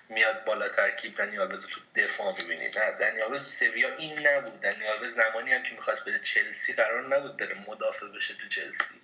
میاد 0.09 0.45
بالا 0.45 0.69
ترکیب 0.69 1.15
دنیال 1.15 1.49
تو 1.49 1.82
دفاع 1.95 2.34
می‌بینی. 2.41 2.65
نه 2.78 2.91
دنیال 2.91 3.38
سویا 3.38 3.95
این 3.95 4.28
نبود. 4.28 4.59
دنیال 4.59 4.97
زمانی 4.97 5.53
هم 5.53 5.63
که 5.63 5.76
می‌خواست 5.76 6.05
بره 6.05 6.19
چلسی 6.19 6.74
قرار 6.74 7.07
نبود 7.07 7.38
بره 7.38 7.55
مدافع 7.67 8.07
بشه 8.07 8.34
تو 8.34 8.47
چلسی. 8.47 9.01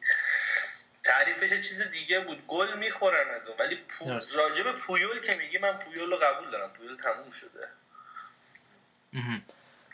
تعریفش 1.04 1.50
چیز 1.50 1.82
دیگه 1.82 2.20
بود. 2.20 2.48
گل 2.48 2.78
می‌خورن 2.78 3.32
از 3.32 3.48
اون. 3.48 3.58
ولی 3.58 3.76
پو... 3.76 4.20
راجب 4.36 4.72
پویول 4.72 5.20
که 5.20 5.36
میگی 5.36 5.58
من 5.58 5.76
پویول 5.76 6.12
رو 6.12 6.18
قبول 6.18 6.50
دارم. 6.50 6.74
پویول 6.74 6.96
تموم 6.96 7.32
شده. 7.32 7.68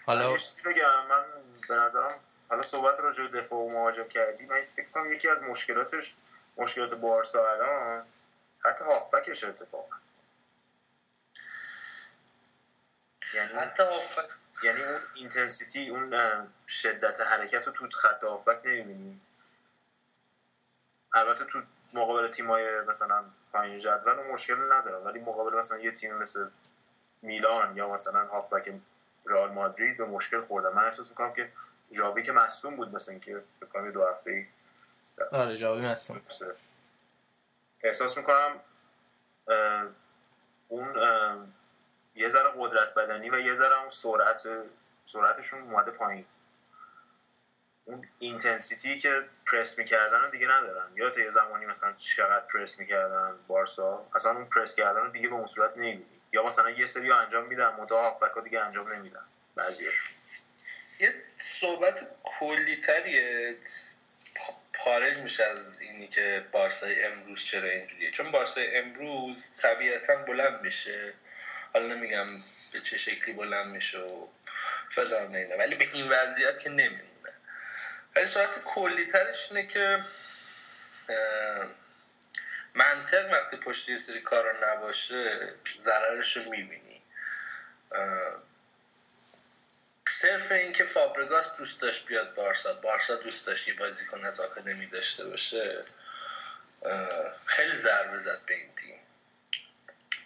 حالا 0.05 0.37
بگم. 0.65 1.05
من 1.07 1.23
به 1.69 1.73
نظرم 1.75 2.11
حالا 2.49 2.61
صحبت 2.61 2.99
راجع 2.99 3.27
دفاع 3.27 3.59
و 3.59 3.67
مهاجم 3.73 4.07
کردی. 4.07 4.45
من 4.45 4.63
فکر 4.75 4.85
کنم 4.93 5.13
یکی 5.13 5.27
از 5.27 5.41
مشکلاتش 5.41 6.13
مشکلات 6.57 6.93
بارسا 6.93 7.51
الان 7.51 8.05
حتی 8.65 8.83
هافبکش 8.83 9.43
اتفاقا. 9.43 9.95
یعنی 13.33 13.65
حتی 13.65 13.83
یعنی 14.63 14.83
اون 14.83 15.01
اینتنسیتی 15.15 15.89
اون 15.89 16.13
شدت 16.67 17.21
حرکت 17.21 17.67
رو 17.67 17.73
تو 17.73 17.97
خط 17.97 18.23
هافبک 18.23 18.65
نمی‌بینی. 18.65 19.21
البته 21.13 21.45
تو 21.45 21.61
مقابل 21.93 22.27
تیمای 22.27 22.81
مثلا 22.81 23.25
پایین 23.51 23.77
جدول 23.77 24.19
اون 24.19 24.31
مشکل 24.31 24.73
نداره 24.73 24.97
ولی 24.97 25.19
مقابل 25.19 25.57
مثلا 25.57 25.79
یه 25.79 25.91
تیم 25.91 26.13
مثل 26.15 26.49
میلان 27.21 27.77
یا 27.77 27.89
مثلا 27.89 28.27
هافبک 28.27 28.73
رئال 29.25 29.51
مادرید 29.51 29.97
به 29.97 30.05
مشکل 30.05 30.41
خوردن 30.41 30.69
من 30.69 30.83
احساس 30.83 31.09
می‌کنم 31.09 31.33
که 31.33 31.51
ژاوی 31.91 32.23
که 32.23 32.31
مصدوم 32.31 32.75
بود 32.75 32.95
مثلا 32.95 33.19
که 33.19 33.43
فکر 33.59 33.91
دو 33.91 34.07
هفته 34.07 34.31
ای 34.31 34.45
آره 35.31 35.57
جوابی 35.57 35.85
هستم. 35.85 36.21
احساس 37.83 38.17
می‌کنم 38.17 38.59
اون 40.67 40.95
یه 42.15 42.29
ذره 42.29 42.53
قدرت 42.57 42.93
بدنی 42.93 43.29
و 43.29 43.39
یه 43.39 43.53
ذره 43.53 43.81
اون 43.81 43.89
سرعت 43.89 44.43
سرعتشون 45.05 45.61
اومده 45.61 45.91
پایین. 45.91 46.25
اون 47.85 48.07
intensity 48.19 48.91
ای 48.91 48.99
که 48.99 49.29
پرس 49.51 49.79
می‌کردن 49.79 50.21
رو 50.21 50.29
دیگه 50.29 50.47
ندارن. 50.47 50.91
یا 50.95 51.19
یه 51.19 51.29
زمانی 51.29 51.65
مثلا 51.65 51.93
چقدر 51.93 52.45
پرس 52.45 52.79
می‌کردن 52.79 53.35
بارسا؟ 53.47 54.07
اصلا 54.15 54.31
اون 54.31 54.45
پرس 54.45 54.75
کردن 54.75 54.99
رو 54.99 55.09
دیگه 55.09 55.27
به 55.27 55.35
اون 55.35 55.47
صورت 55.47 55.77
نمیدی 55.77 56.21
یا 56.31 56.43
مثلا 56.43 56.69
یه 56.69 56.85
سری 56.85 57.11
انجام 57.11 57.45
میدن 57.45 57.69
منتها 57.69 58.01
هافبک 58.01 58.43
دیگه 58.43 58.59
انجام 58.59 58.93
نمیدن. 58.93 59.25
بعضی 59.55 59.83
یه 60.99 61.09
صحبت 61.35 62.15
کلی 62.23 62.75
تریه 62.75 63.57
خارج 64.77 65.17
میشه 65.17 65.43
از 65.43 65.81
اینی 65.81 66.07
که 66.07 66.45
بارسای 66.51 67.03
امروز 67.03 67.45
چرا 67.45 67.69
اینجوریه. 67.69 68.09
چون 68.09 68.31
بارسای 68.31 68.77
امروز 68.77 69.61
طبیعتا 69.61 70.15
بلند 70.15 70.61
میشه. 70.61 71.13
حالا 71.73 71.95
نمیگم 71.95 72.27
به 72.71 72.79
چه 72.79 72.97
شکلی 72.97 73.33
بلند 73.33 73.67
میشه 73.67 73.99
و 73.99 74.27
فلان 74.89 75.35
اینه 75.35 75.57
ولی 75.57 75.75
به 75.75 75.85
این 75.93 76.09
وضعیت 76.09 76.59
که 76.59 76.69
نمیمونه. 76.69 77.33
ولی 78.15 78.25
صورت 78.25 78.63
کلی 78.63 79.05
ترش 79.05 79.51
اینه 79.51 79.67
که 79.67 79.99
منطق 82.73 83.31
وقتی 83.31 83.57
پشت 83.57 83.89
یه 83.89 83.97
سری 83.97 84.19
کارا 84.19 84.73
نباشه 84.73 85.39
ضررش 85.79 86.37
رو 86.37 86.43
می‌بینی 86.43 87.01
صرف 90.09 90.51
اینکه 90.51 90.83
فابرگاس 90.83 91.55
دوست 91.55 91.81
داشت 91.81 92.07
بیاد 92.07 92.33
بارسا. 92.33 92.73
بارسا 92.73 93.15
دوست 93.15 93.47
داشت 93.47 93.67
یه 93.67 93.73
بازیکن 93.73 94.25
از 94.25 94.39
آکادمی 94.39 94.87
داشته 94.87 95.25
باشه. 95.25 95.81
خیلی 97.45 97.75
ضربه 97.75 98.17
زد 98.17 98.45
به 98.45 98.55
این 98.55 98.75
تیم. 98.75 98.99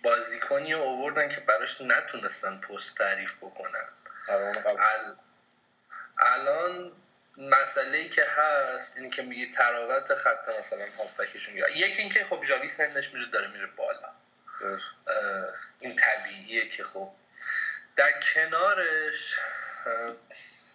بازیکنی 0.03 0.73
رو 0.73 0.83
آوردن 0.83 1.29
که 1.29 1.41
براش 1.41 1.81
نتونستن 1.81 2.57
پست 2.57 2.97
تعریف 2.97 3.37
بکنن. 3.37 3.87
الان 6.19 6.91
مسئله 7.37 7.97
ای 7.97 8.09
که 8.09 8.25
هست 8.25 8.97
اینی 8.97 9.09
که 9.09 9.21
میگه 9.21 9.45
تراوت 9.51 10.13
خط 10.13 10.49
مثلا 10.59 10.85
هافبکشون 10.97 11.57
یکی 11.57 12.01
اینکه 12.01 12.23
خب 12.23 12.43
جاوی 12.49 12.67
سنش 12.67 13.13
میره 13.13 13.29
داره 13.29 13.47
میره 13.47 13.65
بالا. 13.65 14.11
این 15.79 15.95
طبیعیه 15.95 16.69
که 16.69 16.83
خب. 16.83 17.11
در 17.95 18.19
کنارش 18.19 19.39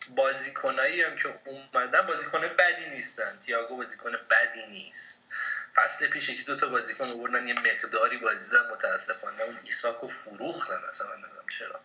بازیکنایی 0.08 1.02
هم 1.02 1.16
که 1.16 1.40
اومدن 1.44 2.00
بازیکن 2.06 2.40
بدی 2.40 2.90
نیستن. 2.90 3.38
تیاگو 3.38 3.76
بازیکن 3.76 4.12
بدی 4.30 4.66
نیست. 4.66 5.24
فصل 5.74 6.06
پیش 6.06 6.28
یکی 6.28 6.42
دو 6.42 6.56
تا 6.56 6.68
بازیکن 6.68 7.04
آوردن 7.08 7.48
یه 7.48 7.54
مقداری 7.54 8.18
بازی 8.18 8.50
دارن 8.50 8.70
متاسفانه 8.70 9.42
اون 9.42 9.58
ایساکو 9.64 10.08
فروختن 10.08 10.82
اصلا 10.88 11.06
من 11.06 11.14
نمی‌دونم 11.14 11.48
چرا. 11.58 11.80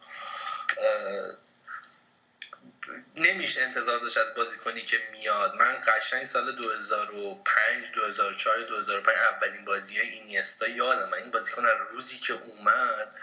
نمیشه 3.16 3.62
انتظار 3.62 4.00
داشت 4.00 4.18
از 4.18 4.34
بازیکنی 4.34 4.82
که 4.82 4.98
میاد. 5.12 5.56
من 5.56 5.82
قشنگ 5.88 6.26
سال 6.26 6.56
2005 6.56 7.92
2004 7.92 8.64
2005 8.64 9.18
اولین 9.18 9.66
بازی 9.66 10.00
های 10.00 10.10
اینیستا 10.10 10.68
یادم. 10.68 11.10
من 11.10 11.18
این 11.18 11.32
بازیکن 11.32 11.66
از 11.66 11.78
روزی 11.90 12.18
که 12.18 12.34
اومد 12.34 13.20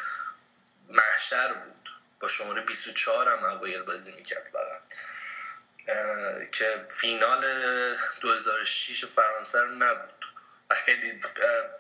محشر 0.89 1.53
بود. 1.53 1.76
با 2.21 2.29
شماره 2.29 2.63
24 2.63 3.29
هم 3.29 3.45
اوایل 3.45 3.83
بازی 3.83 4.13
می‌کرد 4.13 4.51
فقط. 4.53 4.83
که 6.53 6.87
فینال 6.91 7.45
2006 8.21 9.05
فرانسه 9.05 9.61
رو 9.61 9.75
نبود. 9.75 10.27
خیلی 10.71 11.21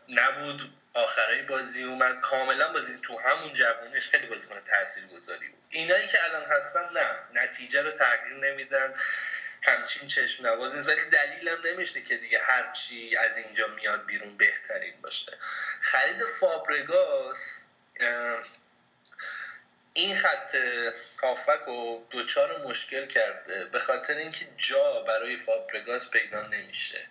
نبود. 0.08 0.62
آخرای 0.94 1.42
بازی 1.42 1.84
اومد. 1.84 2.20
کاملا 2.20 2.72
بازی 2.72 3.00
تو 3.00 3.18
همون 3.18 3.54
جوانش 3.54 4.08
خیلی 4.08 4.26
بازیکن 4.26 4.60
تاثیر 4.60 5.06
گذاری 5.06 5.48
بود. 5.48 5.66
اینایی 5.70 6.08
که 6.08 6.24
الان 6.24 6.44
هستن 6.44 6.88
نه. 6.94 7.18
نتیجه 7.42 7.82
رو 7.82 7.90
تغییر 7.90 8.34
نمیدن. 8.34 8.94
همچین 9.62 10.08
چشم 10.08 10.46
نواز 10.46 10.88
ولی 10.88 11.04
دلیلم 11.10 11.66
نمیشه 11.66 12.02
که 12.02 12.16
دیگه 12.16 12.42
هرچی 12.42 13.16
از 13.16 13.38
اینجا 13.38 13.68
میاد 13.68 14.06
بیرون 14.06 14.36
بهترین 14.36 15.00
باشه. 15.00 15.38
خرید 15.80 16.24
فابرگاس 16.24 17.64
این 19.96 20.14
خط 20.14 20.56
هافک 21.22 21.60
رو 21.66 22.06
دوچار 22.10 22.62
مشکل 22.62 23.06
کرده 23.06 23.64
به 23.64 23.78
خاطر 23.78 24.14
اینکه 24.14 24.44
جا 24.56 25.00
برای 25.00 25.36
فابرگاس 25.36 26.10
پیدا 26.10 26.46
نمیشه. 26.46 27.06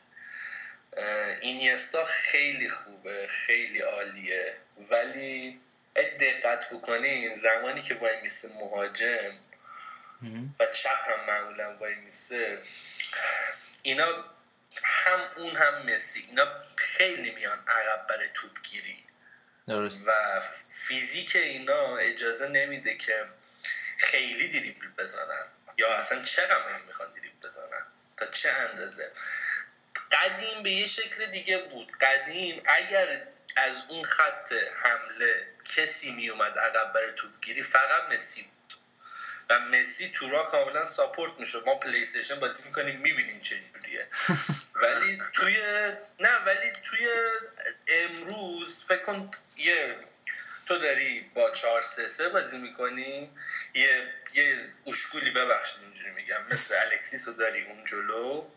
اینیستا 1.41 2.03
خیلی 2.03 2.69
خوبه 2.69 3.27
خیلی 3.27 3.79
عالیه 3.79 4.57
ولی 4.91 5.59
دقت 6.19 6.73
بکنین 6.73 7.33
زمانی 7.33 7.81
که 7.81 7.95
وای 7.95 8.21
میسه 8.21 8.53
مهاجم 8.53 9.39
و 10.59 10.65
چپ 10.65 11.09
هم 11.09 11.25
معمولا 11.27 11.77
وای 11.77 11.95
میسه 11.95 12.59
اینا 13.83 14.25
هم 14.83 15.19
اون 15.37 15.55
هم 15.55 15.85
مسی 15.85 16.25
اینا 16.27 16.47
خیلی 16.75 17.31
میان 17.31 17.63
عقب 17.67 18.07
برای 18.07 18.27
توپگیری 19.67 20.07
و 20.07 20.39
فیزیک 20.87 21.35
اینا 21.35 21.97
اجازه 21.97 22.47
نمیده 22.47 22.97
که 22.97 23.25
خیلی 23.97 24.49
دریبل 24.49 24.87
بزنن. 24.97 25.47
یا 25.77 25.97
اصلا 25.97 26.23
چقدر 26.23 26.81
می‌خوان 26.87 27.11
دریبل 27.11 27.47
بزنن 27.47 27.85
تا 28.17 28.25
چه 28.25 28.49
اندازه؟ 28.49 29.11
قدیم 30.11 30.63
به 30.63 30.71
یه 30.71 30.85
شکل 30.85 31.25
دیگه 31.25 31.57
بود. 31.57 31.91
قدیم 31.91 32.63
اگر 32.65 33.27
از 33.55 33.85
اون 33.89 34.03
خط 34.03 34.53
حمله 34.83 35.47
کسی 35.65 36.11
می 36.11 36.29
اومد 36.29 36.57
عقب 36.57 36.93
برای 36.93 37.11
توپگیری 37.15 37.63
فقط 37.63 38.03
مسی 38.13 38.51
و 39.49 39.59
مسی 39.59 40.11
تو 40.11 40.29
را 40.29 40.43
کاملا 40.43 40.85
support 40.85 41.33
میشه 41.39 41.57
ما 41.65 41.75
پلی 41.75 42.01
استیشن 42.01 42.39
بازی 42.39 42.63
می‌کنیم 42.65 42.99
می‌بینیم 42.99 43.41
چجوریه 43.41 44.07
ولی 44.81 45.21
توی 45.33 45.55
نه 46.19 46.45
ولی 46.45 46.71
توی 46.83 47.07
امروز 47.87 48.85
فکر 48.85 49.01
کن 49.03 49.31
یه 49.57 49.95
تو 50.65 50.77
داری 50.77 51.31
با 51.35 51.51
4 51.51 51.81
3 51.81 52.07
3 52.07 52.29
بازی 52.29 52.57
می‌کنی 52.57 53.31
یه 53.73 54.13
یه 54.33 54.57
اسکولی 54.87 55.31
ببخشید 55.31 55.83
اینجوری 55.83 56.11
میگم. 56.11 56.47
مثل 56.51 56.75
الکسیس 56.81 57.27
رو 57.27 57.33
داری 57.33 57.65
اون 57.65 57.85
جلو 57.85 58.49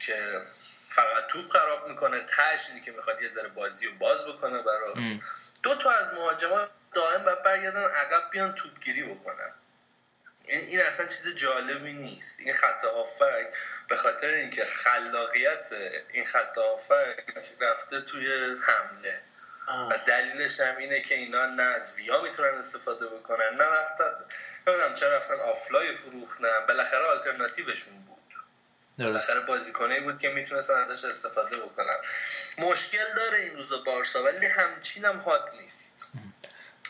که 0.00 0.42
فقط 0.90 1.26
توپ 1.28 1.50
خراب 1.50 1.88
می‌کنه 1.88 2.24
تهش 2.24 2.66
که 2.84 2.92
می‌خواد 2.92 3.22
یه 3.22 3.28
ذره 3.28 3.48
بازی 3.48 3.86
رو 3.86 3.94
باز 3.94 4.26
بکنه 4.26 4.62
برای 4.62 5.20
دو 5.62 5.74
تا 5.74 5.90
از 5.90 6.14
مهاجما 6.14 6.68
دائم 6.94 7.24
باید 7.24 7.42
برگردن 7.42 7.84
عقب 7.84 8.30
بیان 8.30 8.54
توپگیری 8.54 9.02
بکنن. 9.02 9.54
این 10.46 10.80
اصلا 10.80 11.06
چیز 11.06 11.34
جالبی 11.34 11.92
نیست. 11.92 12.40
این 12.40 12.52
خط 12.52 12.84
آفک 12.84 13.46
به 13.88 13.96
خاطر 13.96 14.28
اینکه 14.28 14.64
خلاقیت 14.64 15.64
این 16.12 16.24
خط 16.24 16.58
آفک 16.58 17.16
رفته 17.60 18.00
توی 18.00 18.56
حمله. 18.66 19.22
و 19.90 19.98
دلیلش 20.06 20.60
هم 20.60 20.76
اینه 20.76 21.00
که 21.00 21.14
اینا 21.14 21.46
نه 21.46 21.62
از 21.62 21.92
ویا 21.96 22.22
می‌تونن 22.22 22.54
استفاده 22.54 23.06
بکنن 23.06 23.54
نه 23.56 23.64
رفتن. 23.64 24.10
نمی‌دونم 24.66 24.94
چرا 24.94 25.16
رفتن 25.16 25.40
آفلای 25.40 25.92
فروختن 25.92 26.66
بالاخره 26.68 27.04
آلترناتیوشون 27.04 27.98
بود. 27.98 28.22
بالاخره 28.98 29.40
بازیکنه 29.40 30.00
بود 30.00 30.18
که 30.20 30.28
می‌تونستن 30.28 30.74
ازش 30.74 31.04
استفاده 31.04 31.56
بکنن. 31.56 31.96
مشکل 32.58 33.14
داره 33.16 33.38
این 33.38 33.56
روزا 33.56 33.78
بارسا 33.78 34.22
ولی 34.22 34.46
همچین 34.46 35.04
هم 35.04 35.18
حاد 35.18 35.50
نیست. 35.60 36.08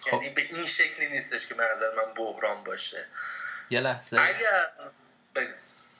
خب. 0.00 0.12
یعنی 0.12 0.30
به 0.30 0.42
این 0.42 0.66
شکلی 0.66 1.06
نیستش 1.06 1.46
که 1.46 1.54
به 1.54 1.64
نظر 1.64 1.94
من 1.94 2.14
بحران 2.14 2.64
باشه. 2.64 3.08
یه 3.74 3.80
لحظه. 3.80 4.16
اگر 4.20 4.34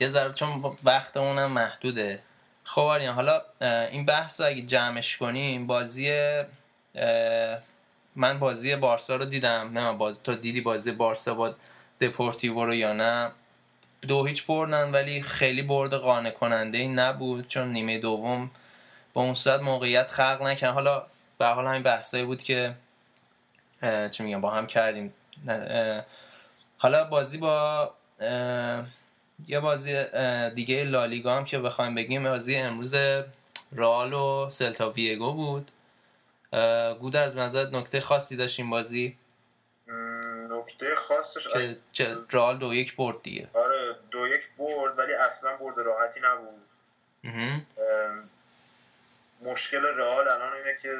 یه 0.00 0.08
ذره 0.08 0.32
چون 0.32 0.48
وقتمونم 0.84 1.52
محدوده. 1.52 2.22
خب 2.64 3.00
حالا 3.00 3.42
این 3.60 4.06
بحث 4.06 4.40
رو 4.40 4.46
اگه 4.46 4.62
جمعش 4.62 5.16
کنیم 5.16 5.66
بازی 5.66 6.32
من 8.16 8.38
بازی 8.38 8.76
بارسا 8.76 9.16
رو 9.16 9.24
دیدم. 9.24 9.78
نه 9.78 9.92
بازی 9.92 10.20
تو 10.24 10.34
دیدی 10.34 10.60
بازی 10.60 10.92
بارسا 10.92 11.34
با 11.34 11.54
دپورتیو 12.00 12.64
رو 12.64 12.74
یا 12.74 12.92
نه؟ 12.92 13.30
دو 14.02 14.26
هیچ 14.26 14.46
بردن 14.46 14.90
ولی 14.90 15.22
خیلی 15.22 15.62
برد 15.62 15.94
قانع 15.94 16.30
کننده 16.30 16.78
ای 16.78 16.88
نبود 16.88 17.48
چون 17.48 17.72
نیمه 17.72 17.98
دوم 17.98 18.50
با 19.12 19.22
اون 19.22 19.34
صورت 19.34 19.62
موقعیت 19.62 20.10
خلق 20.10 20.42
نکرد. 20.42 20.74
حالا 20.74 21.06
به 21.38 21.46
حال 21.46 21.66
همین 21.66 21.82
بحثایی 21.82 22.24
بود 22.24 22.42
که 22.42 22.74
چی 24.10 24.22
میگم 24.22 24.40
با 24.40 24.50
هم 24.50 24.66
کردیم. 24.66 25.14
حالا 26.78 27.04
بازی 27.04 27.38
با 27.38 27.94
یه 29.46 29.60
بازی 29.60 30.04
دیگه 30.54 30.84
لالیگا 30.84 31.36
هم 31.36 31.44
که 31.44 31.58
بخوایم 31.58 31.94
بگیم 31.94 32.24
بازی 32.24 32.56
امروز 32.56 32.94
رال 33.72 34.12
و 34.12 34.50
سلتا 34.50 34.90
ویگو 34.90 35.32
بود. 35.32 35.70
از 37.16 37.36
نظر 37.36 37.66
نکته 37.70 38.00
خاصی 38.00 38.36
داشتیم 38.36 38.70
بازی؟ 38.70 39.18
نکته 40.50 40.94
خاصش 40.96 41.48
که 41.92 42.16
رال 42.30 42.58
دو 42.58 42.74
یک 42.74 42.96
برد 42.96 43.22
دیگه. 43.22 43.48
آره 43.54 43.96
دو 44.10 44.26
یک 44.26 44.42
برد 44.58 44.98
ولی 44.98 45.12
اصلا 45.12 45.56
برد 45.56 45.80
راحتی 45.80 46.20
نبود. 46.20 46.62
مشکل 49.42 49.82
رئال 49.86 50.28
الان 50.28 50.52
اینه 50.52 50.76
که 50.82 50.96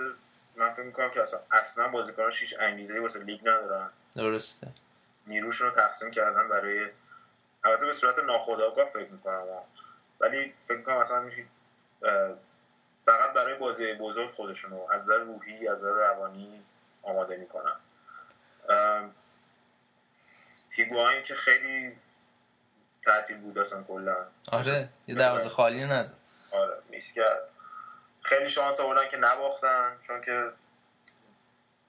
من 0.57 0.73
فکر 0.73 0.83
می‌کنم 0.83 1.11
که 1.11 1.23
اصلا 1.23 1.41
اصلا 1.53 1.89
بازیکناش 1.89 2.41
هیچ 2.41 2.55
انگیزه 2.61 3.01
واسه 3.01 3.21
لیگ 3.21 3.41
ندارن. 3.41 3.91
درسته. 4.15 4.67
نیروشون 5.27 5.69
رو 5.69 5.75
تقسیم 5.75 6.11
کردن 6.11 6.49
برای 6.49 6.91
البته 7.65 7.87
به 7.87 7.93
صورت 7.93 8.19
ناخودآگاه 8.19 8.85
فکر 8.85 9.09
می‌کنم. 9.09 9.47
ولی 10.21 10.55
فکر 10.63 10.77
می‌کنم 10.77 10.97
اصلا 10.97 11.31
فقط 13.05 13.33
برای 13.33 13.55
بازی 13.55 13.95
بزرگ 13.95 14.35
خودشون 14.35 14.71
رو 14.71 14.89
از 14.93 15.03
نظر 15.03 15.19
روحی 15.19 15.69
از 15.69 15.79
نظر 15.79 15.91
روانی 15.91 16.65
آماده 17.03 17.37
می‌کنن. 17.37 17.77
هیگواین 20.71 21.23
که 21.23 21.35
خیلی 21.35 21.97
تعطیل 23.05 23.37
بود 23.37 23.59
اصلا 23.59 23.83
کلا. 23.83 24.17
آره 24.53 24.89
یه 25.07 25.15
دروازه 25.15 25.49
خالی 25.49 25.85
نزد. 25.85 26.15
آره 26.51 26.83
میس 26.89 27.13
کرد. 27.13 27.49
خیلی 28.23 28.49
شانس 28.49 28.81
آوردن 28.81 29.09
که 29.09 29.17
نباختن 29.17 29.99
چون 30.03 30.23
که 30.23 30.53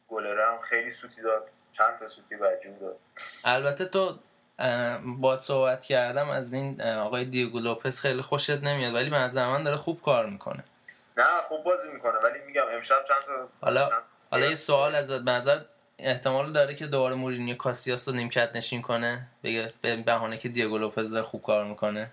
گلره 0.08 0.48
هم 0.48 0.60
خیلی 0.60 0.90
سوتی 0.90 1.22
داد. 1.22 1.50
چند 1.78 1.96
تا 1.96 2.08
سوتی 2.08 2.36
وجود 2.36 2.80
داد. 2.80 2.98
البته 3.46 3.86
تو 3.86 4.20
با 5.06 5.40
صحبت 5.42 5.82
کردم 5.82 6.30
از 6.30 6.54
این 6.54 6.82
آقای 6.82 7.26
دیگو 7.26 7.60
لوپس 7.60 8.00
خیلی 8.00 8.22
خوشت 8.22 8.64
نمیاد 8.64 8.94
ولی 8.94 9.10
به 9.10 9.18
نظر 9.18 9.48
من 9.48 9.64
داره 9.64 9.78
خوب 9.78 10.02
کار 10.02 10.26
می‌کنه. 10.26 10.64
نه 11.18 11.42
خوب 11.44 11.64
بازی 11.64 11.88
می‌کنه 11.94 12.20
ولی 12.20 12.40
میگم 12.48 12.64
امشب 12.72 13.04
چند 13.08 13.22
تا 13.22 13.48
حالا 13.62 13.90
حالا 14.32 14.46
یه 14.46 14.56
سوال 14.56 14.96
ازت 14.96 15.22
به 15.22 15.32
نظر 15.32 15.60
احتمال 16.00 16.52
داره 16.52 16.76
که 16.76 16.86
دوباره 16.86 17.16
مورینیو 17.16 17.58
کاسیاس 17.58 18.08
رو 18.08 18.14
نیمکت 18.16 18.56
نشین 18.56 18.82
کنه؟ 18.82 19.28
بگه 19.44 19.74
به 19.82 19.96
بهانه 19.96 20.38
که 20.38 20.50
دیگو 20.50 20.78
لوپز 20.78 21.12
داره 21.12 21.26
خوب 21.26 21.44
کار 21.44 21.66
می‌کنه. 21.66 22.12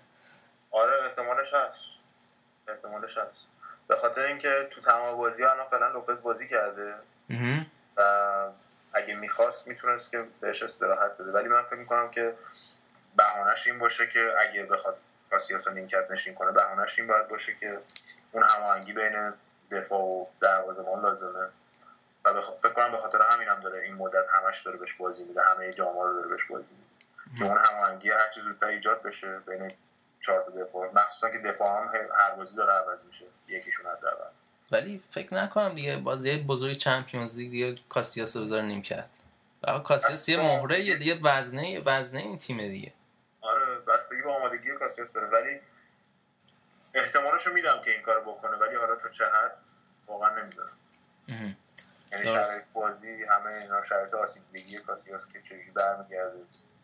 آره 0.71 1.05
احتمالش 1.05 1.53
هست. 1.53 1.83
احتمالش 2.67 3.17
هست. 3.17 3.47
به 3.87 3.95
خاطر 3.95 4.25
اینکه 4.25 4.67
تو 4.71 4.81
تمام 4.81 5.17
بازی 5.17 5.43
ها 5.43 5.51
الان 5.51 5.67
فعلا 5.67 5.87
لوپز 5.87 6.23
بازی 6.23 6.47
کرده. 6.47 6.87
و 7.97 8.27
اگه 8.93 9.15
می‌خواست 9.15 9.67
می‌تونست 9.67 10.11
که 10.11 10.25
بهش 10.41 10.63
استراحت 10.63 11.17
بده. 11.17 11.37
ولی 11.37 11.47
من 11.47 11.63
فکر 11.63 11.75
می‌کنم 11.75 12.11
که 12.11 12.33
بهانش 13.15 13.67
این 13.67 13.79
باشه 13.79 14.07
که 14.07 14.33
اگه 14.39 14.63
بخواد 14.63 14.97
کاسیاس 15.29 15.67
نیمکت 15.67 16.11
نشین 16.11 16.33
کنه 16.33 16.51
بهانش 16.51 16.99
این 16.99 17.07
باید 17.07 17.27
باشه 17.27 17.55
که 17.55 17.79
اون 18.31 18.43
هماهنگی 18.49 18.93
بین 18.93 19.33
دفاع 19.71 20.01
و 20.01 20.25
دروازه‌بان 20.41 21.01
لازمه. 21.01 21.49
و 22.25 22.33
بخ... 22.33 22.51
فکر 22.63 22.73
کنم 22.73 22.91
به 22.91 22.97
خاطر 22.97 23.21
همین 23.29 23.47
هم 23.47 23.55
داره 23.55 23.79
این 23.79 23.95
مدت 23.95 24.25
همش 24.29 24.61
داره 24.61 24.77
بهش 24.77 24.93
بازی 24.93 25.23
میده 25.23 25.43
همه 25.43 25.73
جامعه 25.73 26.03
رو 26.03 26.13
داره 26.13 26.27
بهش 26.27 26.45
بازی 26.45 26.73
میده. 26.73 27.39
که 27.39 27.45
اون 27.45 27.57
هماهنگی 27.57 28.09
هر 28.09 28.29
چیز 28.29 28.43
زودتر 28.43 28.65
ایجاد 28.65 29.01
بشه 29.01 29.39
بین 29.39 29.73
چهار 30.21 30.43
تا 30.43 30.63
دفاع 30.63 30.91
مخصوصا 30.93 31.29
که 31.29 31.39
دفاع 31.39 31.81
هم 31.81 32.09
هر 32.19 32.31
بازی 32.31 32.55
داره 32.55 32.73
عوض 32.73 33.05
میشه 33.05 33.25
یکیشون 33.47 33.85
حداقل. 33.91 34.29
ولی 34.71 35.03
فکر 35.11 35.33
نکنم 35.33 35.75
دیگه 35.75 35.97
بازی 35.97 36.37
بزرگ 36.37 36.77
چمپیونز 36.77 37.37
لیگ 37.37 37.51
دیگه 37.51 37.75
کاسیاس 37.89 38.35
رو 38.35 38.61
نیم 38.61 38.81
کرد 38.81 39.09
کاسیاس 39.83 40.29
یه 40.29 40.37
مهره 40.37 40.85
یه 40.85 40.95
دیگه 40.95 41.19
وزنه 41.23 41.79
وزنه 41.79 42.19
این 42.19 42.37
تیم 42.37 42.67
دیگه. 42.67 42.93
آره 43.41 43.75
بستگی 43.75 44.21
به 44.21 44.31
آمادگی 44.31 44.71
کاسیاس 44.79 45.11
داره. 45.11 45.27
ولی 45.27 45.59
احتمالشو 46.93 47.53
میدم 47.53 47.81
که 47.85 47.91
این 47.91 48.01
کارو 48.01 48.21
بکنه 48.21 48.57
ولی 48.57 48.75
حالا 48.75 48.95
تا 48.95 49.09
چه 49.09 49.25
حد؟ 49.25 49.57
واقعا 50.07 50.39
نمی‌دونم. 50.39 50.67
یعنی 51.27 52.25
شرایط 52.25 52.63
بازی 52.73 53.07
همه 53.07 53.45
اینا 53.45 53.83
شرایط 53.83 54.13
آسیبگی 54.13 54.77
کاسیاس 54.87 55.33
که 55.33 55.41
چجوری 55.41 55.67
برمیگرده. 55.75 56.37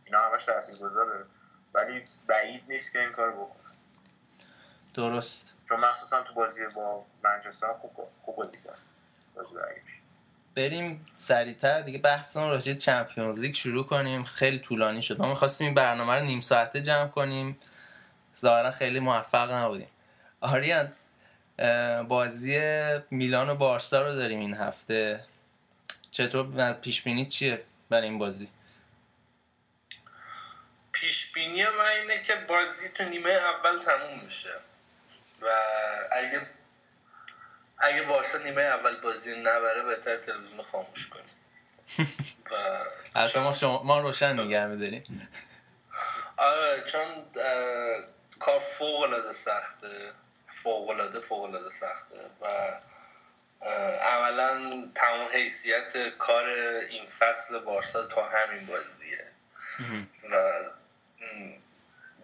اینا 0.05 0.19
همش 0.19 0.43
تاثیرگذاره 0.43 1.25
ولی 1.73 2.03
بعید 2.27 2.63
نیست 2.69 2.91
که 2.91 2.99
این 2.99 3.11
کار 3.11 3.32
بکنه. 3.32 3.73
درست. 4.95 5.45
چون 5.70 5.80
مخصوصا 5.80 6.24
تو 6.24 6.34
بازی 6.34 6.61
با 6.76 7.05
منچستر 7.24 7.74
خوب 7.74 7.91
خوب 8.22 8.36
بازی 8.36 8.57
کرد. 8.65 8.78
بازی 9.36 9.55
بریم 10.55 11.05
سریعتر. 11.11 11.82
دیگه 11.82 11.99
بحثمون 11.99 12.49
راجع 12.49 12.74
چمپیونز 12.74 13.39
لیگ 13.39 13.55
شروع 13.55 13.88
کنیم. 13.88 14.24
خیلی 14.24 14.59
طولانی 14.59 15.01
شد. 15.01 15.20
ما 15.20 15.30
می‌خواستیم 15.30 15.67
این 15.67 15.76
برنامه 15.76 16.20
رو 16.20 16.26
نیم 16.26 16.41
ساعته 16.41 16.82
جمع 16.82 17.07
کنیم. 17.07 17.59
ظاهرا 18.41 18.72
خیلی 18.72 18.99
موفق 18.99 19.51
نبودیم. 19.51 19.88
آریان 20.41 20.89
بازی 22.07 22.59
میلان 23.11 23.49
و 23.49 23.55
بارسا 23.55 24.01
رو 24.01 24.15
داریم 24.15 24.39
این 24.39 24.53
هفته. 24.53 25.24
چطور 26.11 26.74
پیش 26.74 27.01
بینی 27.01 27.26
چیه 27.26 27.63
برای 27.89 28.07
این 28.07 28.17
بازی؟ 28.17 28.49
پیش 30.91 31.34
بینی 31.34 31.63
من 31.63 31.86
اینه 32.01 32.22
که 32.22 32.34
بازی 32.49 32.89
تو 32.89 33.03
نیمه 33.03 33.30
اول 33.30 33.78
تموم 33.78 34.24
میشه. 34.24 34.49
و 35.42 35.48
اگه 36.12 36.48
اگه 37.78 38.02
بارسا 38.02 38.38
نیمه 38.38 38.62
اول 38.62 39.02
بازی 39.02 39.40
نبره 39.40 39.84
بهتر 39.84 40.18
تلویزیون 40.18 40.62
خاموش 40.62 41.10
کنیم. 41.10 41.26
و 43.16 43.28
شما 43.28 43.54
شما 43.54 43.84
ما 43.84 44.00
روشن 44.00 44.40
نگه 44.40 44.66
میداریم 44.66 45.30
آره 46.38 46.82
چون 46.82 47.26
کار 48.40 48.60
فوق 48.60 49.02
العاده 49.02 49.32
سخته. 49.32 50.14
فوق 50.48 50.90
العاده 50.90 51.20
فوق 51.20 51.44
العاده 51.44 51.70
سخته. 51.70 52.16
و 52.42 52.46
عملا 54.02 54.72
تمام 54.96 55.28
حیثیت 55.34 56.18
کار 56.18 56.50
این 56.90 57.06
فصل 57.06 57.60
بارسا 57.60 58.08
تا 58.08 58.26
همین 58.26 58.66
بازیه. 58.66 59.32
و 60.32 60.64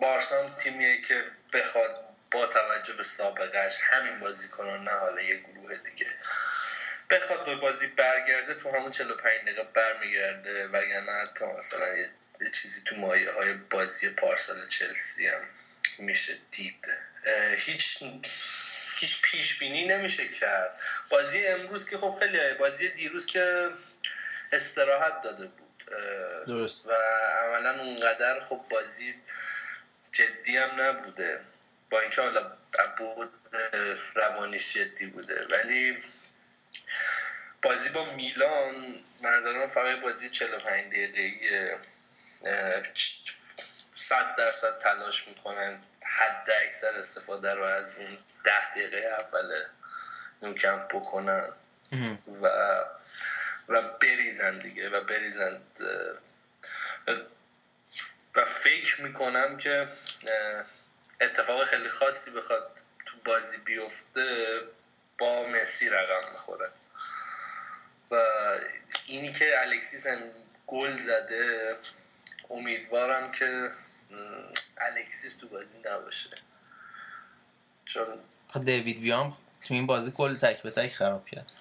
بارسا 0.01 0.49
تیمیه 0.49 1.01
که 1.01 1.24
بخواد 1.53 2.14
با 2.36 2.45
توجه 2.45 2.93
به 2.93 3.03
سابقهش 3.03 3.77
همین 3.81 4.19
بازی 4.19 4.49
کنن 4.49 4.83
نه 4.83 4.91
حالا 4.91 5.21
یه 5.21 5.36
گروه 5.36 5.75
دیگه. 5.77 6.07
بخواد 7.09 7.45
به 7.45 7.55
بازی 7.55 7.88
برگرده 7.88 8.53
تو 8.53 8.71
همون 8.71 8.91
45 8.91 9.41
دقیقه 9.41 9.63
برمیگرده 9.63 10.67
وگرنه 10.67 11.11
حتی 11.11 11.45
مثلا 11.45 11.97
یه 12.41 12.49
چیزی 12.53 12.81
تو 12.86 12.95
مایه 12.95 13.31
های 13.31 13.53
بازی 13.53 14.09
پارسال 14.09 14.67
چلسی 14.67 15.27
هم 15.27 15.41
میشه 15.97 16.33
دید. 16.51 16.88
هیچ 17.57 18.03
هیچ 18.99 19.21
پیش 19.21 19.59
بینی 19.59 19.86
نمیشه 19.88 20.27
کرد. 20.27 20.73
بازی 21.09 21.47
امروز 21.47 21.89
که 21.89 21.97
خب 21.97 22.15
خیلی 22.19 22.53
بازی 22.53 22.89
دیروز 22.89 23.25
که 23.25 23.69
استراحت 24.51 25.21
داده 25.21 25.45
بود. 25.45 25.83
درست. 26.47 26.86
و 26.86 26.91
عملا 27.43 27.83
اونقدر 27.83 28.39
خب 28.39 28.65
بازی 28.69 29.15
جدی 30.11 30.57
هم 30.57 30.81
نبوده. 30.81 31.38
با 31.95 32.01
اینکه 32.01 32.21
حالا 32.21 32.51
بود 32.97 33.31
روانیش 34.15 34.73
جدی 34.73 35.05
بوده. 35.05 35.47
ولی 35.51 35.97
بازی 37.61 37.89
با 37.89 38.13
میلان 38.13 39.03
منظرم 39.23 39.69
فقط 39.69 39.99
بازی 39.99 40.29
45 40.29 40.91
دقیقه 40.91 41.73
صد 43.93 44.35
درصد 44.35 44.77
تلاش 44.77 45.27
می‌کنن. 45.27 45.79
حد 46.03 46.49
اکثر 46.63 46.97
استفاده 46.97 47.53
رو 47.53 47.65
از 47.65 47.99
اون 47.99 48.17
ده 48.43 48.71
دقیقه 48.71 48.97
اول 48.97 49.63
نوکم 50.41 50.77
بکنن 50.77 51.53
و 52.41 52.47
و 53.67 53.81
بریزن 54.01 54.59
دیگه. 54.59 54.89
و 54.89 55.01
بریزن. 55.01 55.61
و 58.35 58.45
فکر 58.45 59.01
می‌کنم 59.01 59.57
که 59.57 59.87
اتفاق 61.22 61.63
خیلی 61.63 61.89
خاصی 61.89 62.32
بخواد 62.32 62.82
تو 63.05 63.18
بازی 63.26 63.57
بیفته 63.66 64.47
با 65.18 65.47
مسی 65.47 65.89
رقم 65.89 66.28
می‌خوره. 66.28 66.70
و 68.11 68.16
اینی 69.05 69.32
که 69.34 69.61
الکسیس 69.61 70.07
هم 70.07 70.22
گل 70.68 70.93
زده 70.93 71.76
امیدوارم 72.49 73.32
که 73.32 73.72
الکسیس 74.78 75.38
تو 75.38 75.47
بازی 75.47 75.80
نباشه. 75.80 76.30
چون 77.86 78.24
دیوید 78.63 79.03
ویام 79.03 79.38
تو 79.68 79.74
این 79.74 79.88
بازی 79.88 80.11
کل 80.11 80.36
تک 80.38 80.61
به 80.61 80.72
تک 80.72 80.93
خراب 80.93 81.26
کرد. 81.30 81.51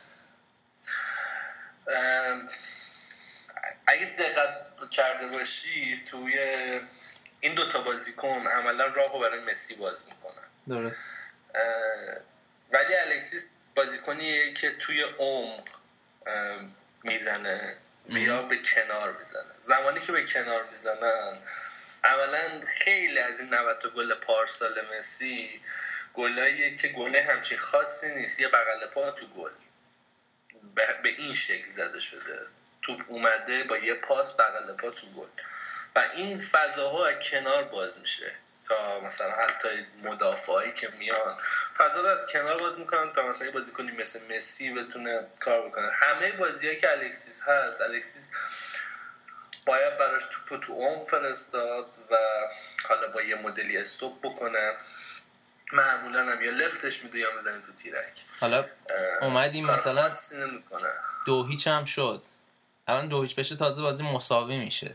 اگه 3.87 4.07
دقت 4.19 4.91
کرده 4.91 5.27
باشی 5.27 6.05
توی 6.07 6.35
این 7.45 7.55
دوتا 7.55 7.81
بازیکن 7.81 8.47
عملا 8.47 8.87
راهو 8.87 9.19
برای 9.19 9.41
مسی 9.41 9.75
باز 9.75 10.07
می‌کنن. 10.09 10.49
درست. 10.69 11.01
ولی 12.71 12.95
الکسیس 12.95 13.51
بازیکنیه 13.75 14.53
که 14.53 14.71
توی 14.71 15.03
عمق 15.03 15.69
می‌زنه. 17.03 17.77
بیا 18.07 18.43
به 18.43 18.59
کنار 18.59 19.13
می‌زنه. 19.13 19.53
زمانی 19.63 20.01
که 20.01 20.13
به 20.13 20.27
کنار 20.27 20.65
می‌زنن 20.65 21.39
اولا 22.05 22.61
خیلی 22.79 23.19
از 23.19 23.41
این 23.41 23.55
90 23.55 23.93
گل 23.95 24.15
پارسال 24.15 24.87
مسی 24.99 25.61
گلاییه 26.15 26.77
که 26.77 26.89
گله 26.89 27.23
همچین 27.23 27.59
خاصی 27.59 28.15
نیست. 28.15 28.41
یه 28.41 28.49
بغل 28.49 28.87
پا 28.87 29.11
تو 29.11 29.27
گل. 29.27 29.53
به 30.75 31.09
این 31.09 31.35
شکل 31.35 31.71
زده 31.71 32.01
شده. 32.01 32.41
توپ 32.83 33.05
اومده 33.09 33.65
با 33.65 33.79
یه 33.79 33.95
پاس 33.95 34.37
بغل 34.37 34.77
پا 34.77 34.91
تو 34.91 35.07
گل. 35.07 35.29
و 35.95 36.05
این 36.15 36.39
فضاها 36.39 37.07
از 37.07 37.15
کنار 37.31 37.65
باز 37.65 38.01
میشه 38.01 38.33
تا 38.69 39.01
مثلا 39.01 39.31
حتی 39.31 39.69
مدافعایی 40.05 40.73
که 40.73 40.89
میان 40.99 41.39
فضا 41.77 42.01
رو 42.01 42.09
از 42.09 42.27
کنار 42.33 42.57
باز 42.57 42.79
می‌کنن 42.79 43.13
تا 43.13 43.23
مثلا 43.23 43.51
بازی 43.51 43.73
کنی 43.73 43.97
مثل 43.97 44.37
مسی 44.37 44.75
بتونه 44.75 45.21
کار 45.41 45.69
بکنه. 45.69 45.89
همه 45.91 46.33
بازی 46.33 46.77
که 46.77 46.93
الکسیس 46.93 47.49
هست 47.49 47.81
الکسیس 47.81 48.33
باید 49.67 49.97
براش 49.97 50.23
توپ 50.33 50.61
تو 50.61 50.73
اون 50.73 51.05
فرستاد 51.05 51.93
و 52.11 52.17
حالا 52.89 53.09
با 53.09 53.23
یه 53.23 53.35
مدلی 53.35 53.79
استوب 53.79 54.21
بکنه. 54.23 54.73
معمولا 55.73 56.33
هم 56.33 56.45
یا 56.45 56.51
لفتش 56.51 57.05
میده 57.05 57.19
یا 57.19 57.35
می‌زنی 57.37 57.63
تو 57.63 57.73
تیرک. 57.73 58.23
حالا 58.41 58.65
اومدیم 59.21 59.67
مثلا 59.67 60.11
دو 61.27 61.47
هیچ 61.47 61.67
هم 61.67 61.85
شد. 61.85 62.23
الان 62.89 63.09
دو 63.09 63.23
هیچ 63.23 63.35
بشه 63.35 63.57
تازه 63.57 63.83
بازی 63.83 64.03
مساوی 64.03 64.57
میشه. 64.57 64.95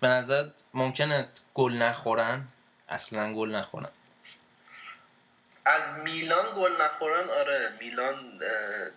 به 0.00 0.06
نظر 0.08 0.48
ممکنه 0.74 1.28
گل 1.54 1.72
نخورن؟ 1.72 2.48
اصلا 2.88 3.34
گل 3.34 3.54
نخورن. 3.54 3.88
از 5.66 5.98
میلان 5.98 6.54
گل 6.56 6.82
نخورن؟ 6.82 7.30
آره 7.30 7.72
میلان 7.80 8.40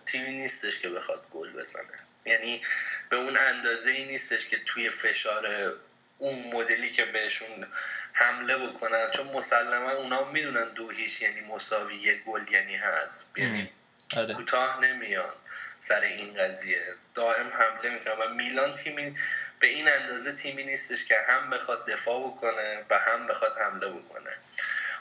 تیمی 0.06 0.34
نیستش 0.34 0.80
که 0.80 0.88
بخواد 0.88 1.26
گل 1.30 1.52
بزنه. 1.52 1.98
یعنی 2.26 2.62
به 3.08 3.16
اون 3.16 3.36
اندازه 3.36 3.90
ای 3.90 4.06
نیستش 4.06 4.48
که 4.48 4.56
توی 4.66 4.90
فشار 4.90 5.74
اون 6.18 6.52
مدلی 6.52 6.90
که 6.90 7.04
بهشون 7.04 7.66
حمله 8.12 8.68
بکنن. 8.68 9.10
چون 9.10 9.26
مسلما 9.26 9.90
اونا 9.92 10.24
می‌دونن 10.24 10.72
دو 10.74 10.90
هیچ 10.90 11.22
یعنی 11.22 11.40
مساوی 11.40 11.94
یک 11.94 12.24
گل 12.24 12.44
یعنی 12.50 12.76
هست. 12.76 13.32
یعنی 13.36 13.70
آره. 14.16 14.34
کوتاه 14.34 14.80
نمیان 14.80 15.32
سر 15.80 16.00
این 16.00 16.34
قضیه. 16.34 16.94
دائم 17.14 17.48
حمله 17.48 17.90
می‌کنن 17.90 18.14
و 18.18 18.28
میلان 18.28 18.74
تیمی 18.74 19.14
به 19.60 19.66
این 19.66 19.88
اندازه 19.88 20.32
تیمی 20.32 20.64
نیستش 20.64 21.04
که 21.04 21.16
هم 21.28 21.50
بخواد 21.50 21.90
دفاع 21.90 22.26
بکنه 22.26 22.84
و 22.90 22.98
هم 22.98 23.26
بخواد 23.26 23.58
حمله 23.58 23.88
بکنه. 23.88 24.30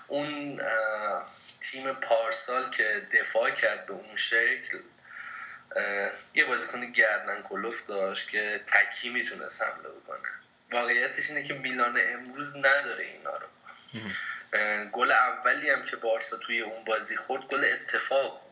اون 0.07 0.61
تیم 1.59 1.93
پارسال 1.93 2.69
که 2.69 3.07
دفاع 3.11 3.49
کرد 3.49 3.85
به 3.85 3.93
اون 3.93 4.15
شکل 4.15 4.79
یه 6.33 6.45
بازیکن 6.45 6.91
گردن 6.91 7.41
کلوف 7.41 7.85
داشت 7.85 8.29
که 8.29 8.61
تکی 8.67 9.09
می‌تونست 9.09 9.63
حمله 9.63 9.89
بکنه. 9.89 10.29
واقعیتش 10.71 11.29
اینه 11.29 11.43
که 11.43 11.53
میلان 11.53 11.97
امروز 12.13 12.55
نداره 12.55 13.03
اینا 13.03 13.37
رو. 13.37 13.47
گل 14.91 15.11
اولی 15.11 15.69
هم 15.69 15.85
که 15.85 15.95
بارسا 15.95 16.37
توی 16.37 16.61
اون 16.61 16.83
بازی 16.83 17.15
خورد 17.15 17.43
گل 17.43 17.65
اتفاق 17.65 18.46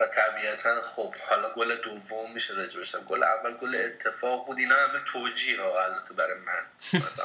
و 0.00 0.06
طبیعتا 0.06 0.80
خب 0.80 1.14
حالا 1.28 1.50
گل 1.50 1.82
دوم 1.82 2.32
میشه 2.32 2.54
راجع 2.54 2.98
گل 2.98 3.22
اول 3.22 3.56
گل 3.56 3.74
اتفاق 3.74 4.46
بود 4.46 4.58
اینا 4.58 4.74
همه 4.74 5.00
توجیه 5.06 5.62
ها 5.62 5.84
البته 5.84 6.14
برای 6.14 6.38
من. 6.38 6.66
از 7.06 7.20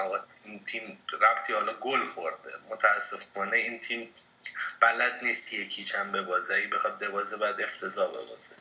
این 0.45 0.65
تیم 0.65 1.03
ربطی 1.21 1.53
حالا 1.53 1.73
گل 1.73 2.05
خورده. 2.05 2.49
متاسفانه 2.69 3.57
این 3.57 3.79
تیم 3.79 4.13
بلد 4.79 5.19
نیست 5.23 5.53
یکی 5.53 5.83
چند 5.83 6.11
ببازه. 6.11 6.53
ای 6.55 6.67
بخواد 6.67 6.99
ببازه 6.99 7.37
بعد 7.37 7.61
افتضاح 7.61 8.09
ببازه. 8.09 8.55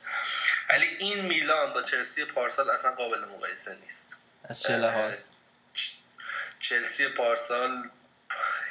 ولی 0.70 0.86
این 0.98 1.26
میلان 1.26 1.72
با 1.72 1.82
چلسی 1.82 2.24
پارسال 2.24 2.70
اصلا 2.70 2.90
قابل 2.90 3.24
مقایسه 3.24 3.76
نیست. 3.82 4.16
از 4.44 4.62
چه 4.62 4.76
لحاظ 4.76 5.20
چلسی 6.58 7.08
پارسال 7.08 7.90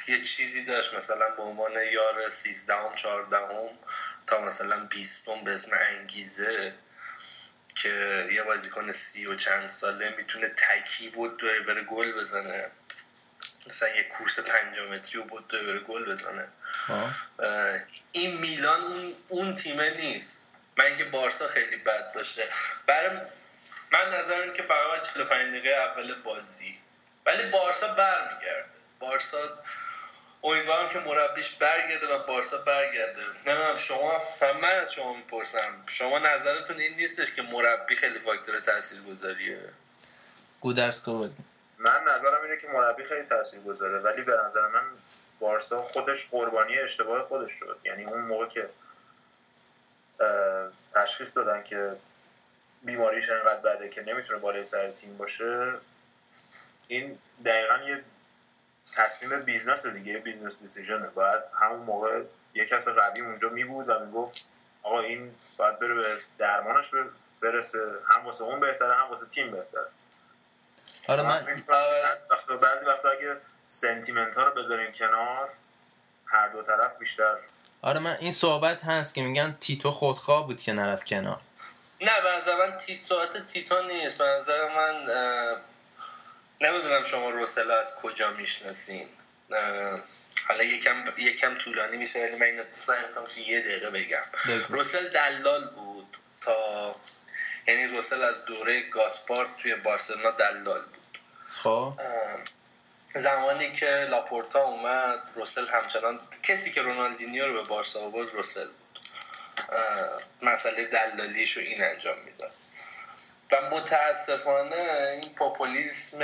یه 0.08 0.24
چیزی 0.24 0.64
داشت. 0.64 0.94
مثلا 0.94 1.30
به 1.30 1.42
عنوان 1.42 1.72
یار 1.92 2.28
13 2.28 2.74
هم 2.74 2.96
14 2.96 3.36
هم 3.36 3.68
تا 4.26 4.40
مثلا 4.40 4.84
بیستم 4.84 5.44
به 5.44 5.52
اسم 5.52 5.76
انگیزه 5.80 6.74
که 7.74 8.26
یه 8.32 8.42
بازیکن 8.42 8.92
سی 8.92 9.26
و 9.26 9.34
چند 9.34 9.68
ساله 9.68 10.14
می‌تونه 10.16 10.48
تکی 10.48 11.10
بود 11.10 11.36
دوی 11.36 11.60
بره 11.60 11.84
گل 11.84 12.12
بزنه. 12.12 12.70
مثلا 13.66 13.88
یه 13.88 14.04
کورس 14.04 14.40
پنجامتری 14.40 15.18
و 15.18 15.24
بود 15.24 15.48
دوی 15.48 15.66
بره 15.66 15.78
گل 15.78 16.12
بزنه. 16.12 16.48
این 18.12 18.36
میلان 18.40 18.80
اون, 18.80 19.14
اون 19.28 19.54
تیمه 19.54 19.96
نیست. 19.96 20.50
من 20.76 20.84
اینکه 20.84 21.04
بارسا 21.04 21.48
خیلی 21.48 21.76
بد 21.76 22.12
باشه. 22.12 22.48
برای 22.86 23.18
من 23.90 24.14
نظر 24.14 24.40
این 24.40 24.52
که 24.52 24.62
فقط 24.62 25.14
45 25.14 25.50
دقیقه 25.50 25.68
اول 25.68 26.14
بازی. 26.14 26.78
ولی 27.26 27.50
بارسا 27.50 27.94
برمیگرده. 27.94 28.78
بارسا 28.98 29.58
امیدوارم 30.44 30.88
که 30.88 30.98
مربیش 30.98 31.54
برگرده 31.54 32.14
و 32.14 32.18
بارسا 32.26 32.58
برگرده. 32.58 33.22
نمی‌دونم 33.46 33.76
شما 33.76 34.20
من 34.62 34.68
از 34.68 34.94
شما 34.94 35.16
می‌پرسم. 35.16 35.82
شما 35.86 36.18
نظرتون 36.18 36.76
این 36.80 36.94
نیستش 36.94 37.34
که 37.34 37.42
مربی 37.42 37.96
خیلی 37.96 38.18
فاکتور 38.18 38.58
تاثیر 38.58 39.02
گذاریه 39.02 39.60
گودرس 40.60 41.08
من 41.78 42.02
نظرم 42.08 42.38
اینه 42.44 42.56
که 42.60 42.66
مربی 42.66 43.04
خیلی 43.04 43.22
تاثیر 43.22 43.60
گذاره 43.60 43.98
ولی 43.98 44.22
به 44.22 44.32
نظر 44.46 44.66
من 44.66 44.84
بارسا 45.40 45.78
خودش 45.78 46.28
قربانی 46.30 46.78
اشتباه 46.78 47.28
خودش 47.28 47.52
شد. 47.52 47.78
یعنی 47.84 48.04
اون 48.04 48.20
موقع 48.20 48.48
که 48.48 48.68
تشخیص 50.94 51.36
دادن 51.36 51.62
که 51.62 51.96
بیماریش 52.82 53.30
انقدر 53.30 53.60
بده 53.60 53.88
که 53.88 54.02
نمی‌تونه 54.02 54.38
بالای 54.38 54.64
سر 54.64 54.88
تیم 54.88 55.16
باشه 55.16 55.72
این 56.88 57.18
دقیقا 57.44 57.78
یه 57.88 58.02
تصمیم 58.96 59.40
business 59.40 59.86
دیگه 59.86 60.18
business 60.18 60.62
decision 60.62 60.97
ه. 60.97 61.06
باید 61.06 61.42
همون 61.60 61.80
موقع 61.80 62.22
یه 62.54 62.66
کس 62.66 62.88
قوی 62.88 63.22
اونجا 63.22 63.48
می 63.48 63.64
بود 63.64 63.88
و 63.88 63.98
می‌گفت 63.98 64.52
آقا 64.82 65.00
این 65.00 65.34
باید 65.56 65.78
بره 65.78 65.94
به 65.94 66.04
درمانش 66.38 66.90
برسه. 67.40 67.92
هم 68.08 68.24
واسه 68.24 68.44
اون 68.44 68.60
بهتره 68.60 68.94
هم 68.94 69.10
واسه 69.10 69.26
تیم 69.26 69.50
بهتره. 69.50 69.88
آره 71.08 71.22
من 71.22 71.62
بعضی 72.62 72.86
وقتا 72.86 73.08
اگه 73.08 73.36
sentiment 73.66 74.38
ها 74.38 74.44
رو 74.44 74.62
بذاریم 74.62 74.92
کنار 74.92 75.48
هر 76.26 76.48
دو 76.48 76.62
طرف 76.62 76.98
بیشتر. 76.98 77.36
آره 77.82 78.00
من 78.00 78.16
این 78.20 78.32
صحبت 78.32 78.84
هست 78.84 79.14
که 79.14 79.22
میگن 79.22 79.56
تیتو 79.60 79.90
خودخواه 79.90 80.46
بود 80.46 80.60
که 80.60 80.72
نرفت 80.72 81.06
کنار. 81.06 81.40
نه 82.00 82.20
به 82.22 82.36
نظر 82.36 82.56
من 82.56 82.76
تیتوات 82.76 83.44
تیتو 83.44 83.82
نیست. 83.82 84.18
به 84.18 84.24
نظر 84.24 84.68
من 84.68 85.06
نمی‌دونم 86.60 87.04
شما 87.04 87.30
روسل 87.30 87.70
از 87.70 87.94
کجا 87.94 88.30
می‌شناسین. 88.30 89.08
حالا 90.48 90.64
یکم 90.64 91.04
یکم 91.16 91.58
طولانی 91.58 91.96
میشه 91.96 92.22
ولی 92.22 92.36
من 92.36 92.46
اینو 92.46 92.64
سعی 92.80 93.02
که 93.34 93.40
یه 93.40 93.60
دقیقه 93.60 93.90
بگم. 93.90 94.22
روسل 94.68 95.08
دلال 95.08 95.68
بود 95.68 96.16
تا 96.40 96.94
یعنی 97.68 97.86
روسل 97.86 98.22
از 98.22 98.44
دوره 98.44 98.82
گاسپارت 98.82 99.56
توی 99.56 99.74
بارسلونا 99.74 100.30
دلال 100.30 100.82
بود. 100.82 101.18
خب. 101.48 101.94
زمانی 103.14 103.72
که 103.72 104.04
لاپورتا 104.10 104.62
اومد 104.62 105.30
روسل 105.34 105.66
همچنان 105.68 106.20
کسی 106.42 106.72
که 106.72 106.82
رونالدینیو 106.82 107.46
رو 107.46 107.52
به 107.52 107.68
بارسا 107.68 108.00
آورد 108.00 108.28
روسل 108.28 108.66
بود. 108.66 108.98
مسئله 110.42 110.84
دلالیش 110.84 111.56
رو 111.56 111.62
این 111.62 111.84
انجام 111.84 112.18
می‌داد. 112.18 112.52
و 113.54 113.60
متاسفانه 113.60 114.82
این 115.22 115.34
پاپولیسم 115.34 116.18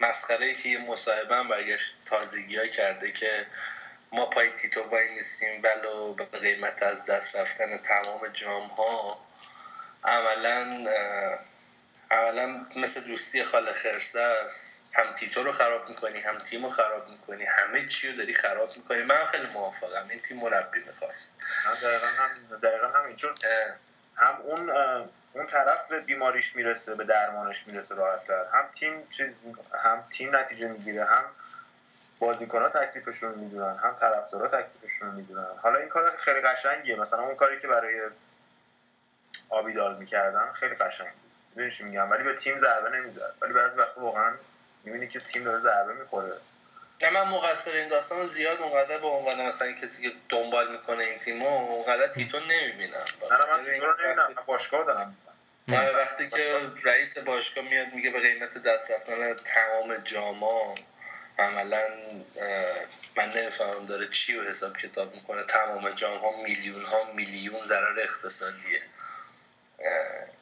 مسخره 0.00 0.54
که 0.54 0.68
یه 0.68 0.78
مصاحبه 0.78 1.34
هم 1.34 1.48
برگشت 1.48 2.04
تازگی 2.06 2.68
کرده 2.68 3.12
که 3.12 3.46
ما 4.12 4.26
پای 4.26 4.48
تیتو 4.50 4.82
وای 4.82 5.14
میستیم 5.14 5.62
ولو 5.62 6.14
به 6.14 6.24
قیمت 6.24 6.82
از 6.82 7.10
دست 7.10 7.36
رفتن 7.36 7.78
تمام 7.78 8.28
جام 8.28 8.68
ها 8.68 9.24
عملا 10.04 10.74
اولا 12.10 12.66
مثل 12.76 13.00
دوستی 13.00 13.44
خاله 13.44 13.72
خرسه 13.72 14.20
است. 14.20 14.82
هم 14.94 15.14
تیتو 15.14 15.42
رو 15.42 15.52
خراب 15.52 15.88
می‌کنی 15.88 16.20
هم 16.20 16.38
تیم 16.38 16.62
رو 16.62 16.68
خراب 16.70 17.08
می‌کنی. 17.08 17.44
همه 17.44 17.86
چی 17.86 18.08
رو 18.10 18.16
داری 18.16 18.34
خراب 18.34 18.68
می‌کنی. 18.76 19.02
من 19.02 19.24
خیلی 19.24 19.46
موافقم. 19.46 20.08
این 20.10 20.20
تیم 20.20 20.36
مربی 20.36 20.78
می‌خواست. 20.86 21.36
دقیقا 21.82 22.06
هم 22.06 22.58
دقیقا 22.62 22.88
هم 22.88 23.14
چون 23.14 23.30
هم 24.16 24.40
اون 24.40 24.70
اون 25.32 25.46
طرف 25.46 25.88
به 25.90 25.98
بیماریش 26.06 26.56
می‌رسه 26.56 26.96
به 26.96 27.04
درمانش 27.04 27.66
می‌رسه 27.66 27.94
راحتتر. 27.94 28.44
هم 28.52 28.68
تیم 28.74 29.08
هم 29.74 30.04
تیم 30.10 30.36
نتیجه 30.36 30.68
می‌گیره 30.68 31.04
هم 31.04 31.24
بازیکن 32.20 32.68
تکلیفشون 32.68 33.34
می‌دونن 33.34 33.76
هم 33.76 33.90
طرفدارا 34.00 34.48
تکلیفشون 34.48 35.08
می‌دونن. 35.14 35.56
حالا 35.62 35.78
این 35.78 35.88
کار 35.88 36.16
خیلی 36.16 36.40
قشنگیه. 36.40 36.96
مثلا 36.96 37.22
اون 37.22 37.34
کاری 37.34 37.58
که 37.58 37.68
برای 37.68 38.10
آبیدار 39.48 39.94
می‌کردن 39.94 40.52
خیلی 40.52 40.74
قشنگ 40.74 41.12
بود. 41.12 41.62
میگم؟ 41.82 42.10
ولی 42.10 42.22
به 42.22 42.34
تیم 42.34 42.58
ضربه 42.58 42.90
نمی‌زد. 42.90 43.34
ولی 43.40 43.52
بعضی 43.52 43.78
وقتا 43.78 44.00
واقعا 44.00 44.32
می‌بینی 44.84 45.08
که 45.08 45.18
تیم 45.18 45.44
داره 45.44 45.58
ضربه 45.58 45.92
می‌خوره. 45.92 46.36
نه 47.02 47.10
من 47.10 47.28
مقصر 47.28 47.70
این 47.70 47.88
داستان 47.88 48.26
زیاد 48.26 48.58
اونقدر 48.60 48.98
به 48.98 49.06
عنوان 49.06 49.46
مثلا 49.46 49.72
کسی 49.72 50.02
که 50.02 50.16
دنبال 50.28 50.72
می‌کنه 50.72 51.06
این 51.06 51.18
تیمو 51.18 51.46
اونقدر 51.46 52.06
تیتو 52.06 52.40
نمی‌بینم. 52.40 53.04
نه 53.30 53.46
من 53.50 53.64
تیتو 53.64 53.84
رو 53.84 53.94
نمی‌بینم 54.02 54.34
باشگاه 54.46 54.84
دارم. 54.84 55.16
وقتی 55.68 56.28
که 56.28 56.70
رئیس 56.84 57.18
باشگاه 57.18 57.64
میاد 57.64 57.92
میگه 57.92 58.10
به 58.10 58.20
قیمت 58.20 58.58
دست 58.58 58.90
رفتن 58.90 59.34
تمام 59.34 59.96
جاما 59.96 60.74
عملا 61.38 61.88
من 63.16 63.28
نمی‌فهمم 63.36 63.84
داره 63.86 64.08
چی 64.08 64.34
رو 64.34 64.48
حساب 64.48 64.76
کتاب 64.76 65.14
می‌کنه. 65.14 65.42
تمام 65.42 65.90
جام 65.90 66.18
ها 66.18 66.42
میلیون 66.42 66.84
ها 66.84 67.12
میلیون 67.12 67.62
ضرر 67.64 68.00
اقتصادیه. 68.00 68.82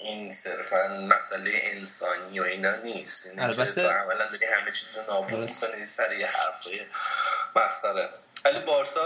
این 0.07 0.31
صرفا 0.31 0.89
مسئله 0.89 1.51
انسانی 1.73 2.41
و 2.41 2.43
اینا 2.43 2.77
نیست. 2.85 3.27
اینه 3.27 3.43
البته 3.43 3.65
که 3.65 3.81
تو 3.81 3.89
عملا 3.89 4.27
داری 4.27 4.47
همه 4.61 4.73
چیز 4.73 4.99
رو 4.99 5.15
نابود 5.15 5.41
می‌کنی 5.41 5.85
سر 5.85 6.13
یه 6.19 6.27
حرفای 6.27 6.81
مسخره. 7.57 8.09
ولی 8.45 8.61
بارسا 8.61 9.01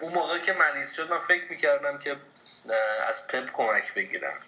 اون 0.00 0.12
موقع 0.14 0.38
که 0.38 0.52
مریض 0.52 0.96
شد 0.96 1.10
من 1.10 1.18
فکر 1.18 1.50
می‌کردم 1.50 1.98
که 1.98 2.16
از 3.08 3.26
پپ 3.26 3.50
کمک 3.52 3.94
بگیرم. 3.94 4.40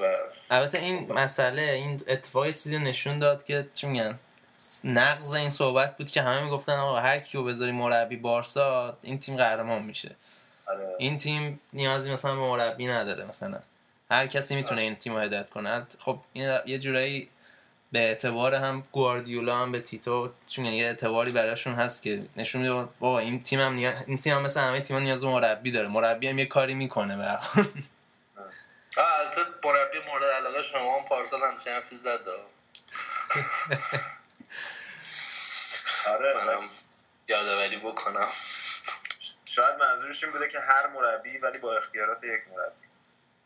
و 0.00 0.04
البته 0.50 0.78
این 0.78 1.12
مسئله 1.12 1.62
این 1.62 2.02
اتفاقی 2.06 2.52
چیزی 2.52 2.78
نشون 2.78 3.18
داد 3.18 3.44
که 3.44 3.68
چی 3.74 3.86
میگن؟ 3.86 4.18
نقض 4.84 5.34
این 5.34 5.50
صحبت 5.50 5.96
بود 5.96 6.10
که 6.10 6.22
همه 6.22 6.44
می‌گفتن 6.44 6.72
آقا 6.72 7.00
هر 7.00 7.18
کیو 7.18 7.44
بذاری 7.44 7.72
مربی 7.72 8.16
بارسا 8.16 8.98
این 9.02 9.20
تیم 9.20 9.36
قهرمان 9.36 9.82
میشه. 9.82 10.16
آره. 10.66 10.94
این 10.98 11.18
تیم 11.18 11.60
نیازی 11.72 12.12
مثلا 12.12 12.30
به 12.30 12.38
مربی 12.38 12.86
نداره 12.86 13.24
مثلا. 13.24 13.60
هر 14.10 14.26
کسی 14.26 14.56
می‌تونه 14.56 14.82
این 14.82 14.96
تیم 14.96 15.14
رو 15.14 15.20
هدایت 15.20 15.50
کنه. 15.50 15.86
خب 15.98 16.20
این 16.32 16.58
یه 16.66 16.78
جورایی 16.78 17.30
به 17.92 17.98
اعتبار 17.98 18.54
هم 18.54 18.84
گواردیولا 18.92 19.56
هم 19.56 19.72
به 19.72 19.80
تیتو 19.80 20.32
چون 20.48 20.64
یه 20.64 20.86
اعتباری 20.86 21.32
براشون 21.32 21.74
هست 21.74 22.02
که 22.02 22.22
نشون 22.36 22.62
میده 22.62 22.74
بابا 22.74 23.18
این 23.18 23.42
تیم 23.42 23.60
هم 23.60 23.74
نیا... 23.74 23.92
این 24.06 24.18
تیم 24.18 24.34
هم 24.34 24.42
مثل 24.42 24.60
همه 24.60 24.80
تیم 24.80 24.96
نیاز 24.96 25.20
به 25.20 25.26
مربی 25.26 25.70
داره. 25.70 25.88
مربی 25.88 26.28
هم 26.28 26.38
یه 26.38 26.46
کاری 26.46 26.74
می‌کنه 26.74 27.16
به 27.16 27.38
البته 28.96 29.40
مربی 29.64 29.98
مورد 30.08 30.24
علاقه 30.24 30.62
شما 30.62 30.98
هم 30.98 31.04
پارسال 31.04 31.40
همچین 31.40 31.72
حرفی 31.72 31.96
زد. 31.96 32.20
آره 36.14 36.58
یادآوری 37.28 37.76
بکنم. 37.76 38.28
شاید 39.44 39.74
منظورش 39.80 40.24
این 40.24 40.32
بوده 40.32 40.48
که 40.48 40.60
هر 40.60 40.86
مربی 40.86 41.38
ولی 41.38 41.58
با 41.58 41.76
اختیارات 41.76 42.24
یک 42.24 42.48
مربی. 42.50 42.89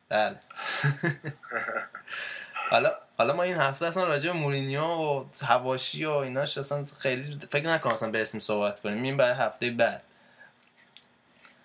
بله. 0.09 0.37
حالا 2.71 2.91
حالا 3.19 3.37
ما 3.37 3.43
این 3.43 3.57
هفته 3.57 3.87
اصلا 3.87 4.05
راجع 4.05 4.33
به 4.33 4.39
مورینیو 4.39 4.85
و 4.85 5.25
حواشی 5.47 6.05
و 6.05 6.11
ایناش 6.11 6.59
اصلا 6.59 6.87
خیلی 6.99 7.41
فکر 7.53 7.67
نکنم 7.67 7.93
اصلا 7.93 8.11
برسیم 8.11 8.41
صحبت 8.41 8.81
کنیم. 8.81 9.03
این 9.03 9.17
برای 9.17 9.35
هفته 9.35 9.71
بعد. 9.71 10.03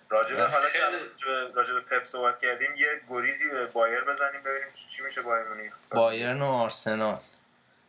راجع 0.08 0.34
به 0.34 0.42
حالا 0.42 0.66
که 0.72 0.78
راجع 1.54 1.74
به 1.74 1.80
پپ 1.80 2.04
صحبت 2.04 2.40
کردیم. 2.40 2.70
یه 2.76 2.86
گریزی 3.10 3.48
به 3.48 3.66
بایر 3.66 4.00
بزنیم 4.00 4.40
ببینیم 4.40 4.68
چی 4.90 5.02
میشه 5.02 5.22
بایر 5.22 5.44
مونیخ 5.44 5.72
بایرن 5.92 6.42
و 6.42 6.46
آرسنال. 6.46 7.20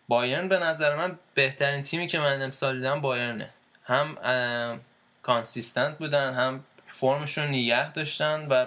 بایرن 0.08 0.48
به 0.48 0.60
نظر 0.60 0.96
من 0.96 1.20
بهترین 1.34 1.84
تیمی 1.84 2.08
که 2.08 2.20
من 2.20 2.42
امسال 2.42 2.78
دیدم 2.78 3.02
بایرنه. 3.02 3.50
هم 3.86 4.82
consistent 5.24 5.98
بودن 5.98 6.34
هم 6.34 6.64
فرمشون 7.00 7.48
نیه 7.48 7.92
داشتن 7.94 8.48
و 8.50 8.66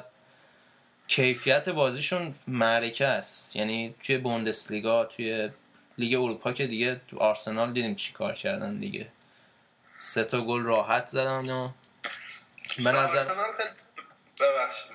کیفیت 1.08 1.68
بازیشون 1.68 2.34
معرکه 2.46 3.06
است. 3.06 3.56
یعنی 3.56 3.94
توی 4.02 4.18
بوندسلیگا 4.18 5.04
توی 5.04 5.50
لیگ 5.98 6.14
اروپا 6.14 6.52
که 6.52 6.66
دیگه 6.66 7.00
آرسنال 7.18 7.72
دیدیم 7.72 7.94
چی 7.94 8.12
کار 8.12 8.34
کردن 8.34 8.78
دیگه. 8.78 9.08
سه 10.00 10.24
تا 10.24 10.40
گل 10.40 10.62
راحت 10.62 11.08
زدن 11.08 11.50
و 11.50 11.70
به 12.84 12.90
نظر 12.90 13.34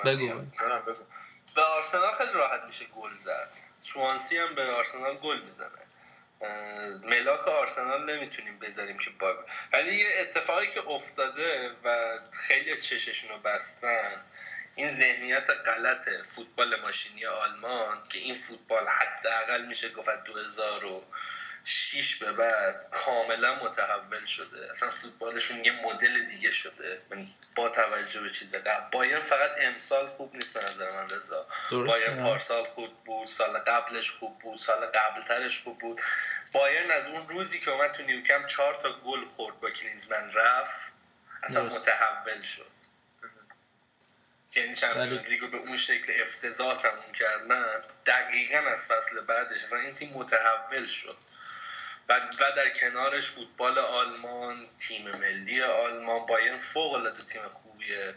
بگو. 0.06 0.44
به 1.56 1.62
آرسنال 1.62 2.12
خیلی 2.18 2.34
راحت 2.34 2.64
میشه 2.68 2.86
گل 2.86 3.18
زد. 3.18 3.50
سوانسی 3.80 4.38
هم 4.38 4.56
به 4.56 4.74
آرسنال 4.74 5.16
گل 5.16 5.42
می‌زنه. 5.42 5.70
ملاک 7.04 7.48
آرسنال 7.48 8.16
نمی‌تونیم 8.16 8.60
بذاریم 8.60 8.98
که 8.98 9.10
با 9.20 9.36
ولی 9.74 9.96
یه 9.96 10.06
اتفاقی 10.22 10.68
که 10.68 10.90
افتاده 10.90 11.72
و 11.84 12.20
خیلی 12.32 12.82
چششون 12.82 13.30
رو 13.30 13.42
بستن 13.42 14.10
این 14.76 14.90
ذهنیت 14.90 15.50
غلط 15.50 16.10
فوتبال 16.10 16.82
ماشینی 16.82 17.26
آلمان 17.26 18.08
که 18.10 18.20
این 18.20 18.36
فوتبال 18.36 18.88
حداقل 18.88 19.66
میشه 19.66 19.90
گفت 19.90 20.24
2006 20.26 22.16
به 22.16 22.32
بعد 22.32 22.86
کاملا 22.92 23.56
متحول 23.56 24.26
شده. 24.26 24.72
اصلا 24.72 24.90
فوتبالشون 24.92 25.66
یه 25.66 25.72
مدل 25.86 26.24
دیگه 26.24 26.52
شده. 26.52 27.00
با 27.56 27.70
توجه 27.70 28.22
به 28.22 28.30
چیز 28.30 28.56
قبل 28.56 28.90
بایرن 28.92 29.24
فقط 29.24 29.52
امسال 29.58 30.08
خوب 30.08 30.36
نیست 30.36 30.54
به 30.54 30.64
نظر 30.64 30.92
من 30.92 31.04
رضا. 31.04 31.48
بایرن 31.72 32.24
پارسال 32.24 32.64
خوب 32.64 33.04
بود 33.04 33.28
سال 33.28 33.58
قبلش 33.58 34.12
خوب 34.12 34.40
بود 34.40 34.58
سال 34.58 34.86
قبلترش 34.86 35.60
خوب 35.60 35.78
بود. 35.78 36.02
بایرن 36.54 36.92
از 36.92 37.08
اون 37.08 37.30
روزی 37.30 37.60
که 37.60 37.72
اومد 37.72 37.92
تو 37.92 38.04
نیوکم 38.04 38.48
چهار 38.48 38.74
تا 38.74 38.92
گل 38.92 39.26
خورد 39.26 39.60
با 39.60 39.70
کلینزمن 39.70 40.34
رفت. 40.34 40.96
اصلا 41.44 41.64
متحول 41.64 42.44
شد. 42.44 42.79
یعنی 44.56 44.76
چمپیونز 44.76 45.30
لیگو 45.30 45.48
به 45.48 45.58
اون 45.58 45.78
شکل 45.78 46.14
افتضاح 46.22 46.82
تموم 46.82 47.12
کردن 47.20 47.84
دقیقا 48.06 48.58
از 48.58 48.86
فصل 48.88 49.22
بعدش. 49.22 49.64
اصلا 49.64 49.80
این 49.80 49.94
تیم 49.94 50.14
متحول 50.14 50.88
شد. 50.88 51.18
و, 52.10 52.14
و 52.14 52.52
در 52.56 52.70
کنارش 52.70 53.32
فوتبال 53.32 53.78
آلمان 53.80 54.68
تیم 54.78 55.12
ملی 55.22 55.62
آلمان 55.62 56.26
بایرن 56.26 56.58
فوق 56.58 56.94
العاده 56.94 57.24
تیم 57.24 57.42
خوبیه. 57.50 58.16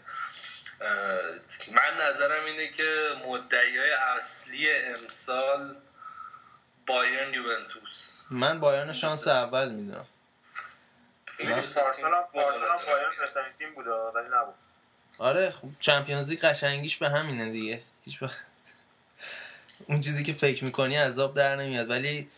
من 1.72 1.96
نظرم 2.00 2.44
اینه 2.44 2.68
که 2.68 3.08
مدعی 3.26 3.78
های 3.78 3.92
اصلی 3.92 4.72
امسال 4.72 5.76
بایرن 6.86 7.34
یوونتوس. 7.34 8.12
من 8.30 8.60
بایرن 8.60 8.92
شانس 8.92 9.28
اول 9.28 9.68
می‌دونم. 9.68 10.06
پارسال 11.72 12.14
هم 12.14 12.78
بایرن 12.86 13.18
بهترین 13.18 13.52
تیم 13.58 13.74
بوده 13.74 13.90
ولی 13.90 14.28
نبود. 14.28 14.54
آره 15.18 15.50
خب 15.50 15.68
چمپیونز 15.80 16.28
لیگ 16.28 16.40
قشنگیش 16.40 16.96
به 16.96 17.10
همینه 17.10 17.50
دیگه. 17.50 17.80
هیچ 18.04 18.18
اون 19.88 20.00
چیزی 20.00 20.24
که 20.24 20.32
فکر 20.32 20.64
می‌کنی 20.64 20.96
عذاب 20.96 21.34
در 21.34 21.56
نمیاد. 21.56 21.90
ولی 21.90 22.28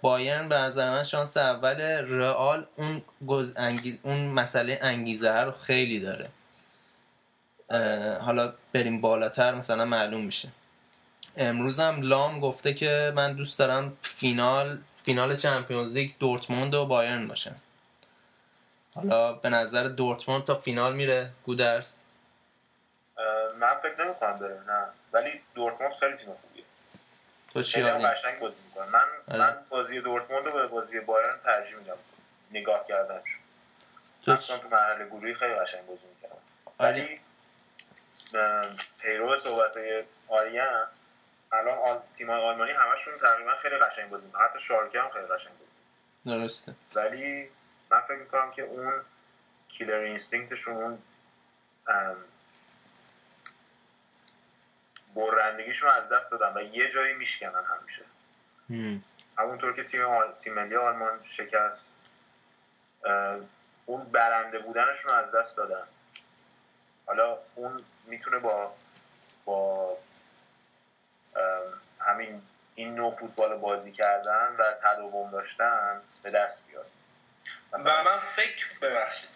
بایرن 0.00 0.48
به 0.48 0.54
نظر 0.54 0.90
من 0.90 1.04
شانس 1.04 1.36
اول 1.36 1.80
رئال 2.08 2.66
اون 2.76 3.02
گز 3.26 3.52
اون 4.02 4.20
مسئله 4.20 4.78
انگیزه 4.82 5.32
رو 5.32 5.52
خیلی 5.52 6.00
داره. 6.00 6.24
حالا 8.20 8.54
بریم 8.72 9.00
بالاتر 9.00 9.54
مثلا 9.54 9.84
معلوم 9.84 10.24
میشه. 10.24 10.48
امروز 11.36 11.80
هم 11.80 12.02
لام 12.02 12.40
گفته 12.40 12.74
که 12.74 13.12
من 13.16 13.32
دوست 13.32 13.58
دارم 13.58 13.96
فینال 14.02 14.78
فینال 15.04 15.36
چمپیونز 15.36 15.92
لیگ 15.92 16.12
دورتموند 16.18 16.74
و 16.74 16.86
بایرن 16.86 17.28
باشه 17.28 17.52
حالا 18.96 19.32
به 19.32 19.48
نظر 19.48 19.84
دورتموند 19.84 20.44
تا 20.44 20.54
فینال 20.54 20.94
میره 20.94 21.30
گودرز؟ 21.46 21.94
من 23.58 23.74
فکر 23.82 24.04
نمی 24.04 24.14
کنم 24.14 24.38
بره 24.38 24.60
نه. 24.66 24.88
ولی 25.12 25.40
دورتموند 25.54 25.94
خیلی 25.94 26.16
تیم 26.16 26.34
خوبیه. 26.34 26.64
تو 27.52 27.62
چی؟ 27.62 27.82
قشنگ 27.82 28.38
بازی 28.40 28.60
می‌کنه. 28.64 28.86
من 28.86 29.00
آره. 29.28 29.38
من 29.38 29.64
بازی 29.70 30.00
دورتموند 30.00 30.46
رو 30.46 30.52
به 30.52 30.70
بازی 30.70 31.00
بایرن 31.00 31.38
ترجیح 31.44 31.76
میدم. 31.76 31.98
نگاه 32.50 32.86
کردنش. 32.88 33.38
تو 34.24 34.32
اصلا 34.32 34.58
تو 34.58 34.68
مرحله 34.68 35.06
گروهی 35.06 35.34
خیلی 35.34 35.54
قشنگ 35.54 35.86
بازی 35.86 36.06
می‌کنم 36.06 36.38
آره. 36.78 36.90
ولی 36.90 37.14
پیرو 39.02 39.36
صحبت 39.36 39.76
آریان 40.28 40.86
الان 41.52 41.78
آل... 41.78 41.98
تیم 42.14 42.30
آلمانی 42.30 42.72
همشون 42.72 43.18
تقریبا 43.18 43.56
خیلی 43.56 43.78
قشنگ 43.78 44.10
بازی 44.10 44.26
می‌کنن. 44.26 44.44
حتی 44.44 44.60
شالکه 44.60 45.00
هم 45.00 45.10
خیلی 45.10 45.26
قشنگ 45.26 45.52
بازی 45.52 45.70
می‌کنه. 46.24 46.38
درسته. 46.38 46.74
ولی 46.94 47.50
من 47.92 48.00
فکر 48.00 48.16
می‌کنم 48.16 48.50
که 48.50 48.62
اون 48.62 48.92
کیلر 49.68 49.98
اینستینکتشون 49.98 50.74
اون 50.74 51.02
برندگیشون 55.14 55.88
رو 55.88 55.94
از 55.94 56.12
دست 56.12 56.30
دادن 56.32 56.56
و 56.56 56.62
یه 56.62 56.90
جایی 56.90 57.14
میشکنن 57.14 57.64
همیشه. 57.64 58.02
هم. 58.70 59.04
همونطور 59.38 59.72
که 59.72 59.84
تیم 59.84 60.04
آل... 60.04 60.32
تیم 60.32 60.54
ملی 60.54 60.76
آلمان 60.76 61.22
شکست 61.22 61.92
اون 63.86 64.04
برنده 64.04 64.58
بودنشون 64.58 65.10
رو 65.10 65.16
از 65.16 65.32
دست 65.32 65.56
دادن. 65.56 65.86
حالا 67.06 67.38
اون 67.54 67.76
می‌تونه 68.04 68.38
با 68.38 68.74
با 69.44 69.98
همین 72.00 72.42
این 72.74 72.94
نوع 72.94 73.12
فوتبال 73.12 73.56
بازی 73.56 73.92
کردن 73.92 74.56
و 74.58 74.64
تداوم 74.82 75.30
داشتن 75.30 76.00
به 76.22 76.30
دست 76.30 76.66
بیاد. 76.66 76.86
و 77.72 77.78
من 77.78 78.18
فکر 78.18 78.66
ببخشید. 78.82 79.30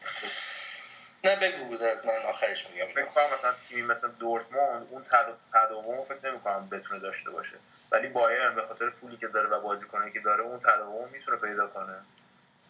نه 1.24 1.36
بگو 1.36 1.64
بود 1.64 1.82
از 1.82 2.06
من 2.06 2.12
آخرش 2.28 2.70
میگم. 2.70 2.86
فکر 2.86 3.04
کنم 3.04 3.24
مثلا 3.24 3.50
تیمی 3.68 3.82
مثل 3.82 4.08
دورتموند 4.08 4.86
اون 4.90 5.02
تد- 5.02 5.54
تداوم 5.54 6.04
فکر 6.04 6.30
نمی‌کنم 6.30 6.68
بتونه 6.68 7.00
داشته 7.00 7.30
باشه. 7.30 7.56
ولی 7.92 8.08
بایرن 8.08 8.54
به 8.54 8.66
خاطر 8.66 8.90
پولی 8.90 9.16
که 9.16 9.28
داره 9.28 9.48
و 9.48 9.60
بازیکنی 9.60 10.12
که 10.12 10.20
داره 10.20 10.42
اون 10.42 10.58
تداوم 10.58 11.08
می‌تونه 11.12 11.36
پیدا 11.36 11.66
کنه. 11.66 11.96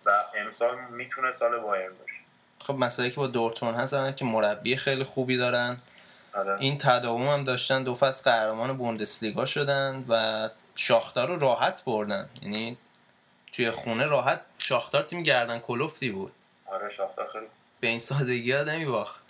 و 0.07 0.25
امسال 0.35 0.81
می‌تونه 0.91 1.33
سال 1.33 1.59
بایرن 1.59 1.95
باشه. 2.01 2.15
خب 2.67 2.75
مسئله 2.75 3.11
که 3.11 3.17
با 3.17 3.27
دورتموند 3.27 3.77
هست 3.77 3.95
اینه 3.95 4.13
که 4.13 4.25
مربی 4.25 4.77
خیلی 4.77 5.05
خوبی 5.05 5.37
دارن. 5.37 5.79
آره. 6.35 6.61
این 6.61 6.79
تداوم 6.79 7.29
هم 7.29 7.45
داشتن 7.45 7.83
دو 7.83 7.95
فصل 7.95 8.31
قهرمان 8.31 8.77
بوندسلیگا 8.77 9.47
شدن 9.47 10.05
و 10.09 10.49
شاختار 10.77 11.29
رو 11.29 11.39
راحت 11.39 11.85
بردن. 11.85 12.29
یعنی 12.43 12.79
توی 13.53 13.71
خونه 13.71 14.07
راحت 14.07 14.41
شاختار 14.69 15.03
تیم 15.03 15.23
گردن 15.23 15.59
کلفتی 15.59 16.11
بود 16.11 16.33
آره 16.67 16.91
شاختار 16.91 17.29
خیلی 17.29 17.47
به 17.81 17.89
این 17.89 18.01
سادگی 18.01 18.53
ها 18.53 18.63
نمیباخت 18.63 19.21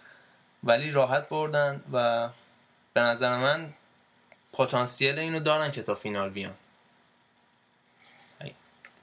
ولی 0.64 0.90
راحت 0.90 1.28
بردن 1.28 1.84
و 1.92 2.28
به 2.94 3.00
نظر 3.00 3.38
من 3.38 3.72
پتانسیل 4.52 5.18
اینو 5.18 5.40
دارن 5.40 5.72
که 5.72 5.82
تا 5.82 5.94
فینال 5.94 6.30
بیان. 6.30 6.54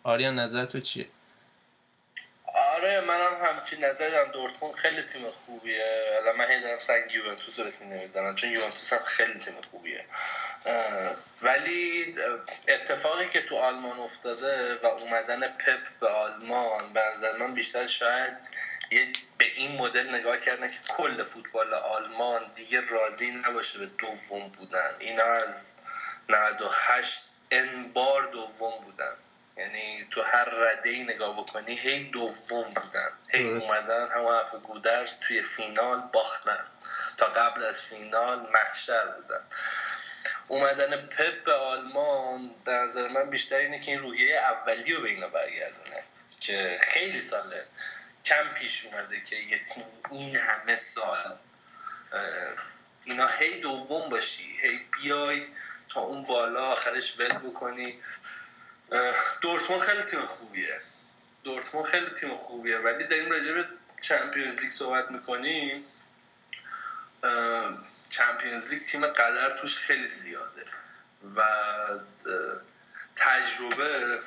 آریان 0.03 0.39
نظر 0.39 0.65
تو 0.65 0.79
چیه؟ 0.79 1.07
آره 2.63 3.01
منم 3.01 3.45
همچین 3.45 3.85
نظر 3.85 4.09
دارم 4.09 4.31
دورتموند 4.31 4.75
خیلی 4.75 5.01
تیم 5.01 5.31
خوبیه. 5.31 6.11
حالا 6.13 6.33
من 6.33 6.51
هی 6.51 6.61
دارم 6.61 6.79
سنگ 6.79 7.11
یوونتوس 7.11 7.59
رو 7.59 7.65
اسم 7.65 7.87
نمی‌زنم 7.87 8.35
چون 8.35 8.49
یوونتوس 8.49 8.93
هم 8.93 8.99
خیلی 8.99 9.39
تیم 9.39 9.61
خوبیه. 9.71 10.05
ولی 11.41 12.15
اتفاقی 12.67 13.27
که 13.29 13.41
تو 13.41 13.57
آلمان 13.57 13.99
افتاده 13.99 14.75
و 14.75 14.85
اومدن 14.85 15.47
پپ 15.47 15.99
به 15.99 16.07
آلمان 16.07 16.93
به 16.93 17.01
نظر 17.01 17.37
من 17.37 17.53
بیشتر 17.53 17.85
شاید 17.85 18.33
یه 18.91 19.07
به 19.37 19.45
این 19.45 19.77
مدل 19.77 20.15
نگاه 20.15 20.37
کردن 20.37 20.67
که 20.67 20.79
کل 20.89 21.23
فوتبال 21.23 21.73
آلمان 21.73 22.51
دیگه 22.55 22.81
راضی 22.89 23.31
نباشه 23.31 23.79
به 23.79 23.85
دوم 23.85 24.49
بودن. 24.49 24.95
اینا 24.99 25.23
از 25.23 25.79
98 26.29 27.23
ان 27.51 27.91
بار 27.93 28.25
دوم 28.25 28.83
بودن. 28.83 29.17
یعنی 29.57 30.07
تو 30.11 30.21
هر 30.21 30.45
رده 30.49 30.89
ای 30.89 31.03
نگاه 31.03 31.43
بکنی 31.43 31.75
هی 31.75 32.09
دوم 32.09 32.63
بودن. 32.63 33.11
هی. 33.29 33.47
اومدن 33.47 34.07
همون 34.15 34.35
حرف 34.35 34.55
گودرز 34.55 35.19
توی 35.19 35.41
فینال 35.41 36.01
باختن. 36.13 36.67
تا 37.17 37.25
قبل 37.25 37.63
از 37.63 37.85
فینال 37.85 38.49
محشر 38.53 39.07
بودن. 39.07 39.47
اومدن 40.47 41.07
پپ 41.07 41.43
به 41.43 41.53
آلمان 41.53 42.55
به 42.65 42.71
نظر 42.71 43.07
من 43.07 43.29
بیشتر 43.29 43.57
اینه 43.57 43.79
که 43.79 43.91
این 43.91 43.99
روحیه 43.99 44.39
اولی 44.39 44.93
رو 44.93 45.01
به 45.01 45.09
اینا 45.09 45.27
برگردونه. 45.27 46.03
که 46.39 46.77
خیلی 46.81 47.21
ساله. 47.21 47.67
کم 48.25 48.53
پیش 48.53 48.85
اومده 48.85 49.21
که 49.23 49.35
یه 49.35 49.65
تیم 49.65 49.85
این 50.11 50.35
همه 50.35 50.75
سال 50.75 51.37
اینا 53.03 53.27
هی 53.27 53.61
دوم 53.61 54.09
باشی. 54.09 54.57
هی 54.61 54.85
بیای 55.01 55.47
تا 55.89 56.01
اون 56.01 56.23
بالا 56.23 56.65
آخرش 56.65 57.19
ول 57.19 57.37
بکنی. 57.37 57.99
دورتموند 59.41 59.81
خیلی 59.81 60.03
تیم 60.03 60.19
خوبیه. 60.19 60.79
دورتموند 61.43 61.85
خیلی 61.85 62.09
تیم 62.09 62.35
خوبیه. 62.35 62.77
ولی 62.77 63.07
داریم 63.07 63.31
راجع 63.31 63.53
به 63.53 63.65
چمپیونز 64.01 64.61
لیگ 64.61 64.71
صحبت 64.71 65.11
می‌کنیم. 65.11 65.85
چمپیونز 68.09 68.73
لیگ 68.73 68.83
تیم 68.83 69.05
قدر 69.07 69.57
توش 69.57 69.77
خیلی 69.77 70.07
زیاده. 70.07 70.65
و 71.35 71.43
تجربه 73.15 74.19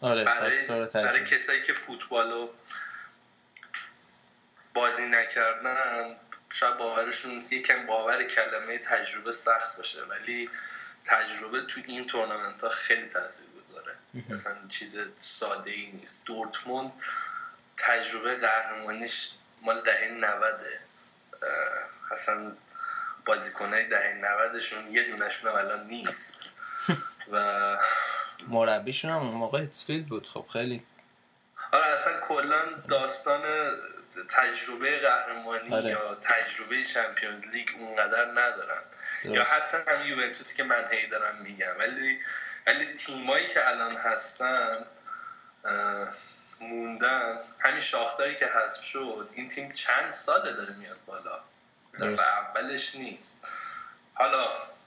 آره 0.00 0.24
برای, 0.24 0.66
فاکتور 0.66 0.86
برای 0.86 1.20
تجربه. 1.20 1.30
کسایی 1.30 1.62
که 1.62 1.72
فوتبال 1.72 2.30
رو 2.30 2.54
بازی 4.74 5.06
نکردن 5.08 6.16
شاید 6.50 6.76
باورشون 6.76 7.44
یکم 7.50 7.86
باور 7.86 8.24
کلمه 8.24 8.78
تجربه 8.78 9.32
سخت 9.32 9.76
باشه. 9.76 10.04
ولی 10.04 10.48
تجربه 11.04 11.62
تو 11.62 11.80
این 11.86 12.06
تورنمنت 12.06 12.62
ها 12.62 12.68
خیلی 12.68 13.06
تاثیر 13.06 13.48
گذاره 13.50 13.94
اصلا 14.30 14.56
چیز 14.68 14.98
ساده 15.16 15.70
ای 15.70 15.92
نیست. 15.92 16.26
دورتموند 16.26 16.92
تجربه 17.76 18.34
قهرمانیش 18.34 19.30
مال 19.62 19.80
دهه 19.80 20.08
90 20.10 20.60
اصلا 22.10 22.52
بازیکنهای 23.26 23.88
دهه 23.88 24.14
90 24.50 24.58
شون 24.58 24.92
یه 24.92 25.10
دونشون 25.10 25.50
هم 25.50 25.58
الان 25.58 25.86
نیست. 25.86 26.54
و 27.32 27.78
مربیشون 28.48 29.10
هم 29.10 29.16
اون 29.16 29.36
موقع 29.36 29.60
هیتسفیلد 29.60 30.06
بود. 30.06 30.28
خب 30.28 30.46
خیلی 30.52 30.82
آره 31.72 31.86
اصلا 31.86 32.20
کلا 32.20 32.62
داستان 32.88 33.42
تجربه 34.30 34.98
قهرمانی 34.98 35.74
آره. 35.74 35.90
یا 35.90 36.14
تجربه 36.14 36.84
چمپیونز 36.84 37.54
لیگ 37.54 37.68
اونقدر 37.78 38.24
ندارن 38.24 38.82
درست. 39.24 39.34
یا 39.34 39.44
حتی 39.44 39.76
هم 39.88 40.02
یوونتوسی 40.02 40.56
که 40.56 40.64
من 40.64 40.88
هی 40.90 41.06
دارم 41.06 41.36
میگم 41.42 41.78
ولی 41.78 42.20
ولی 42.66 42.94
تیمایی 42.94 43.46
که 43.46 43.68
الان 43.70 43.92
هستن 43.92 44.86
موندن 46.60 47.38
همین 47.58 47.80
شاختاری 47.80 48.36
که 48.36 48.46
حذف 48.46 48.84
شد 48.84 49.30
این 49.32 49.48
تیم 49.48 49.72
چند 49.72 50.12
ساله 50.12 50.52
داره 50.52 50.74
میاد 50.74 50.98
بالا. 51.06 51.42
دفعه 52.00 52.26
اولش 52.26 52.94
نیست 52.94 53.52
حالا 54.14 54.44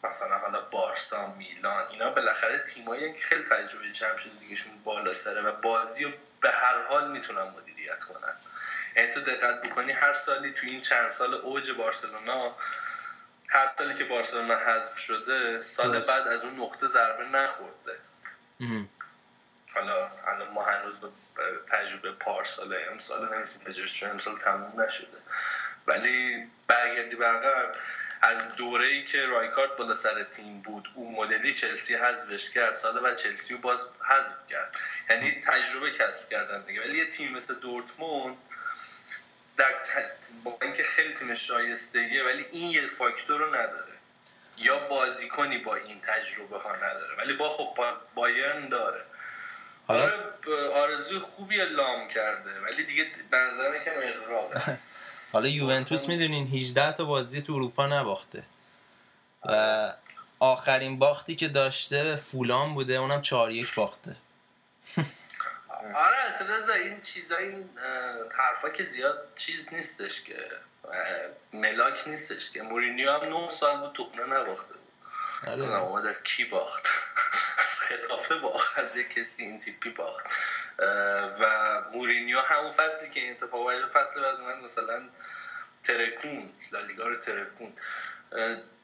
مثلا 0.08 0.38
حالا 0.38 0.62
بارسا 0.62 1.28
میلان 1.28 1.88
اینا 1.92 2.10
بالاخره 2.10 2.58
تیمایی 2.58 3.14
که 3.14 3.24
خیلی 3.24 3.44
تجربه 3.44 3.92
چمپیونز 3.92 4.40
لیگشون 4.40 4.84
بالاتره 4.84 5.42
و 5.42 5.52
بازی 5.52 6.04
رو 6.04 6.12
به 6.42 6.52
هر 6.52 6.84
حال 6.84 7.12
می‌تونن 7.12 7.44
مدیریت 7.44 8.04
کنن 8.04 8.34
یعنی 8.96 9.10
تو 9.10 9.22
دقت 9.22 9.68
بکنی 9.68 9.92
هر 9.92 10.14
سالی 10.14 10.52
تو 10.52 10.68
این 10.68 10.82
چند 10.82 11.10
سال 11.10 11.34
اوج 11.34 11.72
بارسلونا 11.72 12.56
هر 13.50 13.72
سالی 13.78 13.94
که 13.94 14.04
بارسلونا 14.04 14.56
حذف 14.56 14.98
شده 14.98 15.62
سال. 15.62 16.00
بعد 16.00 16.28
از 16.28 16.46
اون 16.46 16.60
نقطه 16.60 16.88
ضربه 16.88 17.26
نخورده. 17.26 18.00
حالا 19.76 20.10
الان 20.28 20.50
ما 20.52 20.64
هنوز 20.64 21.00
به 21.00 21.08
به 21.36 21.60
تجربه 21.68 22.12
پارسال 22.12 22.78
امسال 22.92 23.36
نمی‌تونیم 23.36 23.68
بجاش 23.68 23.94
چون 23.94 24.10
امسال 24.10 24.36
تموم 24.36 24.82
نشده 24.82 25.18
ولی 25.88 26.48
برگردی 26.68 27.16
به 27.16 27.26
عقب 27.26 27.72
از 28.26 28.56
دوره 28.56 28.88
ای 28.88 29.06
که 29.06 29.26
رایکارد 29.26 29.76
بالا 29.76 29.96
سر 29.96 30.24
تیم 30.24 30.62
بود 30.62 30.90
اون 30.94 31.16
مدلی 31.16 31.54
چلسی 31.54 31.96
حذفش 31.96 32.50
کرد. 32.50 32.72
سال 32.72 33.00
بعد 33.00 33.16
چلسی 33.16 33.54
رو 33.54 33.60
باز 33.60 33.90
حذف 34.02 34.48
کرد. 34.48 34.76
یعنی 35.10 35.32
تجربه 35.32 35.92
کسب 35.92 36.30
کردن 36.30 36.66
دیگه. 36.66 36.82
ولی 36.82 36.98
یه 36.98 37.06
تیم 37.06 37.34
مثل 37.34 37.60
دورتموند 37.60 38.38
در 39.58 39.74
با 40.44 40.58
اینکه 40.62 40.84
خیلی 40.84 41.14
تیم 41.14 41.34
شایستگیه 41.34 42.24
ولی 42.24 42.46
این 42.52 42.72
یه 42.72 42.82
فاکتور 42.82 43.40
رو 43.40 43.56
نداره. 43.56 43.94
یا 44.58 44.80
بازیکنی 44.80 45.58
با 45.58 45.76
این 45.76 46.02
تجربه 46.02 46.58
ها 46.58 46.76
نداره. 46.76 47.16
ولی 47.18 47.34
با 47.34 47.50
خب 47.50 47.74
با 47.78 48.02
بایرن 48.16 48.70
داره. 48.70 49.06
حالا؟ 49.88 50.04
آره 50.04 50.68
آرزوی 50.74 51.20
خوبی 51.20 51.58
لام 51.58 52.08
کرده. 52.08 52.62
ولی 52.62 52.84
دیگه 52.84 53.06
به 53.32 53.38
نظر 53.38 53.70
من 53.70 53.76
یکم 53.76 53.92
اغراقه 53.98 54.78
حالا 55.36 55.48
یوونتوس 55.48 56.08
می‌دونین 56.08 56.48
18 56.48 56.92
تا 56.92 57.06
بازی 57.06 57.42
تو 57.42 57.54
اروپا 57.54 57.88
نباخته. 57.88 58.44
و 59.46 59.94
آخرین 60.40 61.00
باختی 61.00 61.36
که 61.36 61.48
داشته 61.48 62.16
فولان 62.16 62.74
بوده 62.74 62.94
اونم 62.94 63.22
4 63.22 63.52
یک 63.52 63.76
باخته. 63.76 64.16
آره 65.96 66.18
اعتراض 66.26 66.70
این 66.70 67.02
چیزا 67.02 67.38
این 67.38 67.70
حرفا 68.38 68.70
که 68.70 68.84
زیاد 68.84 69.28
چیز 69.36 69.74
نیستش 69.74 70.24
که 70.24 70.38
ملاک 71.54 72.08
نیستش 72.08 72.52
که. 72.52 72.62
مورینیو 72.62 73.12
هم 73.12 73.30
9 73.30 73.50
سال 73.50 73.78
بود 73.78 73.94
تو 73.94 74.04
خونه 74.04 74.24
نباخته 74.24 74.74
بود. 74.74 74.92
آره. 75.48 75.80
اومد 75.80 76.06
از 76.06 76.24
کی 76.24 76.46
باخت؟ 76.46 76.88
خطافه 77.88 78.36
باخت 78.36 78.80
از 78.80 78.98
یک 78.98 79.10
کسی 79.10 79.44
این 79.44 79.60
تیپی 79.60 79.90
باخت. 79.90 80.26
و 81.40 81.46
مورینیو 81.94 82.40
همون 82.40 82.72
فصلی 82.72 83.10
که 83.10 83.20
این 83.20 83.32
اتفاق 83.32 83.86
فصل 83.86 84.22
بعد 84.22 84.40
من 84.40 84.60
مثلا 84.60 85.04
ترکون 85.84 86.54
لالیگا 86.72 87.08
رو 87.08 87.16
ترکون. 87.16 87.74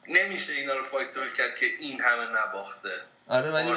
نمیشه 0.08 0.52
اینا 0.52 0.74
رو 0.74 0.82
فاکتور 0.82 1.28
کرد 1.28 1.56
که 1.56 1.66
این 1.66 2.00
همه 2.00 2.26
نباخته. 2.26 2.90
آره 3.28 3.50
ولی 3.50 3.74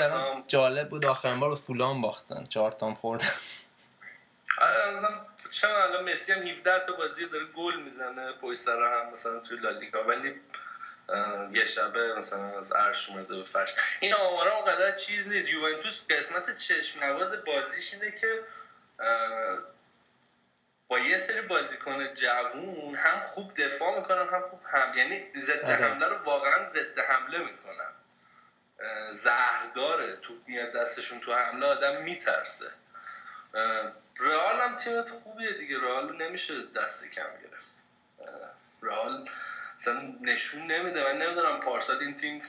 جالب 0.47 0.89
بود 0.89 1.05
آخرین 1.05 1.39
بار 1.39 1.55
فولان 1.55 2.01
باختن. 2.01 2.45
چهار 2.49 2.71
تام 2.71 2.95
خوردن. 2.95 3.31
آره 4.61 4.95
مثلا 4.97 5.25
چرا 5.51 5.83
الان 5.83 6.11
مسی 6.11 6.33
هم 6.33 6.47
17 6.47 6.85
تا 6.85 6.93
بازی 6.93 7.29
داره 7.29 7.45
گل 7.45 7.75
می‌زنه 7.75 8.31
پشت 8.31 8.59
سر 8.59 9.01
هم 9.01 9.11
مثلا 9.11 9.39
توی 9.39 9.57
لالیگا. 9.57 10.03
ولی 10.03 10.41
یه 11.51 11.65
شبه 11.65 12.13
مثلا 12.13 12.59
از 12.59 12.71
عرش 12.71 13.09
اومده 13.09 13.35
به 13.35 13.43
فرش. 13.43 13.73
این 13.99 14.13
آمارا 14.13 14.55
اونقدر 14.55 14.95
چیز 14.95 15.29
نیست. 15.29 15.49
یوونتوس 15.49 16.05
قسمت 16.07 16.55
چشم 16.55 17.03
نواز 17.03 17.45
بازیش 17.45 17.93
اینه 17.93 18.17
که 18.17 18.43
با 20.87 20.99
یه 20.99 21.17
سری 21.17 21.41
بازیکن 21.41 22.13
جوون 22.13 22.95
هم 22.95 23.19
خوب 23.19 23.53
دفاع 23.53 23.97
می‌کنن 23.99 24.27
هم 24.29 24.45
خوب 24.45 24.59
هم 24.65 24.97
یعنی 24.97 25.15
ضد 25.37 25.63
آره. 25.63 25.75
حمله 25.75 26.07
رو 26.07 26.17
واقعا 26.17 26.69
ضد 26.69 26.99
حمله 26.99 27.39
می‌کنن. 27.39 27.93
زهرداره. 29.11 30.15
توپ 30.15 30.47
میاد 30.47 30.71
دستشون 30.71 31.19
تو 31.19 31.33
حمله 31.33 31.65
آدم 31.65 32.01
میترسه. 32.01 32.71
رئال 34.19 34.59
هم 34.61 34.75
تیمت 34.75 35.09
خوبیه 35.09 35.53
دیگه. 35.53 35.79
رئال 35.79 36.15
نمیشه 36.15 36.53
دست 36.65 37.11
کم 37.11 37.29
گرفت. 37.43 37.85
رئال 38.81 39.29
مثلا 39.77 40.15
نشون 40.21 40.71
نمیده. 40.71 41.13
من 41.13 41.17
نمی‌دونم 41.21 41.59
پارسال 41.59 41.97
این 41.99 42.15
تیم 42.15 42.41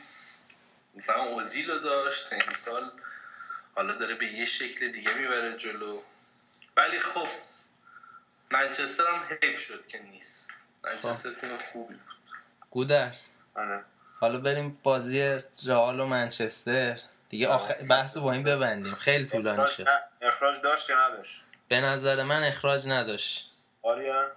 مثلا 0.95 1.23
اوزیل 1.23 1.71
رو 1.71 1.79
داشت. 1.79 2.33
این 2.33 2.55
سال 2.55 2.91
حالا 3.75 3.95
داره 3.95 4.15
به 4.15 4.27
یه 4.27 4.45
شکل 4.45 4.89
دیگه 4.89 5.15
می‌بره 5.19 5.57
جلو. 5.57 6.03
ولی 6.77 6.99
خب 6.99 7.29
منچستر 8.51 9.05
هم 9.07 9.39
حیف 9.43 9.61
شد 9.61 9.87
که 9.87 9.99
نیست. 9.99 10.53
منچستر 10.85 11.31
خب. 11.31 11.37
تیم 11.37 11.57
خوبی 11.57 11.95
بود. 11.95 12.17
گودرس 12.71 13.27
آره. 13.55 13.85
حالا 14.21 14.39
بریم 14.39 14.81
بازی 14.83 15.41
رئال 15.65 16.01
و 16.01 16.07
منچستر. 16.07 17.01
دیگه 17.29 17.49
آخر 17.49 17.75
بحث 17.91 18.17
با 18.17 18.33
این 18.33 18.43
ببندیم. 18.43 18.95
خیلی 18.95 19.27
طولانی 19.27 19.71
شد. 19.71 19.87
اخراج 20.23 20.61
داشت 20.61 20.91
یا 20.91 21.09
نداشت؟ 21.09 21.43
به 21.69 21.81
نظر 21.81 22.23
من 22.23 22.43
اخراج 22.43 22.89
نداشت. 22.89 23.51
آریا؟ 23.83 24.33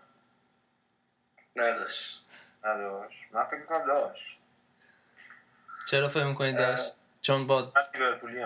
نداشت. 1.55 2.25
نداشت. 2.63 3.19
من 3.31 3.45
فکر 3.45 3.61
کنم 3.65 3.87
داشت. 3.87 4.39
چرا 5.85 6.09
فکر 6.09 6.25
می‌کنید 6.25 6.57
داشت؟ 6.57 6.91
چون 7.21 7.47
با 7.47 7.73
لیورپولی 7.93 8.45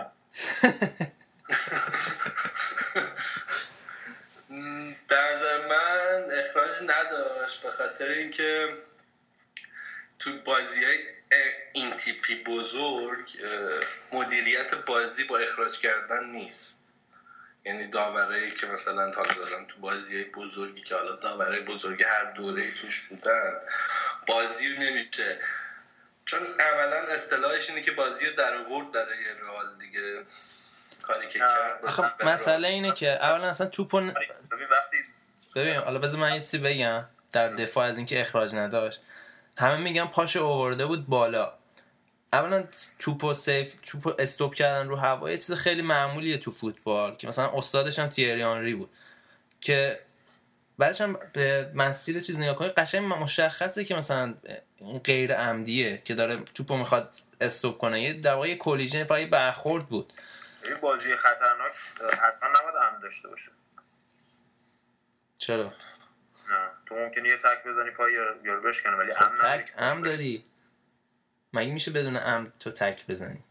به 5.08 5.16
نظر 5.34 5.68
من 5.70 6.28
اخراج 6.32 6.72
نداشت. 6.88 7.64
به 7.64 7.72
خاطر 7.72 8.08
اینکه 8.08 8.78
تو 10.20 10.30
بازی 10.46 10.86
های 10.86 10.98
این 11.74 11.92
تیپی 11.92 12.44
بزرگ 12.44 13.28
مدیریت 14.14 14.76
بازی 14.76 15.24
با 15.24 15.38
اخراج 15.38 15.80
کردن 15.80 16.26
نیست. 16.26 16.83
یعنی 17.66 17.88
داوره 17.88 18.52
که 18.52 18.68
مثلا 18.68 19.12
تا 19.12 19.22
دادم 19.22 19.66
تو 19.68 19.80
بازی 19.82 20.16
های 20.16 20.24
بزرگی 20.24 20.82
که 20.82 20.96
حالا 20.96 21.16
داوره 21.16 21.62
بزرگی 21.62 22.04
هر 22.04 22.32
دوره 22.32 22.72
توش 22.72 23.08
بودن 23.10 23.60
بازی 24.28 24.78
نمیشه. 24.78 25.40
چون 26.26 26.40
اولا 26.60 27.14
اصطلاحش 27.16 27.70
اینه 27.70 27.82
که 27.82 27.92
بازی 27.92 28.36
در 28.36 28.54
آورد 28.56 28.94
داره 28.94 29.18
یه 29.18 29.34
رئال 29.44 29.78
دیگه. 29.80 30.24
کاری 31.04 31.28
که 31.28 31.40
کرد 31.40 32.26
مسئله 32.26 32.68
اینه 32.68 32.92
که 32.92 33.10
اولا 33.10 33.50
اصلا 33.50 33.68
توپو 33.68 34.12
ببین 35.56 35.76
حالا 35.76 36.00
بذار 36.00 36.20
من 36.20 36.36
یه 36.36 36.60
بگم 36.60 37.06
در 37.32 37.50
دفاع 37.50 37.86
از 37.86 37.98
اینکه 37.98 38.22
اخراج 38.22 38.56
نداشت. 38.56 39.02
همه 39.58 39.78
میگن 39.78 40.06
پاشو 40.06 40.40
اوورده 40.40 40.86
بود 40.86 41.08
بالا. 41.08 41.54
اولا 42.34 42.68
توپو 43.00 43.34
سیف 43.34 43.76
توپو 43.86 44.14
استوب 44.20 44.56
کردن 44.56 44.88
رو 44.88 44.96
هوا 44.96 45.32
یه 45.32 45.38
چیز 45.38 45.52
خیلی 45.52 45.82
معمولیه 45.82 46.38
تو 46.38 46.52
فوتبال 46.52 47.16
که 47.16 47.28
مثلا 47.28 47.52
استادش 47.58 48.00
هم 48.00 48.10
تیری 48.10 48.44
آنری 48.44 48.76
بود 48.76 48.90
که 49.62 50.00
بعدش 50.78 51.02
هم 51.02 51.20
به 51.34 51.72
مسیر 51.74 52.20
چیز 52.20 52.40
نگاه 52.40 52.56
کنی 52.56 52.68
قشنگ 52.70 53.14
مشخصه 53.14 53.84
که 53.84 53.96
مثلا 53.96 54.34
غیر 55.04 55.34
عمدیه 55.34 56.02
که 56.06 56.16
داره 56.16 56.38
توپو 56.38 56.78
می‌خواد 56.78 57.16
استوب 57.42 57.78
کنه. 57.78 58.02
یه 58.02 58.14
در 58.14 58.34
واقع 58.34 58.56
کلیژن 58.56 59.04
فقط 59.04 59.30
برخورد 59.30 59.86
بود. 59.86 60.14
این 60.66 60.76
بازی 60.82 61.16
خطرناک 61.16 61.72
حتما 62.12 62.50
نباید 62.50 62.76
عمد 62.76 63.02
داشته 63.02 63.28
باشه. 63.28 63.52
چرا؟ 65.38 65.64
نه. 65.64 65.72
تو 66.86 66.96
ممکنه 66.96 67.30
یه 67.30 67.38
تک 67.38 67.68
بزنی 67.68 67.92
پای 67.92 68.14
یارو 68.44 68.62
بشکنه 68.62 68.96
ولی 68.96 69.14
خب 69.14 69.36
تک 69.36 69.74
ام 69.78 70.02
داری. 70.02 70.46
مگه 71.54 71.72
میشه 71.72 71.92
بدون 71.92 72.18
ام 72.18 72.54
تو 72.60 72.72
تک 72.72 73.08
بزنی؟ 73.08 73.44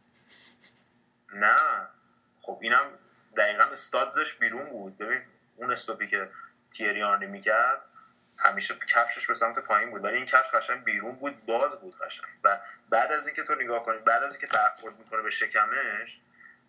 نه. 1.35 1.89
خب 2.43 2.59
اینم 2.63 2.87
دقیقا 3.37 3.65
استادزش 3.65 4.35
بیرون 4.35 4.71
بود. 4.71 4.99
ببین 4.99 5.23
اون 5.57 5.73
استوپی 5.73 6.09
که 6.09 6.29
تیری 6.71 7.03
آنری 7.03 7.27
می‌کرد 7.27 7.85
همیشه 8.37 8.75
کفشش 8.89 9.27
به 9.27 9.35
سمت 9.35 9.59
پایین 9.59 9.91
بود. 9.91 10.05
ولی 10.05 10.17
این 10.17 10.27
کفش 10.27 10.51
قشنگ 10.55 10.85
بیرون 10.85 11.15
بود 11.15 11.47
باز 11.47 11.81
بود 11.81 11.99
قشنگ. 11.99 12.31
و 12.45 12.61
بعد 12.91 13.13
از 13.13 13.27
اینکه 13.27 13.43
تو 13.43 13.55
نگاه 13.55 13.85
کنی 13.85 13.99
بعد 13.99 14.23
از 14.23 14.33
اینکه 14.33 14.47
برخورد 14.57 14.99
می‌کنه 14.99 15.23
به 15.23 15.31
شکمش 15.31 16.21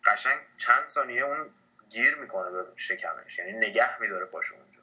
قشنگ 0.05 0.39
چند 0.57 0.85
ثانیه 0.85 1.23
اون 1.23 1.49
گیر 1.89 2.15
می‌کنه 2.15 2.51
به 2.51 2.65
شکمش. 2.75 3.39
یعنی 3.39 3.53
نگه 3.53 4.01
میداره 4.01 4.25
پاشو 4.25 4.55
اونجا. 4.55 4.79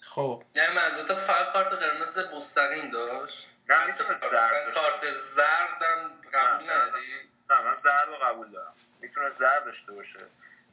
خب. 0.00 0.44
نه 0.56 0.74
منظورت 0.74 1.12
فقط 1.12 1.52
کارت 1.52 1.72
قرمز 1.72 2.18
مستقیم 2.34 2.90
داشت. 2.90 3.52
نه 3.72 3.86
می‌تونه 3.86 4.12
زرد 4.12 4.74
کارت 4.74 5.04
زردم 5.12 6.10
قبول 6.34 6.70
نداری؟ 6.70 7.02
نه 7.50 7.64
من 7.66 7.74
زرد 7.74 8.08
رو 8.08 8.14
قبول 8.14 8.50
دارم. 8.50 8.74
می‌تونه 9.00 9.28
زرد 9.28 9.64
داشته 9.64 9.92
باشه. 9.92 10.20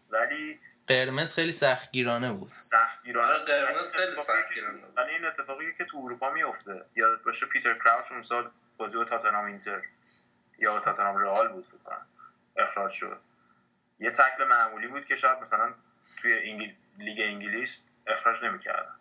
ولی 0.10 0.60
قرمز 0.88 1.36
خیلی 1.36 1.52
سختگیرانه 1.52 2.32
بود. 2.32 2.52
سختگیرانه 2.56 3.34
آره، 3.34 3.44
قرمز 3.46 3.96
خیلی 3.96 4.16
سختگیرانه 4.16 4.80
ولی 4.96 5.12
این 5.12 5.26
اتفاقی 5.26 5.74
که 5.78 5.86
تو 5.86 5.98
اروپا 5.98 6.30
میفته 6.30 6.86
یاد 6.96 7.24
باشه 7.24 7.46
پیتر 7.46 7.74
کراوچ 7.74 8.12
اون 8.12 8.22
سال 8.22 8.52
بازی 8.78 8.98
با 8.98 9.04
تاتنهام 9.04 9.46
اینتر 9.46 9.82
یا 10.58 10.80
تاتنهام 10.80 11.18
رئال 11.18 11.48
بود 11.48 11.66
فکر 11.66 11.78
کنم. 11.78 12.06
اخراج 12.58 12.92
شد. 12.92 13.22
یه 14.00 14.12
تکل 14.12 14.44
معمولی 14.44 14.88
بود 14.88 15.06
که 15.06 15.16
شاید 15.16 15.40
مثلا 15.40 15.74
توی 16.22 16.50
انگل... 16.50 16.72
لیگ 16.98 17.20
انگلیس 17.20 17.86
اخراج 18.08 18.44
نمی‌کردن. 18.46 18.99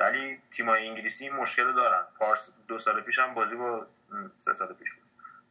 ولی 0.00 0.42
تیمای 0.50 0.88
انگلیسی 0.88 1.28
این 1.28 1.36
مشکل 1.36 1.72
دارن. 1.72 2.02
پارس 2.18 2.56
دو 2.68 2.78
سال 2.78 3.00
پیش 3.00 3.18
هم 3.18 3.34
بازی 3.34 3.56
با 3.56 3.86
سه 4.36 4.52
سال 4.52 4.74
پیش 4.74 4.92
بود. 4.92 5.04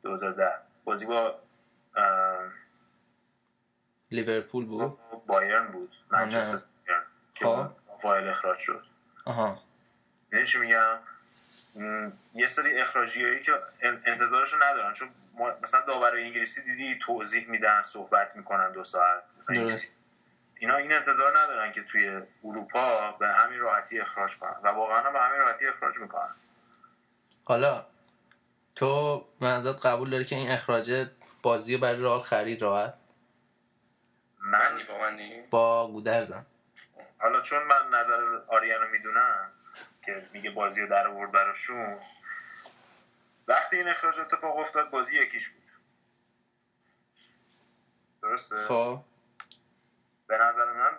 2010 0.04 0.52
بازی 0.84 1.06
با 1.06 1.40
لیورپول 4.12 4.66
بود؟ 4.66 5.00
بایرن 5.28 5.68
بود. 5.68 5.96
منچستر 6.10 6.62
که 7.36 7.46
خب. 7.46 7.70
فایل 8.02 8.28
اخراج 8.28 8.60
شد. 8.60 8.84
آها. 9.26 9.64
یعنی 10.34 10.46
چی 10.46 10.60
میگم؟ 10.60 10.98
یه 12.34 12.48
سری 12.48 12.78
اخراجی 12.78 13.26
هایی 13.26 13.40
که 13.40 13.54
انتظارشو 14.06 14.58
ندارن. 14.64 14.94
چون 14.94 15.10
مثلا 15.62 15.82
داور 15.82 16.16
انگلیسی 16.16 16.64
دیدی 16.64 17.00
توضیح 17.02 17.50
میدن 17.50 17.84
صحبت 17.84 18.36
می‌کنن 18.36 18.72
دو 18.72 18.84
ساعت. 18.84 19.24
مثلا 19.38 19.78
اینا 20.60 20.76
این 20.76 20.92
انتظار 20.92 21.38
ندارن 21.38 21.72
که 21.72 21.84
توی 21.84 22.22
اروپا 22.44 23.12
به 23.12 23.28
همین 23.28 23.60
راحتی 23.60 24.00
اخراج 24.00 24.38
کنن 24.38 24.56
و 24.64 24.68
واقعا 24.68 25.12
به 25.12 25.20
همین 25.20 25.40
راحتی 25.40 25.68
اخراج 25.68 25.98
می‌کنن. 25.98 26.36
حالا 27.46 27.86
تو 28.76 29.26
منظورت 29.40 29.86
قبول 29.86 30.10
داری 30.10 30.26
که 30.26 30.36
این 30.36 30.52
اخراج 30.52 31.08
بازی 31.42 31.78
برای 31.78 32.02
رئال 32.02 32.20
خرید 32.20 32.62
راحت؟ 32.62 32.94
من؟ 34.40 34.82
با 34.88 34.98
منی 34.98 35.42
با 35.50 35.88
گودرزم. 35.88 36.46
حالا 37.18 37.42
چون 37.42 37.64
من 37.64 38.00
نظر 38.00 38.40
آریانو 38.48 38.88
می‌دونم 38.88 39.52
که 40.06 40.28
میگه 40.34 40.52
بازی 40.52 40.82
رو 40.82 40.88
در 40.88 41.08
آورد 41.08 41.32
براشون 41.32 42.00
وقتی 43.48 43.76
این 43.76 43.90
اخراج 43.90 44.20
اتفاق 44.20 44.58
افتاد 44.58 44.90
بازی 44.90 45.24
یکیش 45.24 45.50
بود. 45.50 45.64
درسته؟ 48.22 48.64
خب. 48.64 49.02
به 50.30 50.38
نظر 50.38 50.74
من 50.74 50.92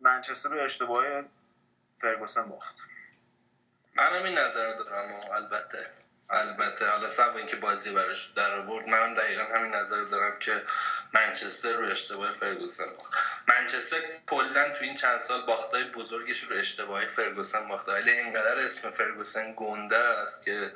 منچستر 0.00 0.48
به 0.48 0.62
اشتباه 0.62 1.04
فرگوسن 2.00 2.48
باخت. 2.48 2.74
من 3.94 4.06
هم 4.06 4.24
این 4.24 4.38
نظر 4.38 4.74
دارم 4.74 5.20
البته 5.32 5.90
البته. 6.30 6.86
حالا 6.86 7.08
سب 7.08 7.36
اینکه 7.36 7.56
بازی 7.56 7.94
براش 7.94 8.26
در 8.26 8.58
آورد 8.58 8.88
منم 8.88 9.14
دقیقا 9.14 9.42
همین 9.42 9.74
نظر 9.74 10.02
دارم 10.02 10.38
که 10.38 10.62
منچستر 11.12 11.72
رو 11.72 11.90
اشتباه 11.90 12.30
فرگوسن 12.30 12.84
منچستر 13.48 13.96
کلا 14.26 14.68
تو 14.68 14.84
این 14.84 14.94
چند 14.94 15.18
سال 15.18 15.42
باختای 15.42 15.84
بزرگش 15.84 16.42
رو 16.42 16.56
اشتباه 16.56 17.06
فرگوسن 17.06 17.68
باخته. 17.68 17.92
ولی 17.92 18.10
اینقدر 18.10 18.58
اسم 18.58 18.90
فرگوسن 18.90 19.54
گنده 19.56 19.96
است 19.96 20.44
که 20.44 20.72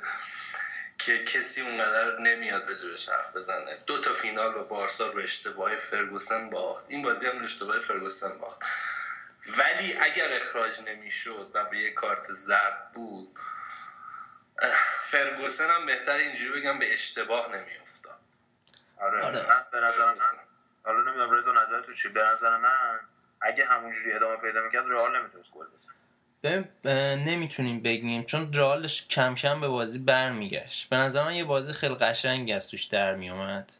که 0.97 1.23
کسی 1.23 1.61
اونقدر 1.61 2.19
نمیاد 2.19 2.67
راجبش 2.69 3.09
حرف 3.09 3.35
بزنه. 3.35 3.77
دو 3.87 4.01
تا 4.01 4.11
فینال 4.11 4.53
با 4.53 4.63
بارسا 4.63 5.07
رو 5.07 5.21
اشتباه 5.21 5.75
فرگوسن 5.75 6.49
باخت. 6.49 6.85
این 6.89 7.01
بازی 7.01 7.27
هم 7.27 7.39
رو 7.39 7.45
اشتباه 7.45 7.79
فرگوسن 7.79 8.37
باخت. 8.37 8.63
ولی 9.57 9.97
اگر 9.99 10.33
اخراج 10.33 10.81
نمی‌شد 10.81 11.51
و 11.53 11.69
به 11.69 11.77
یه 11.77 11.91
کارت 11.91 12.25
زرد 12.25 12.91
بود 12.91 13.39
فرگوسن 15.01 15.69
هم 15.69 15.85
بهتر 15.85 16.17
اینجوری 16.17 16.61
بگم 16.61 16.79
به 16.79 16.93
اشتباه 16.93 17.55
نمیافتاد. 17.55 18.19
آره, 18.97 19.23
آره. 19.23 19.49
من 19.49 19.65
به 19.71 19.77
نظر 19.77 20.13
من 20.13 20.17
حالا 20.83 21.01
نمی‌دونم 21.01 21.31
رضا 21.31 21.51
نظر 21.51 21.81
تو 21.81 21.93
چی؟ 21.93 22.09
به 22.09 22.23
نظر 22.23 22.57
من 22.57 22.99
اگه 23.41 23.65
همونجوری 23.65 24.13
ادامه 24.13 24.37
پیدا 24.37 24.61
می‌کرد 24.61 24.85
رئال 24.89 25.19
نمی‌تونست 25.19 25.51
گل 25.51 25.65
بزنه. 25.67 25.95
نمی‌تونیم 27.25 27.81
بگیم 27.81 28.23
چون 28.23 28.53
رئالش 28.53 29.07
کم 29.07 29.35
کم 29.35 29.61
به 29.61 29.67
بازی 29.67 29.99
برمیگشت. 29.99 30.89
به 30.89 30.97
نظر 30.97 31.23
من 31.23 31.35
یه 31.35 31.43
بازی 31.43 31.73
خیلی 31.73 31.95
قشنگ 31.95 32.51
از 32.51 32.67
توش 32.67 32.83
در 32.83 33.15
میومد. 33.15 33.71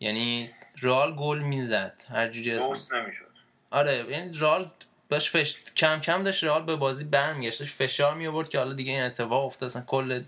یعنی 0.00 0.50
رئال 0.82 1.16
گل 1.16 1.38
می‌زد 1.38 2.04
هر 2.10 2.28
جوری 2.28 2.50
نمی‌شد. 2.50 3.30
آره 3.70 4.06
یعنی 4.10 4.38
رئال 4.38 4.70
داشت 5.08 5.36
فش... 5.36 5.56
کم 5.76 6.00
کم 6.00 6.22
داشت 6.22 6.44
رئال 6.44 6.62
به 6.62 6.76
بازی 6.76 7.04
برمیگشت. 7.04 7.60
داشت 7.60 7.74
فشار 7.74 8.14
می 8.14 8.26
آورد 8.26 8.48
که 8.48 8.58
حالا 8.58 8.72
دیگه 8.72 8.92
این 8.92 9.02
اتفاق 9.02 9.44
افتاد 9.44 9.70
اصلا 9.70 9.82
کل 9.82 10.22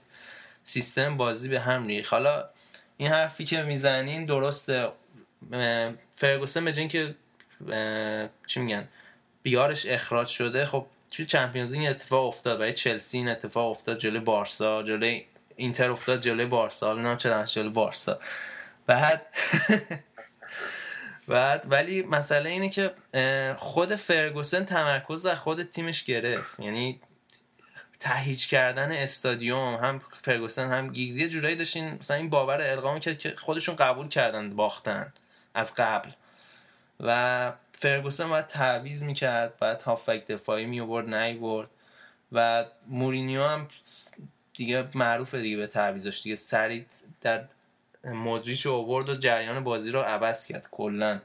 سیستم 0.65 1.17
بازی 1.17 1.49
به 1.49 1.61
هم 1.61 1.87
ریخت. 1.87 2.13
حالا 2.13 2.45
این 2.97 3.09
حرفی 3.09 3.45
که 3.45 3.63
می‌زنین 3.63 4.25
درسته. 4.25 4.89
فرگوسن 6.15 6.65
به 6.65 6.89
که 6.89 7.15
چی 8.47 8.61
میگن 8.61 8.89
بیارش 9.43 9.87
اخراج 9.87 10.29
شده 10.29 10.67
خب 10.67 10.87
توی 11.17 11.27
چمپیونز 11.27 11.73
این 11.73 11.89
اتفاق 11.89 12.27
افتاد 12.27 12.59
برای 12.59 12.73
چلسی 12.73 13.19
این 13.19 13.29
اتفاق 13.29 13.71
افتاد 13.71 13.99
جلوی 13.99 14.21
بارسا 14.21 14.83
جلوی 14.83 15.25
اینتر 15.57 15.91
افتاد 15.91 16.21
جلوی 16.21 16.47
بارسا 16.47 16.95
نه 16.95 17.17
چرا 17.17 17.45
جلوی 17.45 17.69
بارسا. 17.69 18.21
بعد 18.87 19.27
بعد 21.29 21.63
ولی 21.65 22.03
مسئله 22.03 22.51
اینه 22.51 22.69
که 22.69 22.93
خود 23.59 23.95
فرگوسن 23.95 24.65
تمرکز 24.65 25.27
از 25.27 25.39
خود 25.39 25.63
تیمش 25.63 26.05
گرفت. 26.05 26.61
یعنی 26.61 27.01
تهیج 27.99 28.47
کردن 28.47 28.93
استادیوم 28.93 29.75
هم 29.75 30.01
فرگوسن 30.23 30.71
هم 30.71 30.93
گیگز 30.93 31.17
یه 31.17 31.29
جورایی 31.29 31.57
داشتین 31.57 31.91
مثلا 31.91 32.17
این 32.17 32.31
باور 32.31 32.61
القامی 32.61 33.01
کرد 33.01 33.19
که 33.19 33.35
خودشون 33.37 33.77
قبول 33.77 34.09
کردن 34.09 34.57
باختن 34.57 35.13
از 35.55 35.75
قبل. 35.75 36.11
و 37.01 37.53
فرگوسن 37.79 38.29
باید 38.29 38.47
تعویز 38.47 39.03
می‌کرد 39.03 39.57
باید 39.57 39.83
هافک 39.83 40.27
دفاعی 40.27 40.67
میورد 40.67 41.15
نیورد 41.15 41.69
و 42.33 42.65
مورینیو 42.87 43.45
هم 43.45 43.69
دیگه 44.55 44.89
معروفه 44.95 45.41
دیگه 45.41 45.57
به 45.57 45.67
تعویزش 45.67 46.21
دیگه 46.23 46.37
سریع 46.37 46.87
در 47.21 47.45
مدریش 48.05 48.67
اوورد 48.67 49.09
و 49.09 49.15
جریان 49.15 49.65
بازی 49.65 49.91
رو 49.91 50.01
عوض 50.01 50.47
کرد 50.47 50.69
کلا. 50.71 51.21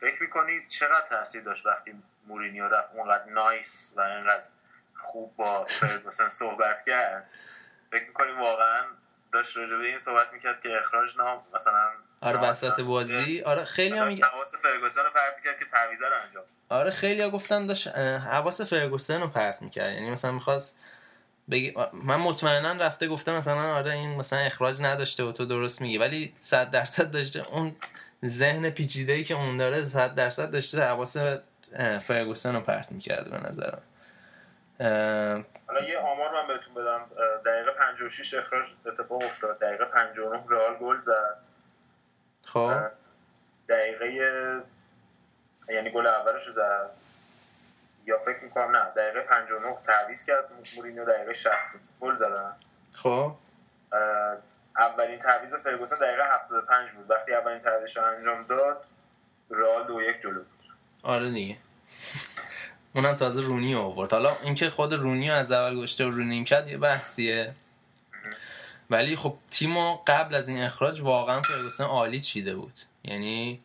فکر 0.00 0.22
می‌کنید 0.22 0.68
چقدر 0.68 1.06
تاثیر 1.08 1.42
داشت 1.42 1.66
وقتی 1.66 1.94
مورینیو 2.26 2.68
رفت؟ 2.68 2.88
اونقدر 2.94 3.24
نایس 3.24 3.94
و 3.96 4.00
اینقدر 4.00 4.42
خوب 4.94 5.36
با 5.36 5.64
فرگوسن 5.64 6.28
صحبت 6.28 6.84
کرد؟ 6.86 7.30
فکر 7.90 8.06
می‌کنیم 8.06 8.40
واقعا 8.40 8.82
داشت 9.32 9.56
راجع 9.56 9.76
به 9.76 9.84
این 9.84 9.98
صحبت 9.98 10.32
می‌کرد 10.32 10.60
که 10.60 10.78
اخراج 10.78 11.16
نام 11.16 11.42
مثلا 11.54 11.90
آره 12.26 12.40
وسط 12.40 12.80
بازی. 12.80 13.40
آره. 13.40 13.64
خیلی 13.64 13.98
هم 13.98 14.06
میگه 14.06 14.24
حواس 14.24 14.54
فرگوسن 14.54 15.00
رو 15.00 15.10
پرت 15.10 15.34
می‌کرد 15.36 15.58
که 15.58 15.64
تعویض 15.72 16.00
رو 16.02 16.06
انجام 16.26 16.44
آره 16.68 16.90
خیلی 16.90 17.22
ها 17.22 17.30
گفتن 17.30 17.66
داشت 17.66 17.88
حواس 17.98 18.60
فرگوسن 18.60 19.20
رو 19.20 19.28
پرت 19.28 19.62
می‌کرد. 19.62 19.92
یعنی 19.94 20.10
مثلا 20.10 20.32
می‌خواست 20.32 20.78
بگی 21.50 21.74
من 21.92 22.16
مطمئنا 22.16 22.72
رفته 22.72 23.08
گفته 23.08 23.32
مثلا 23.32 23.76
آره 23.76 23.92
این 23.92 24.14
مثلا 24.14 24.38
اخراج 24.38 24.82
نداشته 24.82 25.24
و 25.24 25.32
تو 25.32 25.44
درست 25.46 25.80
میگی. 25.80 25.98
ولی 25.98 26.34
100 26.40 26.70
درصد 26.70 27.10
داشته 27.10 27.42
اون 27.52 27.76
ذهن 28.26 28.70
پیچیده 28.70 29.12
ای 29.12 29.24
که 29.24 29.34
اون 29.34 29.56
داره 29.56 29.84
100 29.84 30.14
درصد 30.14 30.50
داشته 30.50 30.82
حواس 30.82 31.16
فرگوسن 32.00 32.54
رو 32.54 32.60
پرت 32.60 32.92
می‌کرد 32.92 33.30
به 33.30 33.38
نظرم 33.38 33.82
حالا 35.66 35.88
یه 35.88 35.98
آمار 35.98 36.32
من 36.32 36.48
بهتون 36.48 36.74
بدم. 36.74 37.00
دقیقه 37.46 37.70
56 37.70 38.34
اخراج 38.34 38.64
اتفاق 38.86 39.22
افتاد. 39.24 39.58
دقیقه 39.58 39.84
59 39.84 40.42
رئال 40.48 40.74
گل 40.74 40.98
زد. 40.98 41.36
خب. 42.46 42.80
دقیقه 43.68 44.06
یعنی 45.68 45.90
گل 45.90 46.06
اولش 46.06 46.46
رو 46.46 46.52
زد. 46.52 46.90
یا 48.06 48.18
فکر 48.18 48.44
می‌کنم 48.44 48.76
نه 48.76 48.84
دقیقه 48.96 49.20
59 49.20 49.76
تعویض 49.86 50.24
کرد 50.24 50.44
مورینیو 50.76 51.04
دقیقه 51.04 51.32
60 51.32 51.52
گل 52.00 52.16
زدن. 52.16 52.52
خب. 52.92 53.34
اولین 54.78 55.18
تعویض 55.18 55.54
فرگوسن 55.54 55.96
دقیقه 55.96 56.22
75 56.34 56.90
بود. 56.90 57.10
وقتی 57.10 57.34
اولین 57.34 57.58
تعویضش 57.58 57.96
رو 57.96 58.04
انجام 58.04 58.46
داد 58.46 58.84
رئال 59.50 59.86
دو 59.86 60.02
یک 60.02 60.20
جلو 60.20 60.34
بود. 60.34 60.72
آره 61.02 61.30
دیگه. 61.30 61.56
اونم 62.94 63.16
تازه 63.16 63.42
رونی 63.42 63.74
آورد. 63.74 64.12
حالا 64.12 64.30
اینکه 64.44 64.70
خود 64.70 64.94
رونی 64.94 65.30
از 65.30 65.52
اول 65.52 65.80
گشته 65.80 66.06
و 66.06 66.10
رونی 66.10 66.44
کرد 66.44 66.68
یه 66.68 66.78
بحثیه. 66.78 67.54
ولی 68.90 69.16
خب 69.16 69.38
تیمو 69.50 69.98
قبل 70.06 70.34
از 70.34 70.48
این 70.48 70.62
اخراج 70.62 71.00
واقعا 71.00 71.42
فرگوسن 71.42 71.84
عالی 71.84 72.20
چیده 72.20 72.54
بود. 72.54 72.74
یعنی 73.04 73.62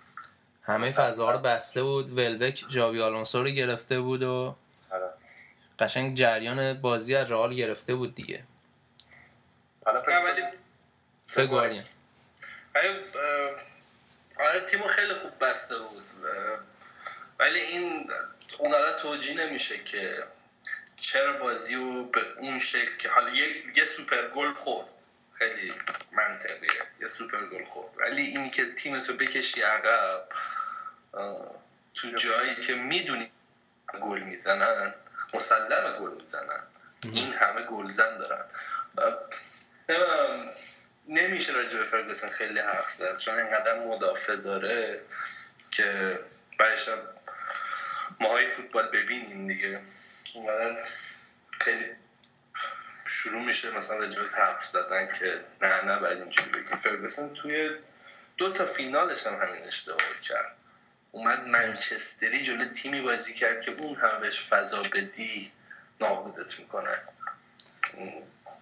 همه 0.64 0.91
فضاها 0.91 1.31
رو 1.31 1.39
بسته 1.39 1.84
بود 1.84 2.18
ولبک 2.18 2.65
جاوی 2.69 3.02
آلونسو 3.02 3.43
رو 3.43 3.49
گرفته 3.49 3.99
بود 3.99 4.23
و 4.23 4.56
آره. 4.91 5.10
قشنگ 5.80 6.15
جریان 6.15 6.73
بازی 6.73 7.15
از 7.15 7.31
رئال 7.31 7.53
گرفته 7.53 7.95
بود 7.95 8.15
دیگه. 8.15 8.43
ولی 10.23 10.41
بگو 11.38 11.57
آره 14.39 14.61
تیمو 14.68 14.84
خیلی 14.84 15.14
خوب 15.14 15.31
بسته 15.41 15.76
بود. 15.77 16.03
ولی 17.39 17.60
این 17.60 18.10
اونقدر 18.60 18.98
توجیه 18.98 19.45
نمیشه 19.45 19.84
که 19.84 20.23
چرا 20.95 21.38
بازی 21.38 21.76
رو 21.76 22.06
به 22.06 22.22
اون 22.38 22.60
شکل 22.60 22.98
که 22.98 23.10
حالا 23.10 23.30
یه, 23.30 23.45
یه 23.76 23.85
سوپر 23.85 24.27
گل 24.27 24.53
خورد. 24.53 25.01
خیلی 25.41 25.73
منطقیه. 26.11 26.81
یه 26.99 27.07
سوپر 27.07 27.45
گل 27.45 27.63
خورد 27.63 27.97
ولی 27.97 28.22
این 28.22 28.51
که 28.51 28.73
تیمتو 28.73 29.13
بکشی 29.13 29.61
عقب 29.61 30.23
تو 31.93 32.09
جایی 32.18 32.55
که 32.55 32.76
می‌دونی 32.76 33.31
گل 34.01 34.19
می‌زنن 34.19 34.93
مسلم 35.34 35.97
گل 35.99 36.22
می‌زنن. 36.22 36.63
این 37.03 37.34
همه 37.34 37.63
گلزن 37.63 38.18
دارن. 38.18 38.45
نمیشه 41.07 41.53
راجع 41.53 41.80
به 41.80 41.85
فرگسن 41.85 42.30
خیلی 42.30 42.59
حرف 42.59 42.89
زد 42.91 43.18
چون 43.18 43.39
اینقدر 43.39 43.80
مدافع 43.80 44.35
داره 44.35 45.01
که 45.72 46.19
بعدش 46.59 46.89
ماهای 48.19 48.47
فوتبال 48.47 48.88
ببینیم 48.88 49.47
دیگه. 49.47 49.81
اینقدر 50.34 50.88
خیلی 51.61 51.85
شروع 53.11 53.45
میشه 53.45 53.77
مثلا 53.77 53.97
به 53.97 54.29
حرف 54.38 54.65
زدن 54.65 55.13
که 55.19 55.41
نه 55.61 55.81
نه 55.81 55.99
بعد 55.99 56.17
اینجوری 56.17 56.49
بگیم. 56.49 56.77
فرگسن 56.77 57.33
توی 57.33 57.77
دو 58.38 58.53
تا 58.53 58.65
فینالش 58.65 59.27
هم 59.27 59.41
همین 59.41 59.63
اشتباه 59.63 60.19
کرد. 60.23 60.55
اومد 61.11 61.47
منچستری 61.47 62.43
جلو 62.43 62.65
تیمی 62.65 63.01
بازی 63.01 63.33
کرد 63.33 63.61
که 63.61 63.71
اون 63.71 63.95
هم 63.95 64.17
بهش 64.17 64.39
فضا 64.39 64.81
بدی 64.81 65.51
نابودت 66.01 66.59
می‌کنه. 66.59 66.97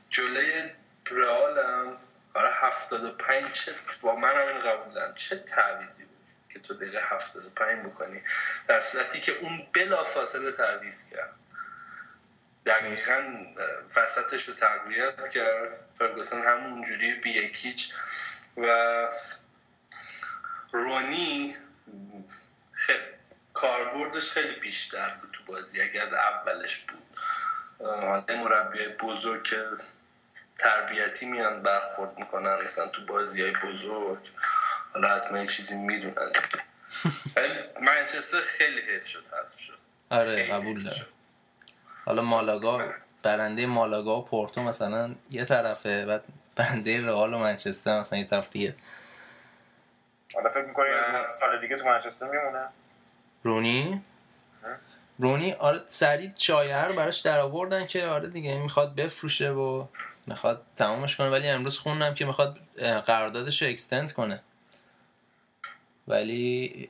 جلوی 0.09 0.69
رئال 1.11 1.59
هم 1.59 1.97
برای 2.33 2.51
هفتاد 2.55 3.03
و 3.03 3.11
پنج 3.11 3.51
چه 3.51 3.71
با 4.01 4.15
من 4.15 4.35
هم 4.37 4.47
این 4.47 4.59
قبول 4.59 5.13
چه 5.15 5.35
تعویزی 5.35 6.05
بود 6.05 6.17
که 6.53 6.59
تو 6.59 6.73
دقیقه 6.73 6.99
هفتاد 7.01 7.45
و 7.45 7.49
پنج 7.49 7.85
بکنی؟ 7.85 8.21
در 8.67 8.79
صورتی 8.79 9.21
که 9.21 9.31
اون 9.31 9.67
بلا 9.73 10.03
فاصله 10.03 10.51
تعویز 10.51 11.09
کرد. 11.09 11.33
دقیقا 12.65 13.45
وسطش 13.95 14.43
رو 14.45 14.53
تقویت 14.53 15.29
کرد. 15.29 15.79
فرگوسن 15.93 16.41
همونجوری 16.41 17.13
بی 17.13 17.29
یکیچ. 17.29 17.93
و 18.57 19.07
رونی 20.71 21.55
خیلی 22.71 22.99
کاربردش 23.53 24.31
خیلی 24.31 24.55
بیشتر 24.59 25.09
بود 25.21 25.31
تو 25.33 25.43
بازی 25.43 25.81
اگه 25.81 26.01
از 26.01 26.13
اولش 26.13 26.77
بود. 26.77 27.03
حالا 27.79 28.25
مربی 28.29 28.87
بزرگ 28.87 29.43
که 29.43 29.65
تربیتی 30.57 31.25
میان 31.25 31.63
برخورد 31.63 32.17
می‌کنن 32.19 32.57
مثلا 32.65 32.87
تو 32.87 33.05
بازی 33.05 33.41
های 33.41 33.51
بزرگ. 33.51 34.19
حالا 34.93 35.15
حتما 35.15 35.39
یک 35.39 35.51
چیزی 35.51 35.77
می‌دونن. 35.77 36.31
منچستر 37.81 38.41
خیلی 38.41 38.81
حیف 38.81 39.07
شد 39.07 39.25
حذف 39.33 39.59
شد. 39.59 39.77
آره 40.09 40.47
قبول 40.53 40.83
دارم. 40.83 41.07
حالا 42.05 42.21
مالاگا 42.21 42.81
برنده 43.23 43.65
مالاگا 43.65 44.19
و 44.19 44.25
پورتو 44.25 44.61
مثلا 44.61 45.15
یه 45.31 45.45
طرفه 45.45 46.05
بعد 46.05 46.23
برنده 46.55 47.05
رئال 47.05 47.33
و 47.33 47.37
منچستر 47.37 47.99
مثلا 47.99 48.19
یه 48.19 48.25
طرف 48.25 48.49
دیگه. 48.49 48.75
حالا 50.33 50.49
فکر 50.49 50.65
می‌کنی 50.65 50.87
سال 51.29 51.61
دیگه 51.61 51.77
تو 51.77 51.85
منچستر 51.85 52.25
میمونه؟ 52.29 52.67
رونی. 53.43 54.01
رونی 55.19 55.53
آره 55.53 55.81
سریع 55.89 56.31
شایعه 56.37 56.83
رو 56.83 56.95
براش 56.95 57.19
در 57.21 57.39
آوردن 57.39 57.85
که 57.87 58.05
آره 58.05 58.29
دیگه 58.29 58.57
می‌خواد 58.57 58.95
بفروشه 58.95 59.49
و 59.51 59.85
می‌خواد 60.27 60.65
تمامش 60.77 61.15
کنه. 61.15 61.29
ولی 61.29 61.47
امروز 61.47 61.79
خوندم 61.79 62.13
که 62.15 62.25
می‌خواد 62.25 62.59
قراردادش 63.05 63.61
رو 63.61 63.69
اکستند 63.69 64.13
کنه. 64.13 64.41
ولی 66.07 66.89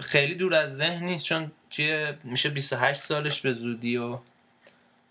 خیلی 0.00 0.34
دور 0.34 0.54
از 0.54 0.76
ذهن 0.76 1.04
نیست 1.04 1.24
چون 1.24 1.52
توی 1.72 2.12
میشه 2.24 2.48
28 2.50 3.00
سالش 3.02 3.40
به 3.40 3.52
زودی 3.52 3.96
و 3.96 4.18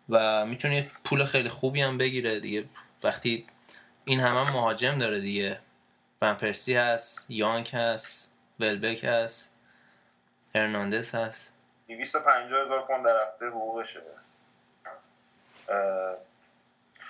و 0.10 0.46
می‌تونه 0.46 0.92
پول 1.04 1.26
خیلی 1.26 1.50
خوبی 1.50 1.82
هم 1.82 1.98
بگیره 1.98 2.40
دیگه. 2.40 2.66
وقتی 3.04 3.48
این 4.06 4.20
همه 4.20 4.46
هم 4.46 4.54
مهاجم 4.56 4.98
داره 5.00 5.20
دیگه. 5.20 5.60
ون 6.22 6.34
پرسی 6.34 6.76
هست 6.76 7.26
یانک 7.30 7.72
هست 7.74 8.34
ولبک 8.60 9.04
هست 9.04 9.54
هرناندز 10.56 11.16
هست. 11.16 11.56
250 11.88 12.62
هزار 12.62 12.88
پوند 12.88 13.06
در 13.06 13.28
هفته 13.28 13.48
حقوقشه. 13.48 14.02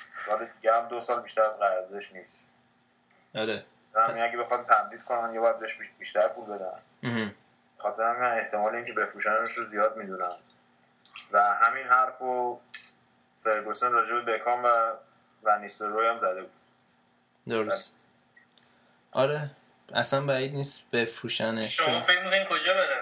سال 0.10 0.40
دیگه 0.56 0.74
هم 0.76 0.88
دو 0.88 1.02
سال 1.02 1.22
بیشتر 1.22 1.42
از 1.42 1.60
قراردادش 1.60 2.12
نیست. 2.12 2.52
آره. 3.36 3.66
اگه 3.96 4.38
بخواد 4.38 4.66
تمدید 4.66 5.04
کنن 5.04 5.34
یا 5.34 5.42
باید 5.42 5.60
بهش 5.60 5.78
بیش- 5.78 5.92
بیشتر 6.00 6.28
پول 6.28 6.46
بدن. 6.46 6.80
خاطر 7.82 8.20
من 8.20 8.38
احتمال 8.38 8.76
اینکه 8.76 8.94
بفروشنش 8.94 9.52
رو 9.52 9.66
زیاد 9.66 9.98
می‌دونم. 9.98 10.36
و 11.32 11.42
همین 11.42 11.84
حرف 11.84 12.18
رو 12.18 12.62
فرگوسن 13.34 13.92
راجع 13.92 14.16
به 14.16 14.22
بکام 14.22 14.64
و 14.64 14.70
و 15.44 15.60
نیستروی 15.60 16.08
هم 16.08 16.20
زده 16.20 16.42
بود. 16.42 16.52
درست. 17.50 17.94
آره 19.12 19.50
اصلا 19.94 20.26
بعید 20.26 20.56
نیست 20.56 20.82
بفروشنش. 20.92 21.78
شما 21.78 22.00
فکر 22.00 22.24
می‌کنین 22.24 22.46
کجا 22.46 22.74
بره؟ 22.74 23.02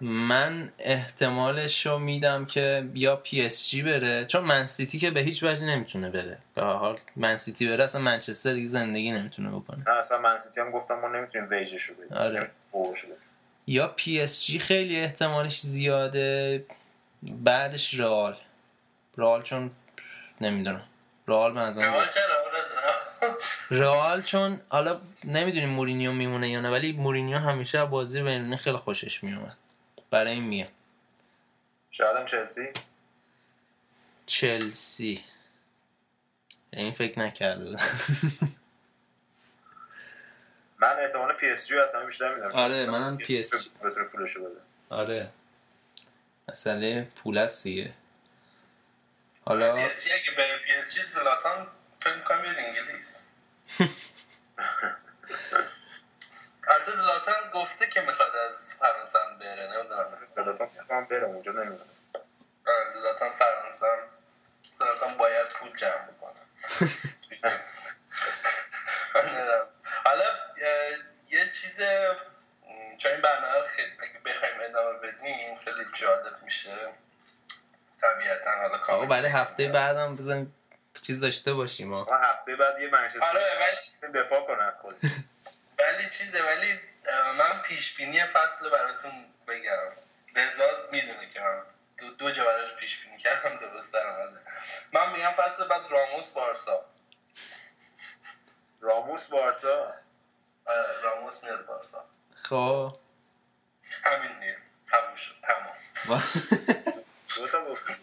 من 0.00 0.72
احتمالش 0.78 1.86
رو 1.86 1.98
میدم 1.98 2.46
که 2.46 2.88
یا 2.94 3.16
پی 3.16 3.46
اس 3.46 3.68
جی 3.68 3.82
بره 3.82 4.24
چون 4.24 4.44
منسیتی 4.44 4.98
که 4.98 5.10
به 5.10 5.20
هیچ 5.20 5.42
وجه 5.42 5.64
نمی‌تونه 5.64 6.10
بده 6.10 6.38
به 6.54 6.62
هر 6.62 6.72
حال 6.72 6.98
منسیتی 7.16 7.68
بره 7.68 7.84
اصلا 7.84 8.00
منچستر 8.00 8.52
دیگه 8.52 8.68
زندگی 8.68 9.12
نمی‌تونه 9.12 9.50
بکنه. 9.50 9.84
نه 9.88 9.96
اصلا 9.96 10.18
منسیتی 10.18 10.60
هم 10.60 10.70
گفتم 10.70 10.94
ما 10.94 11.08
نمی‌تونیم 11.08 11.48
ویجش 11.50 11.82
رو 11.82 11.94
بدیم. 11.94 12.16
آره. 12.16 12.40
نمی‌تونیم 12.40 12.92
بدیم. 12.92 13.31
یا 13.66 13.88
پی 13.88 14.20
اس 14.20 14.44
جی 14.44 14.58
خیلی 14.58 15.00
احتمالش 15.00 15.60
زیاده 15.60 16.64
بعدش 17.22 17.94
رئال. 18.00 18.36
رئال 19.16 19.42
چون 19.42 19.70
نمی‌دونم. 20.40 20.84
رئال 21.28 21.52
به 21.52 21.60
نظرم 21.60 21.92
رئال 23.70 24.20
چون 24.20 24.60
حالا 24.68 25.00
نمی‌دونیم 25.32 25.68
مورینیو 25.68 26.12
میمونه 26.12 26.50
یا 26.50 26.60
نه 26.60 26.70
ولی 26.70 26.92
مورینیو 26.92 27.38
همیشه 27.38 27.78
از 27.78 27.90
بازی 27.90 28.22
رونی 28.22 28.56
خیلی 28.56 28.76
خوشش 28.76 29.24
میومد 29.24 29.56
برای 30.10 30.32
این 30.32 30.44
میه 30.44 30.68
شاید 31.90 32.16
هم 32.16 32.24
چلسی؟ 32.24 32.68
چلسی. 34.26 35.24
این 36.72 36.92
فکر 36.92 37.18
نکرده 37.18 37.64
بودم 37.64 37.80
من 40.82 40.98
احتمال 40.98 41.32
پی 41.32 41.50
اس 41.50 41.66
جی 41.66 41.78
اصلا 41.78 42.06
بیشتر 42.06 42.34
میدم 42.34 42.52
آره، 42.52 42.86
منم 42.86 43.18
PSG. 43.18 43.54
بتونه 43.84 44.04
پولش 44.04 44.36
رو 44.36 44.44
بده. 44.50 44.60
آره. 44.90 45.30
مسئله 46.48 47.08
پول 47.16 47.38
است 47.38 47.62
دیگه. 47.64 47.92
حالا 49.44 49.74
پی 49.74 49.80
اس 49.82 50.04
جی 50.04 50.12
اگه 50.12 50.30
بره 50.38 50.58
پی 50.58 50.72
اس 50.72 50.94
جی 50.94 51.02
زلاتان 51.02 51.66
فکر 52.00 52.14
می‌کنم 52.16 52.42
بیاد 52.42 52.56
انگلیس 52.58 53.22
البته 56.68 56.90
زلاتان 56.92 57.34
گفته 57.54 57.86
که 57.86 58.00
می‌خواد 58.00 58.36
از 58.50 58.74
فرانسه 58.74 59.18
هم 59.18 59.38
بره. 59.38 59.66
نمی‌دونم. 59.76 60.18
زلاتان 60.36 60.68
می‌خوام 60.80 61.04
برم 61.04 61.30
اونجا 61.30 61.52
نمی‌دونم. 61.52 61.90
آره، 62.66 62.90
زلاتان 62.90 63.32
فرانسه 63.32 63.86
هم 63.86 64.08
زلاتان 64.78 65.16
باید 65.16 65.48
پول 65.48 65.76
جمع 65.76 66.06
بکنه. 66.06 66.40
نمی‌دونم. 69.14 69.66
حالا 70.04 70.24
یه 71.30 71.44
چیز 71.44 71.82
چون 72.98 73.12
این 73.12 73.20
برنامه 73.22 73.54
رو 73.56 73.62
خیلی 73.62 73.92
اگه 74.00 74.18
بخوایم 74.24 74.54
ادامه 74.64 74.98
بدیم 74.98 75.56
خیلی 75.64 75.84
جالب 75.94 76.42
میشه. 76.42 76.92
طبیعتا 78.00 78.50
حالا 78.50 78.68
آقا 78.68 78.78
کامنت 78.78 79.08
بعد 79.08 79.24
هفته 79.24 79.68
بعدم 79.68 80.16
بزن 80.16 80.52
چیز 81.02 81.20
داشته 81.20 81.54
باشیم 81.54 81.88
ما. 81.88 82.04
هفته 82.16 82.56
بعد 82.56 82.80
یه 82.80 82.88
منچستر 82.88 83.24
آره 83.26 83.40
ولی 84.02 84.12
دفاع 84.12 84.46
کنه 84.46 84.62
از 84.62 84.80
خودش. 84.80 84.98
ولی 85.78 86.02
چیزه 86.10 86.42
ولی 86.42 86.80
من 87.38 87.60
پیش 87.62 87.96
بینی 87.96 88.24
فصل 88.24 88.70
براتون 88.70 89.12
بگم. 89.48 89.88
رضا 90.36 90.64
می‌دونه 90.92 91.28
که 91.28 91.40
من 91.40 91.62
دو, 91.98 92.10
دو 92.10 92.30
جا 92.30 92.44
براش 92.44 92.74
پیش 92.74 93.04
بینی 93.04 93.16
کردم 93.18 93.56
درست 93.56 93.94
در 93.94 94.06
من 94.92 95.12
میگم 95.12 95.30
فصل 95.32 95.68
بعد 95.68 95.80
راموس 95.90 96.30
بارسا. 96.32 96.84
راموس 98.82 99.28
بارسا؟ 99.28 99.94
آره 100.66 101.02
راموس 101.02 101.44
میاد 101.44 101.66
بارسا. 101.66 102.04
خب. 102.34 102.96
همین 104.04 104.40
دیگه. 104.40 104.56
تموم 104.86 105.14
شد 105.16 105.34
تمام. 105.42 106.20
دو 107.36 107.46
تا 107.52 107.64
گفت 107.70 108.00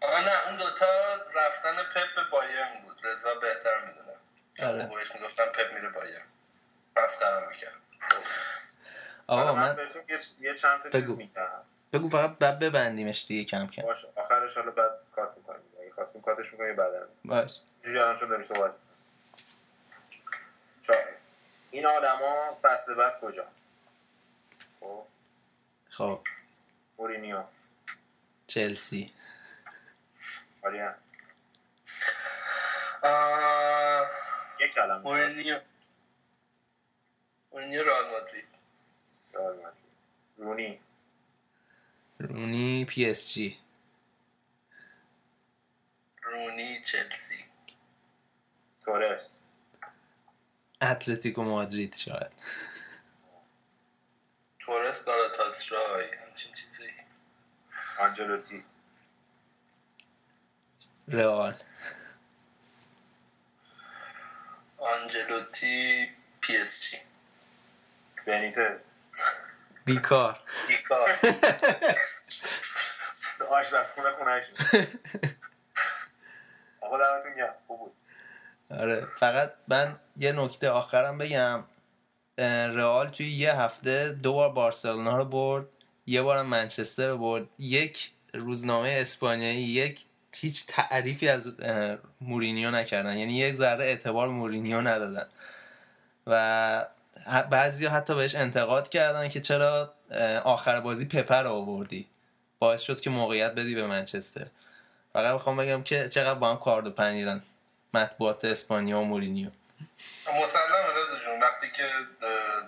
آه 0.00 0.24
نه 0.24 0.46
اون 0.48 0.56
دوتا 0.56 0.86
رفتن 1.34 1.76
پپ 1.76 2.14
به 2.16 2.22
بایرن 2.32 2.80
بود. 2.84 2.96
رضا 3.04 3.34
بهتر 3.34 3.84
می‌دونه. 3.84 4.16
آره. 4.62 4.96
بهش 4.96 5.14
می‌گفتم 5.14 5.44
پپ 5.44 5.72
میره 5.74 5.88
بایرن. 5.88 6.26
مسخره 6.96 7.48
می‌کرد. 7.48 7.72
آقا 9.26 9.54
من 9.54 9.68
من 9.68 9.76
بهتون 9.76 10.02
یه- 10.08 10.18
یه 10.48 10.54
چند 10.54 10.82
تا 10.82 10.90
چیز 10.90 11.00
بگو. 11.02 11.16
میگم. 11.16 11.46
بگو 11.92 12.08
فقط 12.08 12.38
بعد 12.38 12.58
ببندیمش 12.58 13.26
دیگه 13.26 13.44
کم 13.50 13.66
کم. 13.66 13.82
باشه 13.82 14.08
آخرش 14.16 14.56
حالا 14.56 14.70
بعد 14.70 14.90
کات 15.12 15.34
می‌کنیم. 15.36 15.60
اگه 15.80 15.90
خواستیم 15.92 16.22
کاتش 16.22 16.52
می‌کنیم 16.52 16.76
بعدا 16.76 17.08
باش. 17.24 17.50
اینجوری 17.82 17.98
الان 18.04 18.16
چون 18.16 18.28
داریم 18.28 18.44
صحبت 18.46 18.72
این 21.70 21.86
آدما 21.86 22.58
فصل 22.62 22.94
بعد 22.94 23.20
کجا؟ 23.20 23.46
خب. 24.80 25.06
خب. 25.90 26.18
مورینیو. 26.98 27.44
چلسی. 28.46 29.12
آریا. 30.62 30.94
آه، 33.02 34.06
یک 34.60 34.74
کلمه 34.74 34.98
مورینیو. 34.98 35.60
مورینیو 37.52 37.82
رئال 37.84 38.10
مادرید. 38.10 38.48
رئال 39.34 39.56
مادرید. 39.56 39.88
رونی. 40.36 40.80
رونی 42.18 42.84
پی 42.84 43.10
اس 43.10 43.34
جی. 43.34 43.58
رونی 46.22 46.82
چلسی. 46.82 47.44
تورس. 48.84 49.40
اتلتیکو 50.82 51.42
مادرید 51.42 51.94
شاید. 51.94 52.32
تورس 54.58 55.04
گالاتاسرای 55.06 56.14
همچین 56.14 56.52
چیزی. 56.54 56.90
آنجلوتی. 58.00 58.64
رئال. 61.08 61.62
آنجلوتی 64.78 66.10
پی 66.40 66.56
اس 66.56 66.90
جی. 66.90 66.98
بنیتز. 68.26 68.86
بیکار. 69.84 70.38
بیکار. 70.68 71.08
آشپزخونه 73.50 74.10
خونهش 74.10 74.44
آقا 76.80 76.98
دمتون 76.98 77.34
گرم. 77.36 77.54
خوب 77.66 77.78
بود. 77.78 77.97
آره 78.70 79.06
فقط 79.18 79.52
من 79.68 79.96
یه 80.16 80.32
نکته 80.32 80.70
آخرم 80.70 81.18
بگم. 81.18 81.64
رئال 82.74 83.08
توی 83.08 83.26
یه 83.26 83.52
هفته 83.52 84.12
دو 84.12 84.32
بار 84.32 84.52
بارسلونا 84.52 85.16
رو 85.16 85.24
برد 85.24 85.66
یه 86.06 86.22
بارم 86.22 86.46
منچستر 86.46 87.08
رو 87.08 87.18
برد. 87.18 87.46
یک 87.58 88.10
روزنامه 88.34 88.88
اسپانیایی 89.00 89.62
یک 89.62 90.00
هیچ 90.36 90.66
تعریفی 90.66 91.28
از 91.28 91.56
مورینیو 92.20 92.70
نکردن. 92.70 93.16
یعنی 93.16 93.32
یک 93.38 93.54
ذره 93.54 93.84
اعتبار 93.84 94.28
مورینیو 94.28 94.80
ندادن. 94.80 95.26
و 96.26 96.86
بعضی 97.50 97.86
حتی 97.86 98.14
بهش 98.14 98.34
انتقاد 98.34 98.88
کردن 98.88 99.28
که 99.28 99.40
چرا 99.40 99.92
آخر 100.44 100.80
بازی 100.80 101.08
پپر 101.08 101.42
رو 101.42 101.50
آوردی. 101.50 102.06
باعث 102.58 102.80
شد 102.80 103.00
که 103.00 103.10
موقعیت 103.10 103.54
بدی 103.54 103.74
به 103.74 103.86
منچستر. 103.86 104.46
فقط 105.12 105.32
می‌خوام 105.32 105.56
بگم 105.56 105.82
که 105.82 106.08
چقدر 106.08 106.38
با 106.38 106.50
هم 106.50 106.56
کارد 106.56 106.86
و 106.86 106.90
پنیرن. 106.90 107.42
مطبوعات 107.94 108.44
اسپانیا 108.44 108.98
و 108.98 109.04
مورینیو. 109.04 109.50
مسلم 110.42 110.96
رضا 110.96 111.18
جون 111.24 111.40
وقتی 111.40 111.70
که 111.70 111.90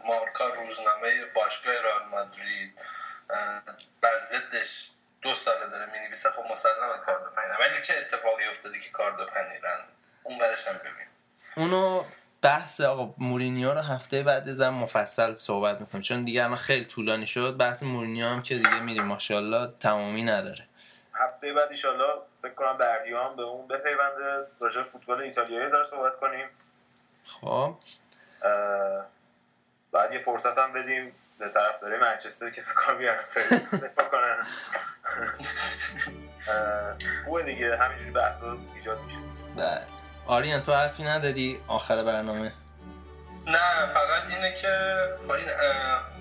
مارکا 0.04 0.44
روزنامه 0.46 1.24
باشگاه 1.34 1.74
رئال 1.74 2.08
مادرید 2.10 2.80
بر 4.00 4.18
ضدش 4.18 4.90
دو 5.22 5.34
ساله 5.34 5.68
داره 5.72 5.92
می‌نویسه 5.92 6.30
خب 6.30 6.42
مسلمه 6.50 6.98
کاردو 7.06 7.30
پنیر 7.30 7.56
ولی 7.60 7.82
چه 7.82 7.94
اتفاقی 7.98 8.44
افتاده 8.44 8.78
که 8.78 8.90
کاردو 8.90 9.26
پنیرن 9.26 9.84
اون 10.22 10.38
برش 10.38 10.68
هم 10.68 10.74
ببین. 10.78 11.06
اونو 11.56 12.04
بحث 12.42 12.80
آقا 12.80 13.14
مورینیو 13.18 13.74
رو 13.74 13.80
هفته 13.80 14.22
بعد 14.22 14.54
زن 14.54 14.68
مفصل 14.68 15.36
صحبت 15.36 15.80
می‌کنم 15.80 16.02
چون 16.02 16.24
دیگه 16.24 16.44
الان 16.44 16.54
خیلی 16.54 16.84
طولانی 16.84 17.26
شد. 17.26 17.56
بحث 17.56 17.82
مورینیو 17.82 18.26
هم 18.26 18.42
که 18.42 18.54
دیگه 18.54 18.80
میریم. 18.80 19.04
ماشاءالله 19.04 19.72
تمامی 19.80 20.22
نداره. 20.22 20.66
هفته 21.14 21.52
بعد 21.52 21.70
ایشالله 21.70 22.14
فکر 22.42 22.54
کنم 22.54 22.78
بردیام 22.78 23.36
به 23.36 23.42
اون 23.42 23.68
بپیونده. 23.68 24.46
راجع 24.60 24.82
فوتبال 24.82 25.20
ایتالیایی 25.20 25.68
ذره 25.68 25.84
صحبت 25.84 26.20
کنیم. 26.20 26.48
خب. 27.40 27.76
بعد 29.92 30.12
یه 30.12 30.20
فرصت 30.20 30.58
هم 30.58 30.72
بدیم 30.72 31.14
به 31.38 31.48
طرفدارای 31.48 32.00
منچستر 32.00 32.50
که 32.50 32.62
فکر 32.62 32.74
کنم 32.74 33.16
دفاع 33.78 34.08
کنن. 34.08 34.36
اه، 36.48 36.96
خوبه 37.24 37.42
دیگه 37.42 37.76
همینجوری 37.76 38.10
بحثا 38.10 38.56
ایجاد 38.74 39.00
میشه. 39.00 39.18
بله. 39.56 39.82
آریان 40.26 40.62
تو 40.62 40.72
حرفی 40.72 41.02
نداری؟ 41.02 41.60
آخر 41.68 42.04
برنامه. 42.04 42.52
نه 43.46 43.86
فقط 43.86 44.30
اینه 44.36 44.54
که 44.54 44.68
خب 45.28 45.34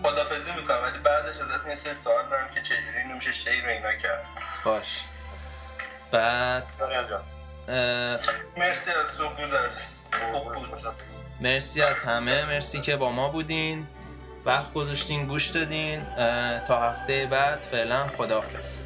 خدافزی 0.03 0.51
می‌کنم 0.55 0.83
ولی 0.83 0.99
بعدش 0.99 1.27
ازت 1.27 1.67
یه 1.67 1.75
سری 1.75 1.93
سوال 1.93 2.29
دارم 2.29 2.49
که 2.49 2.61
چجوری 2.61 2.97
اینو 2.97 3.15
میشه 3.15 3.31
شیر 3.31 3.65
اینا 3.65 3.93
کرد. 3.93 4.25
باش. 4.63 5.05
بعد 6.11 6.69
مرسی 8.57 8.91
از 8.91 9.19
خوب 9.19 9.37
خوب 10.33 10.53
بود. 10.53 10.69
مرسی 11.41 11.81
از 11.81 11.95
همه. 11.95 12.45
مرسی 12.45 12.81
که 12.81 12.95
با 12.95 13.11
ما 13.11 13.29
بودین. 13.29 13.87
وقت 14.45 14.73
گذاشتین 14.73 15.27
گوش 15.27 15.47
دادین. 15.47 16.05
تا 16.67 16.81
هفته 16.91 17.25
بعد 17.31 17.59
فعلا 17.59 18.07
خداحافظ. 18.07 18.83